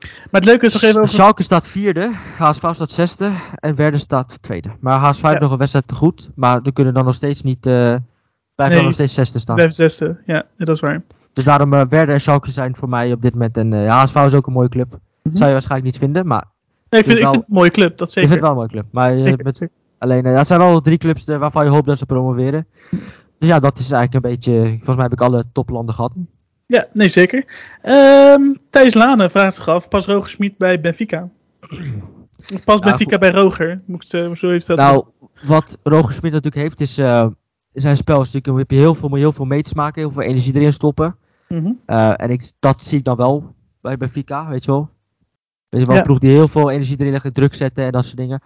[0.00, 1.12] Maar het leuke is nog even over...
[1.12, 4.68] Schalke staat vierde, HSV staat zesde en Werder staat tweede.
[4.80, 5.28] Maar HSV Ja.
[5.28, 8.02] heeft nog een wedstrijd te goed, maar ze kunnen dan nog steeds niet, eh blijven
[8.56, 8.74] Nee.
[8.76, 9.54] dan nog steeds zesde staan.
[9.56, 11.02] Blijft zesde, ja, dat is waar.
[11.32, 13.56] Dus daarom eh Werder en Schalke zijn voor mij op dit moment.
[13.56, 14.88] En eh HSV is ook een mooie club.
[15.22, 15.36] Mhm.
[15.36, 16.44] Zou je waarschijnlijk niet vinden, maar
[16.90, 18.28] Nee, ik, vind, ik wel- vind het een mooie club, dat ik zeker.
[18.30, 18.86] vind het wel een mooie club.
[18.90, 19.74] Maar eh, Zeker, met, zeker.
[19.98, 22.66] alleen, eh, dat zijn wel drie clubs eh, waarvan je hoopt dat ze promoveren.
[23.42, 24.68] Dus ja, dat is eigenlijk een beetje.
[24.68, 26.12] Volgens mij heb ik alle toplanden gehad.
[26.66, 27.44] Ja, nee, zeker.
[27.82, 28.40] Ehm
[28.70, 31.28] Thijs Lane vraagt zich af, pas Roger Smit bij Benfica?
[32.54, 33.20] Of pas Ja, Benfica goed.
[33.20, 33.80] bij Roger?
[33.86, 35.04] Moet ik zo heeft dat Nou,
[35.42, 37.26] wat Roger Smit natuurlijk heeft, is eh,
[37.72, 38.20] zijn spel.
[38.20, 40.72] Is natuurlijk, heb je heel veel, heel veel mee te maken, heel veel energie erin
[40.72, 41.16] stoppen.
[41.48, 41.72] Mhm.
[41.86, 44.88] Eh, en ik, dat zie ik dan wel bij Benfica, weet je wel.
[45.68, 46.00] Weet je wel, Ja.
[46.00, 48.42] een ploeg die heel veel energie erin legt, druk zetten en dat soort dingen.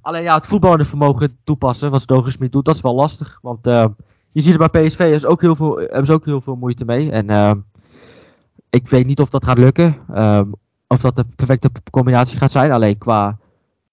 [0.00, 3.38] Alleen ja, het voetballende vermogen toepassen, wat Roger Smit doet, dat is wel lastig.
[3.42, 3.84] Want eh,
[4.32, 6.84] je ziet er bij PSV is ook heel veel, hebben ze ook heel veel moeite
[6.84, 7.10] mee.
[7.10, 7.52] En eh,
[8.70, 9.96] ik weet niet of dat gaat lukken.
[10.14, 10.40] eh,
[10.86, 12.72] of dat de perfecte combinatie gaat zijn.
[12.72, 13.38] Alleen qua,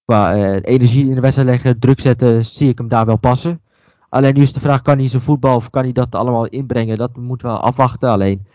[0.04, 3.60] qua eh, energie in de wedstrijd leggen, druk zetten, zie ik hem daar wel passen.
[4.08, 6.96] Alleen nu is de vraag, kan hij zijn voetbal of kan hij dat allemaal inbrengen?
[6.96, 8.08] Dat moeten we afwachten.
[8.08, 8.46] Alleen,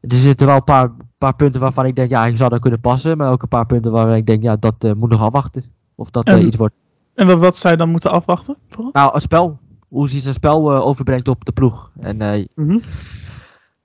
[0.00, 2.80] er zitten wel een paar, paar punten waarvan ik denk, ja, hij zou daar kunnen
[2.80, 3.16] passen.
[3.16, 5.64] Maar ook een paar punten waarvan ik denk, ja, dat eh, moet nog afwachten.
[5.94, 6.74] Of dat eh, En- iets wordt.
[7.14, 8.56] En wat, wat zou je dan moeten afwachten?
[8.68, 8.90] Vooral?
[8.92, 9.58] Nou, een spel.
[9.96, 11.90] Hoe hij zijn spel eh, overbrengt op de ploeg.
[12.00, 12.78] En eh, Mhm.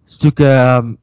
[0.08, 0.94] natuurlijk, ehm,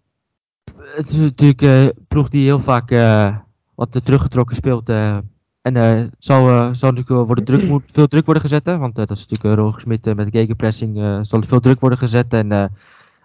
[0.97, 3.37] het is natuurlijk eh, een ploeg die heel vaak eh,
[3.75, 4.89] wat te teruggetrokken speelt.
[4.89, 5.17] eh,
[5.63, 8.67] en eh zal, eh, zal natuurlijk worden druk, moet, veel druk worden gezet.
[8.67, 10.99] Hè, want dat is natuurlijk uh, Roger Smit met gegenpressing.
[10.99, 12.33] eh zal er veel druk worden gezet.
[12.33, 12.65] En eh,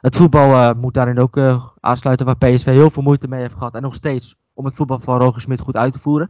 [0.02, 3.54] het voetbal eh, moet daarin ook eh, aansluiten waar PSV heel veel moeite mee heeft
[3.58, 3.74] gehad.
[3.76, 6.30] En nog steeds om het voetbal van Roger Smit goed uit te voeren.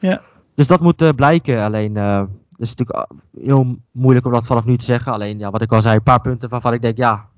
[0.00, 0.20] Ja.
[0.54, 1.62] Dus dat moet eh, blijken.
[1.62, 1.96] Alleen
[2.58, 5.12] eh, het is natuurlijk ah, heel moeilijk om dat vanaf nu te zeggen.
[5.12, 7.28] Alleen ja, wat ik al zei, een paar punten waarvan ik denk ja,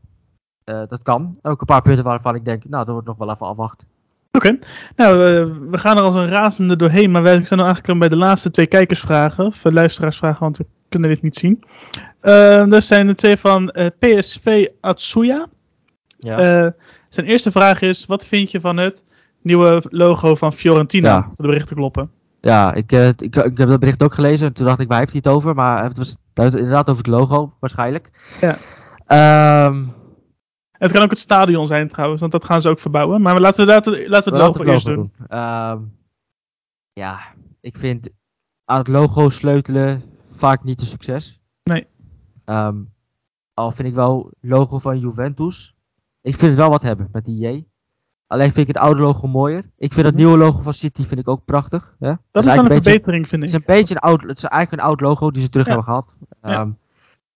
[0.65, 1.39] eh, dat kan.
[1.43, 3.87] Ook een paar punten waarvan ik denk, nou, dat wordt nog wel even afwachten.
[4.33, 4.59] Oké,
[4.97, 8.09] nou, eh, we gaan er als een razende doorheen, maar wij zijn nu aangekomen bij
[8.09, 11.65] de laatste twee kijkersvragen, of eh, luisteraarsvragen, want we kunnen dit niet zien.
[12.21, 15.47] Eh dat zijn de twee van eh, PSV Atsuya.
[16.19, 16.39] Ja.
[16.39, 16.71] Eh,
[17.09, 19.05] zijn eerste vraag is, wat vind je van het
[19.43, 21.09] nieuwe logo van Fiorentina?
[21.09, 21.31] Ja.
[21.35, 22.11] De berichten kloppen.
[22.41, 24.47] Ja, ik, eh, ik, ik heb dat bericht ook gelezen.
[24.47, 25.55] En toen dacht ik, waar heeft hij het over?
[25.55, 28.37] Maar het was het was inderdaad over het logo, waarschijnlijk.
[28.41, 28.59] Ja.
[29.07, 29.85] Ehm,
[30.71, 33.23] Het kan ook het stadion zijn trouwens, want dat gaan ze ook verbouwen.
[33.23, 35.13] Maar laten we, laten, laten we het logo we eerst het doen.
[35.19, 35.83] logo Ehm,
[36.93, 37.21] ja,
[37.61, 38.09] ik vind
[38.65, 41.41] aan het logo sleutelen vaak niet een succes.
[41.63, 41.87] Nee.
[42.45, 42.77] Ehm,
[43.55, 45.75] al vind ik wel logo van Juventus.
[46.21, 47.65] Ik vind het wel wat hebben met die J.
[48.31, 49.65] Alleen vind ik het oude logo mooier.
[49.79, 50.25] Ik vind het Mhm.
[50.25, 51.95] nieuwe logo van City vind ik ook prachtig.
[51.99, 52.13] Hè?
[52.31, 53.59] Dat is wel een beetje- verbetering, vind Het ik.
[53.61, 55.73] is een beetje een oud, het is eigenlijk een oud logo die ze terug Ja.
[55.73, 56.15] hebben gehad.
[56.41, 56.71] Ehm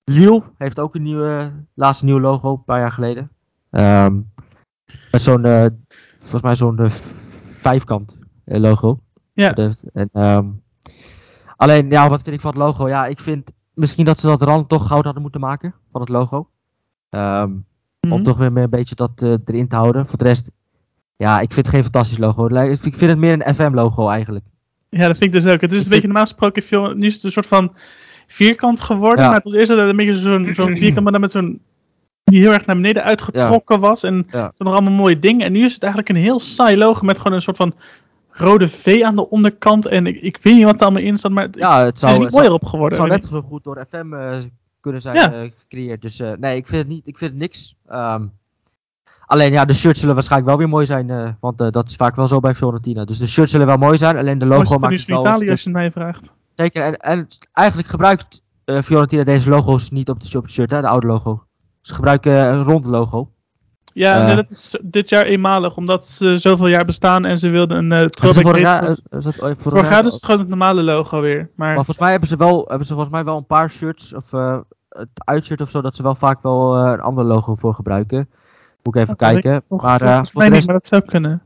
[0.05, 3.31] Lille heeft ook een nieuwe, laatste nieuw logo, een paar jaar geleden.
[3.71, 4.21] Ehm,
[5.11, 5.67] met zo'n, eh,
[6.19, 8.99] volgens mij zo'n eh, vijfkant eh, logo.
[9.33, 9.55] Ja.
[9.55, 10.47] En, ehm,
[11.57, 12.89] alleen, ja, wat vind ik van het logo?
[12.89, 16.11] Ja, ik vind misschien dat ze dat rand toch goud hadden moeten maken van het
[16.11, 16.49] logo.
[17.09, 17.51] Ehm,
[18.01, 18.13] Mhm.
[18.13, 20.07] Om toch weer een beetje dat erin te houden.
[20.07, 20.51] Voor de rest,
[21.17, 22.47] ja, ik vind het geen fantastisch logo.
[22.47, 24.45] Ik vind het meer een FM-logo eigenlijk.
[24.89, 25.61] Ja, dat vind ik dus ook.
[25.61, 27.75] Het is een Ik beetje normaal gesproken, veel, nu is het een soort van
[28.27, 29.19] vierkant geworden.
[29.19, 29.27] Ja.
[29.27, 31.61] Maar het was eerst een beetje zo'n zo'n vierkant, maar dan met zo'n,
[32.25, 34.03] die heel erg naar beneden uitgetrokken was.
[34.03, 34.51] En Ja.
[34.55, 35.47] zo nog allemaal mooie dingen.
[35.47, 37.75] En nu is het eigenlijk een heel saai logo met gewoon een soort van
[38.31, 39.87] rode V aan de onderkant.
[39.87, 41.99] En ik, ik weet niet wat er allemaal in staat, maar het, Ja, het het
[41.99, 42.99] zou, is niet het zou, mooier op geworden.
[42.99, 44.39] het zou net zo goed door FM eh,
[44.81, 45.33] kunnen zijn Ja.
[45.33, 46.03] eh, gecreëerd.
[46.03, 47.77] Dus eh, nee, ik vind het, niet, ik vind het niks.
[47.89, 48.23] Ehm,
[49.35, 51.11] alleen ja, de shirts zullen waarschijnlijk wel weer mooi zijn.
[51.11, 53.05] eh, want eh, dat is vaak wel zo bij Fiorentina.
[53.05, 54.17] Dus de shirts zullen wel mooi zijn.
[54.17, 56.33] Alleen de logo maakt het wel Italië, als je het mij vraagt.
[56.55, 56.83] Zeker.
[56.83, 60.81] En, en eigenlijk gebruikt eh, Fiorentina deze logo's niet op de, op het shirt, hè,
[60.81, 61.45] de oude logo.
[61.81, 63.29] Ze gebruiken een ronde logo.
[63.93, 67.77] Ja, nee, dat is dit jaar eenmalig, omdat ze zoveel jaar bestaan en ze wilden
[67.77, 70.83] een uh, throwback vorig jaar, is dat ooit Vorig jaar is het gewoon het normale
[70.83, 71.39] logo weer.
[71.39, 74.15] Maar, Maar volgens mij hebben ze, wel, hebben ze volgens mij wel een paar shirts
[74.15, 74.31] of
[74.89, 78.29] het uitshirt of zo, dat ze wel vaak wel een ander logo voor gebruiken.
[78.85, 79.63] Moet ik even Dat kijken.
[79.69, 81.43] Nog- Maar eh, voor de rest, maar dat zou kunnen.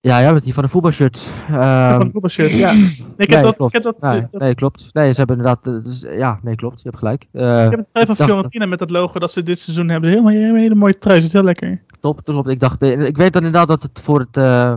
[0.00, 1.30] ja, ja, met die van de voetbalshirts.
[1.48, 2.72] Ja, Ehm, van de voetbalshirts, ja.
[2.76, 2.86] Nee,
[3.16, 3.72] ik heb nee, dat, ik klopt.
[3.72, 4.88] heb dat, nee, dat- nee, klopt.
[4.92, 6.76] Nee, ze hebben inderdaad, eh, dus, ja, nee, klopt.
[6.82, 7.28] Je hebt gelijk.
[7.32, 9.58] Eh, ik heb het vrij van ik dacht- Fiorentina met dat logo dat ze dit
[9.58, 10.10] seizoen hebben.
[10.10, 11.82] Heel, heel, hele mooie trui, zit heel lekker.
[12.00, 12.48] Klopt, klopt.
[12.48, 14.74] Ik dacht, eh, ik weet dan inderdaad dat het voor het, eh,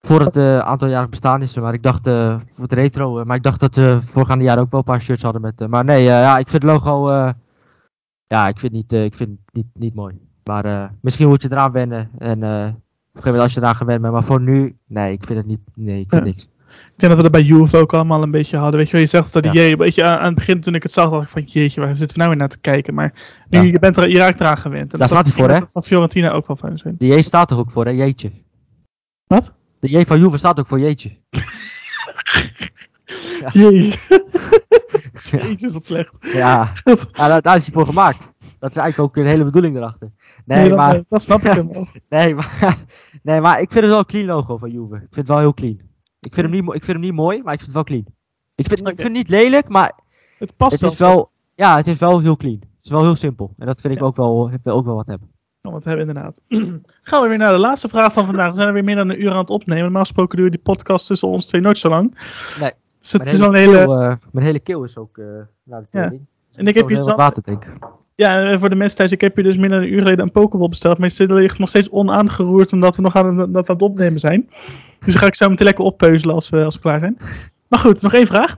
[0.00, 3.36] voor het eh, aantaljarig bestaan is, maar ik dacht eh, voor het retro, eh, maar
[3.36, 5.84] ik dacht dat de voorgaande jaren ook wel een paar shirts hadden met, eh, maar
[5.84, 7.30] nee, eh, ja, ik vind het logo, eh,
[8.28, 10.14] ja, ik vind het niet, eh, ik vind het niet, niet mooi.
[10.44, 12.74] Maar eh, misschien moet je eraan wennen en eh, op een
[13.14, 15.60] gegeven moment als je eraan gewend bent, maar voor nu, nee, ik vind het niet,
[15.74, 16.28] nee, ik vind Ja.
[16.30, 16.48] niks.
[16.68, 18.80] Ik denk dat we dat bij Juve ook allemaal een beetje hadden.
[18.80, 19.62] Weet je je zegt dat die Ja.
[19.68, 21.96] J, weet je, aan, het begin toen ik het zag, dacht ik van jeetje, waar
[21.96, 22.94] zitten we nou weer naar te kijken?
[22.94, 23.12] Maar
[23.48, 23.64] nu, Ja.
[23.64, 24.92] je, bent er, je raakt eraan gewend.
[24.92, 25.58] En Daar staat hij voor, hè?
[25.58, 26.94] Dat van Fiorentina ook wel fijn zijn.
[26.98, 28.30] De J staat er ook voor, hè, Jeetje.
[29.26, 29.52] Wat?
[29.80, 31.16] De J van Juve staat ook voor Jeetje.
[33.40, 33.50] Ja.
[33.52, 33.94] Jee.
[35.30, 35.38] Ja.
[35.46, 36.18] Jezus, wat slecht.
[36.20, 36.72] Ja,
[37.12, 38.32] ja daar, daar is hij voor gemaakt.
[38.58, 40.10] Dat is eigenlijk ook een hele bedoeling erachter.
[40.44, 41.02] Nee, Nee, dat, maar...
[41.08, 41.88] dat snap ik hem wel.
[42.08, 42.76] Nee maar,
[43.22, 44.94] nee, maar ik vind het wel een clean logo van Juve.
[44.94, 45.80] Ik vind het wel heel clean.
[46.20, 48.04] Ik vind hem niet, ik vind hem niet mooi, maar ik vind het wel clean.
[48.54, 49.92] Ik vind, ik vind het niet lelijk, maar
[50.38, 52.58] Het past het is wel, ja, het is wel heel clean.
[52.60, 53.54] Het is wel heel simpel.
[53.58, 54.06] En dat vind ik Ja.
[54.06, 55.30] ook wel, wil ook wel wat hebben.
[55.60, 56.40] Het te hebben, inderdaad.
[57.08, 58.48] Gaan we weer naar de laatste vraag van vandaag.
[58.50, 59.82] We zijn er weer meer dan een uur aan het opnemen.
[59.82, 62.18] Normaal gesproken duurt die podcast tussen ons twee nooit zo lang.
[62.60, 62.70] Nee.
[63.10, 63.84] Dus het Mijn is een hele...
[63.84, 65.26] keel, eh, mijn hele keel is ook uh,
[65.62, 66.02] naar de Ja.
[66.02, 66.26] tering.
[66.54, 67.72] En ik heb water drinken.
[68.14, 70.24] Ja, en voor de mensen thuis, ik heb je dus meer dan een uur geleden
[70.24, 70.98] een Pokéball besteld.
[70.98, 74.20] Maar het ligt nog steeds onaangeroerd, omdat we nog aan, het- dat aan het opnemen
[74.20, 74.48] zijn.
[74.98, 77.16] Dus dan ga ik zo meteen lekker oppeuzelen als we, als we klaar zijn.
[77.68, 78.56] Maar goed, nog één vraag.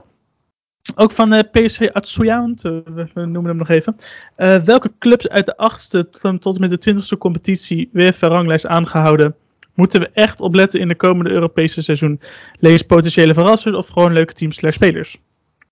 [0.95, 3.95] Ook van eh, PSV Atsuya, want, eh, we, noemen hem nog even.
[4.35, 9.35] Eh, welke clubs uit de achtste tot, en met de twintigste competitie WFR-ranglijst aangehouden
[9.73, 12.21] moeten we echt opletten in de komende Europese seizoen?
[12.59, 15.17] Lees potentiële verrassers of gewoon leuke teams slash spelers?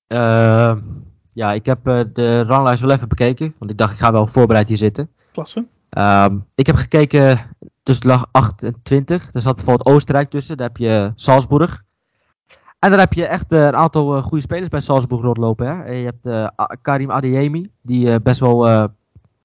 [0.08, 0.76] Eh,
[1.34, 3.54] ja, ik heb eh, de ranglijst wel even bekeken.
[3.58, 5.10] Want ik dacht, ik ga wel voorbereid hier zitten.
[5.32, 5.66] Klasse.
[5.90, 7.40] Ehm, ik heb gekeken
[7.84, 9.30] tussen lag 8 en 20.
[9.34, 10.58] Er zat bijvoorbeeld Oostenrijk tussen.
[10.58, 11.84] Daar heb je Salzburg.
[12.80, 15.68] En dan heb je echt eh, een aantal eh, goede spelers bij Salzburg rondlopen.
[15.68, 15.92] Hè?
[15.92, 18.68] Je hebt Karim Adeyemi, die best wel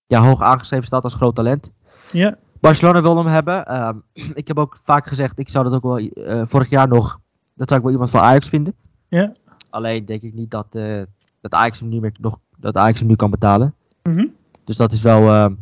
[0.07, 1.73] ja, hoog aangeschreven staat als groot talent.
[2.13, 2.37] Ja.
[2.65, 3.67] Barcelona wil hem hebben.
[3.67, 3.97] Ehm,
[4.41, 7.21] ik heb ook vaak gezegd, ik zou dat ook wel eh, vorig jaar nog,
[7.55, 8.75] dat zou ik wel iemand van Ajax vinden.
[9.09, 9.33] Ja.
[9.71, 11.03] Alleen denk ik niet dat, eh,
[11.41, 13.75] dat Ajax hem nu meer nog, dat Ajax hem nu kan betalen.
[14.03, 14.27] Mhm.
[14.65, 15.55] Dus dat is wel, ehm,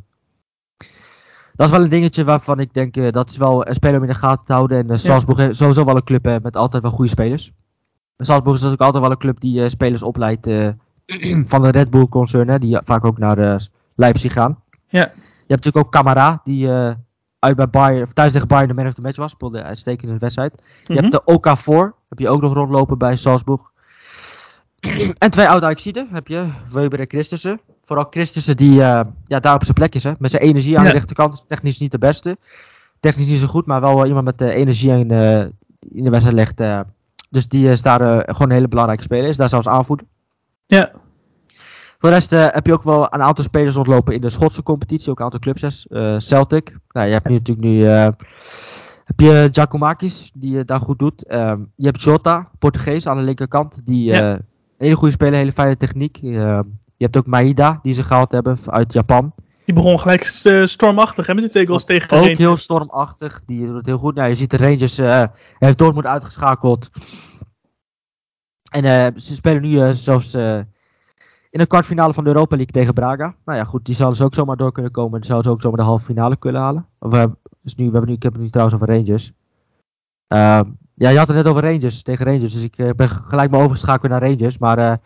[1.55, 4.03] dat is wel een dingetje waarvan ik denk, eh, dat is wel een speler om
[4.03, 4.89] in de gaten te houden.
[4.89, 7.53] En Salzburg is sowieso wel een club met altijd wel goede spelers.
[8.17, 10.47] En Salzburg is ook altijd wel een club die spelers opleidt
[11.53, 14.59] van de Red Bull concern, hè, die vaak ook naar Leipzig gaan.
[14.89, 15.13] Ja.
[15.53, 16.95] Je hebt natuurlijk ook Camara, die eh,
[17.39, 19.65] uit bij Bayern, of thuis tegen Bayern de man of the match was, speelde een
[19.65, 20.53] uitstekende wedstrijd.
[20.85, 21.01] Je Mhm.
[21.03, 23.61] hebt de Okafor, heb je ook nog rondlopen bij Salzburg.
[25.19, 27.61] en twee oude Ajaxiden heb je, Weber en Christensen.
[27.83, 30.13] Vooral Christensen die eh, ja, daar op zijn plek is, hè.
[30.19, 30.91] met zijn energie aan Ja.
[30.91, 31.33] de rechterkant.
[31.33, 32.37] Is technisch niet de beste.
[33.01, 35.11] Technisch niet zo goed, maar wel eh, iemand met de energie in,
[35.81, 36.87] in de wedstrijd legt.
[37.31, 39.29] dus die is daar gewoon een hele belangrijke speler.
[39.29, 40.07] Is daar zelfs aanvoerder.
[40.67, 40.91] Ja.
[42.03, 44.63] Voor de rest eh, heb je ook wel een aantal spelers rondlopen in de Schotse
[44.63, 45.11] competitie.
[45.11, 45.87] Ook een aantal clubs.
[45.87, 46.77] Eh, Celtic.
[46.89, 47.87] Nou, je hebt nu natuurlijk nu...
[47.87, 48.09] eh,
[49.05, 51.25] heb je Giacomakis, die het daar goed doet.
[51.27, 53.81] Ehm, je hebt Jota, Portugees, aan de linkerkant.
[53.85, 54.39] Die Ja.
[54.79, 56.17] hele goede speler, hele fijne techniek.
[56.23, 56.63] Ehm,
[56.97, 59.35] je hebt ook Maida, die ze gehaald hebben uit Japan.
[59.65, 60.25] Die begon gelijk
[60.65, 62.39] stormachtig hè, met die twee goals tegen Ook Rangers.
[62.39, 63.41] heel stormachtig.
[63.47, 64.15] Die doet het heel goed.
[64.15, 64.97] Nou, je ziet de Rangers
[65.59, 66.91] heeft Dortmund uitgeschakeld.
[68.71, 70.37] En ze spelen nu zelfs
[71.53, 73.35] in de kwartfinale van de Europa League tegen Braga.
[73.45, 75.21] Nou ja, goed, die zouden ze ook zomaar door kunnen komen.
[75.21, 76.87] En zouden ze ook zomaar de halve finale kunnen halen.
[76.99, 79.33] We hebben, dus nu, we hebben nu, ik heb het nu trouwens over Rangers.
[80.27, 82.53] Ehm, ja, je had het net over Rangers tegen Rangers.
[82.53, 84.59] Dus ik eh, ben gelijk maar overgeschakeld naar Rangers.
[84.59, 84.97] Maar eh,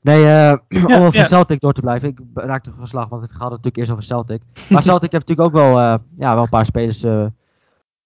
[0.00, 0.52] nee, eh,
[0.86, 1.24] om over ja.
[1.26, 2.08] Celtic door te blijven.
[2.08, 4.42] Ik raakte van slag, want het gaat natuurlijk eerst over Celtic.
[4.68, 7.26] Maar Celtic heeft natuurlijk ook wel, eh, ja, wel een paar spelers eh,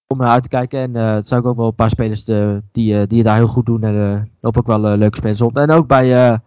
[0.07, 0.79] om naar uit te kijken.
[0.79, 3.35] En eh het zijn ook wel een paar spelers de, die, eh, die het daar
[3.35, 3.83] heel goed doen.
[3.83, 5.57] En eh, lopen ook wel eh, leuke spelers op.
[5.57, 6.37] En ook bij, eh,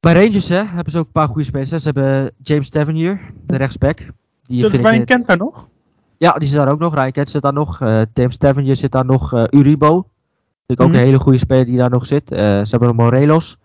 [0.00, 1.70] bij Rangers hè, hebben ze ook een paar goede spelers.
[1.70, 1.78] hè.
[1.78, 3.98] Ze hebben James Tavernier, de rechtsback.
[4.46, 5.68] Die vind Ryan kent daar nog.
[6.16, 6.94] ja, die zit daar ook nog.
[6.94, 7.80] Ryan Kent zit daar nog.
[7.80, 9.32] eh James Tavernier zit daar nog.
[9.32, 9.92] eh, Uribo.
[10.66, 10.98] Vind ik ook Mhm.
[10.98, 12.30] een hele goede speler die daar nog zit.
[12.32, 13.58] Eh, ze hebben nog Morelos.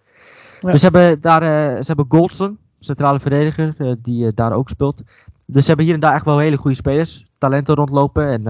[0.61, 0.71] Ja.
[0.71, 1.41] Dus ze hebben daar
[1.77, 5.01] ze hebben Goldson, centrale verdediger, die daar ook speelt.
[5.45, 7.25] Dus ze hebben hier en daar echt wel hele goede spelers.
[7.37, 8.27] Talenten rondlopen.
[8.29, 8.43] En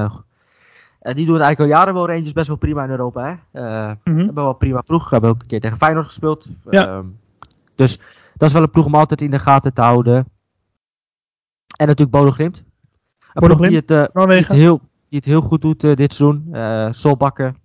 [1.16, 3.40] die doen het eigenlijk al jaren wel Rangers best wel prima in Europa.
[3.52, 3.62] Hè?
[4.04, 4.18] Mhm.
[4.26, 5.10] hebben wel prima ploeg.
[5.10, 6.50] Hebben ook een keer tegen Feyenoord gespeeld.
[6.70, 6.88] Ja.
[6.88, 7.06] Ehm,
[7.76, 8.00] dus
[8.36, 10.16] dat is wel een ploeg om altijd in de gaten te houden.
[11.78, 12.64] En natuurlijk Bodo Glimt.
[13.34, 14.56] Een Bodo die het, Glimt, eh, die het, Noorwegen.
[14.56, 16.48] heel, die het heel goed doet eh, dit seizoen.
[16.52, 17.58] Eh Solbakken.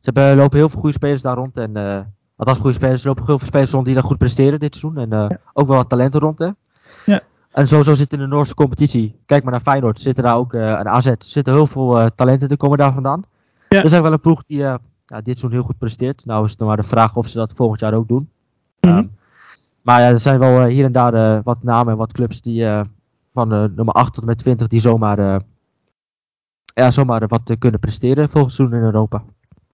[0.00, 1.56] Ze hebben, lopen heel veel goede spelers daar rond.
[1.56, 2.00] En, eh
[2.36, 3.00] althans goede spelers.
[3.00, 5.10] Er lopen heel veel spelers rond die daar goed presteren dit seizoen.
[5.10, 6.38] En ook wel wat talenten rond.
[6.38, 6.50] Hè?
[7.06, 7.20] Ja.
[7.50, 9.20] En sowieso zit in de Noorse competitie.
[9.26, 10.00] Kijk maar naar Feyenoord.
[10.00, 11.06] Zitten daar ook, een AZ.
[11.06, 13.20] Er zitten heel veel talenten die komen daar vandaan.
[13.20, 13.76] Ja.
[13.76, 16.24] Dat is eigenlijk wel een ploeg die ja, dit seizoen heel goed presteert.
[16.24, 18.30] Nou is het nog maar de vraag of ze dat volgend jaar ook doen.
[18.80, 19.04] Ehm,
[19.82, 22.42] maar ja, er zijn wel eh, hier en daar eh, wat namen en wat clubs
[22.42, 22.80] die eh,
[23.32, 25.36] van eh, nummer 8 tot en met 20 die zomaar, eh,
[26.74, 29.22] ja, zomaar wat eh, kunnen presteren volgend seizoen in Europa.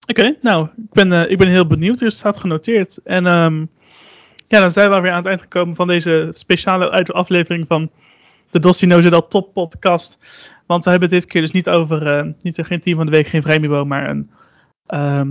[0.06, 1.98] Oké, nou, ik ben, eh, ik ben heel benieuwd.
[1.98, 2.98] Dus het staat genoteerd.
[3.04, 3.64] En ehm,
[4.48, 7.90] ja, dan zijn we alweer aan het eind gekomen van deze speciale aflevering van
[8.50, 10.18] de Dostinoze del Top podcast.
[10.66, 13.26] Want we hebben dit keer dus niet over, eh, niet, geen team van de week,
[13.26, 14.30] geen vrijniveau, maar een,
[14.86, 15.28] ehm,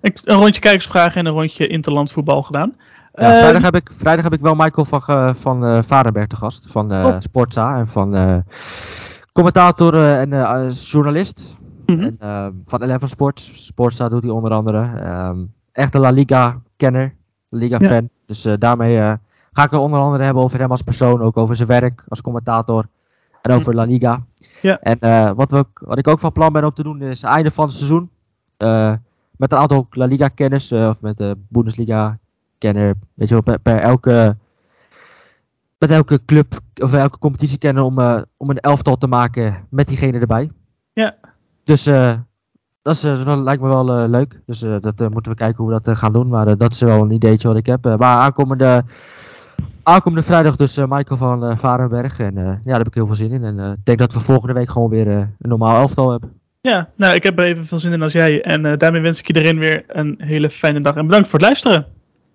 [0.00, 2.76] een, een rondje kijkersvragen en een rondje interlandvoetbal gedaan.
[3.12, 6.36] Ja, Ehm, vrijdag, heb ik, vrijdag heb ik wel Michael van, van eh, Varenberg te
[6.36, 7.16] gast, van eh Oh.
[7.20, 8.36] Sportza en van eh,
[9.32, 11.56] commentator en journalist.
[11.86, 12.00] mhm.
[12.00, 13.64] En, eh, van Eleven Sports.
[13.66, 14.80] Sportza doet hij onder andere.
[15.72, 17.14] Echt een La Liga kenner,
[17.48, 17.88] La Liga Ja.
[17.88, 18.08] fan.
[18.26, 18.96] Dus daarmee
[19.52, 22.20] ga ik het onder andere hebben over hem als persoon, ook over zijn werk als
[22.20, 22.84] commentator
[23.42, 24.22] en over La Liga.
[24.62, 24.78] Ja.
[24.80, 27.64] En wat, we wat ik ook van plan ben om te doen is einde van
[27.64, 28.10] het seizoen.
[29.36, 32.18] met een aantal La Liga kenners, eh, of met de Bundesliga
[32.60, 34.36] kenner, weet je wel, elke
[35.80, 39.88] met elke club of elke competitie kennen om, eh, om een elftal te maken met
[39.88, 40.50] diegene erbij.
[40.92, 41.14] Ja.
[41.64, 42.14] Dus eh,
[42.82, 44.40] dat is, eh, lijkt me wel leuk.
[44.46, 46.28] Dus dat moeten we kijken hoe we dat gaan doen.
[46.28, 47.84] Maar dat is wel een ideetje wat ik heb.
[47.84, 48.84] Maar aankomende,
[49.82, 52.18] aankomende vrijdag dus Michael van Varenberg.
[52.18, 53.44] En ja, daar heb ik heel veel zin in.
[53.44, 56.32] En ik denk dat we volgende week gewoon weer een normaal elftal hebben.
[56.60, 58.42] Ja, nou, ik heb er even veel zin in als jij.
[58.42, 60.96] En daarmee wens ik iedereen weer een hele fijne dag.
[60.96, 61.86] En bedankt voor het luisteren.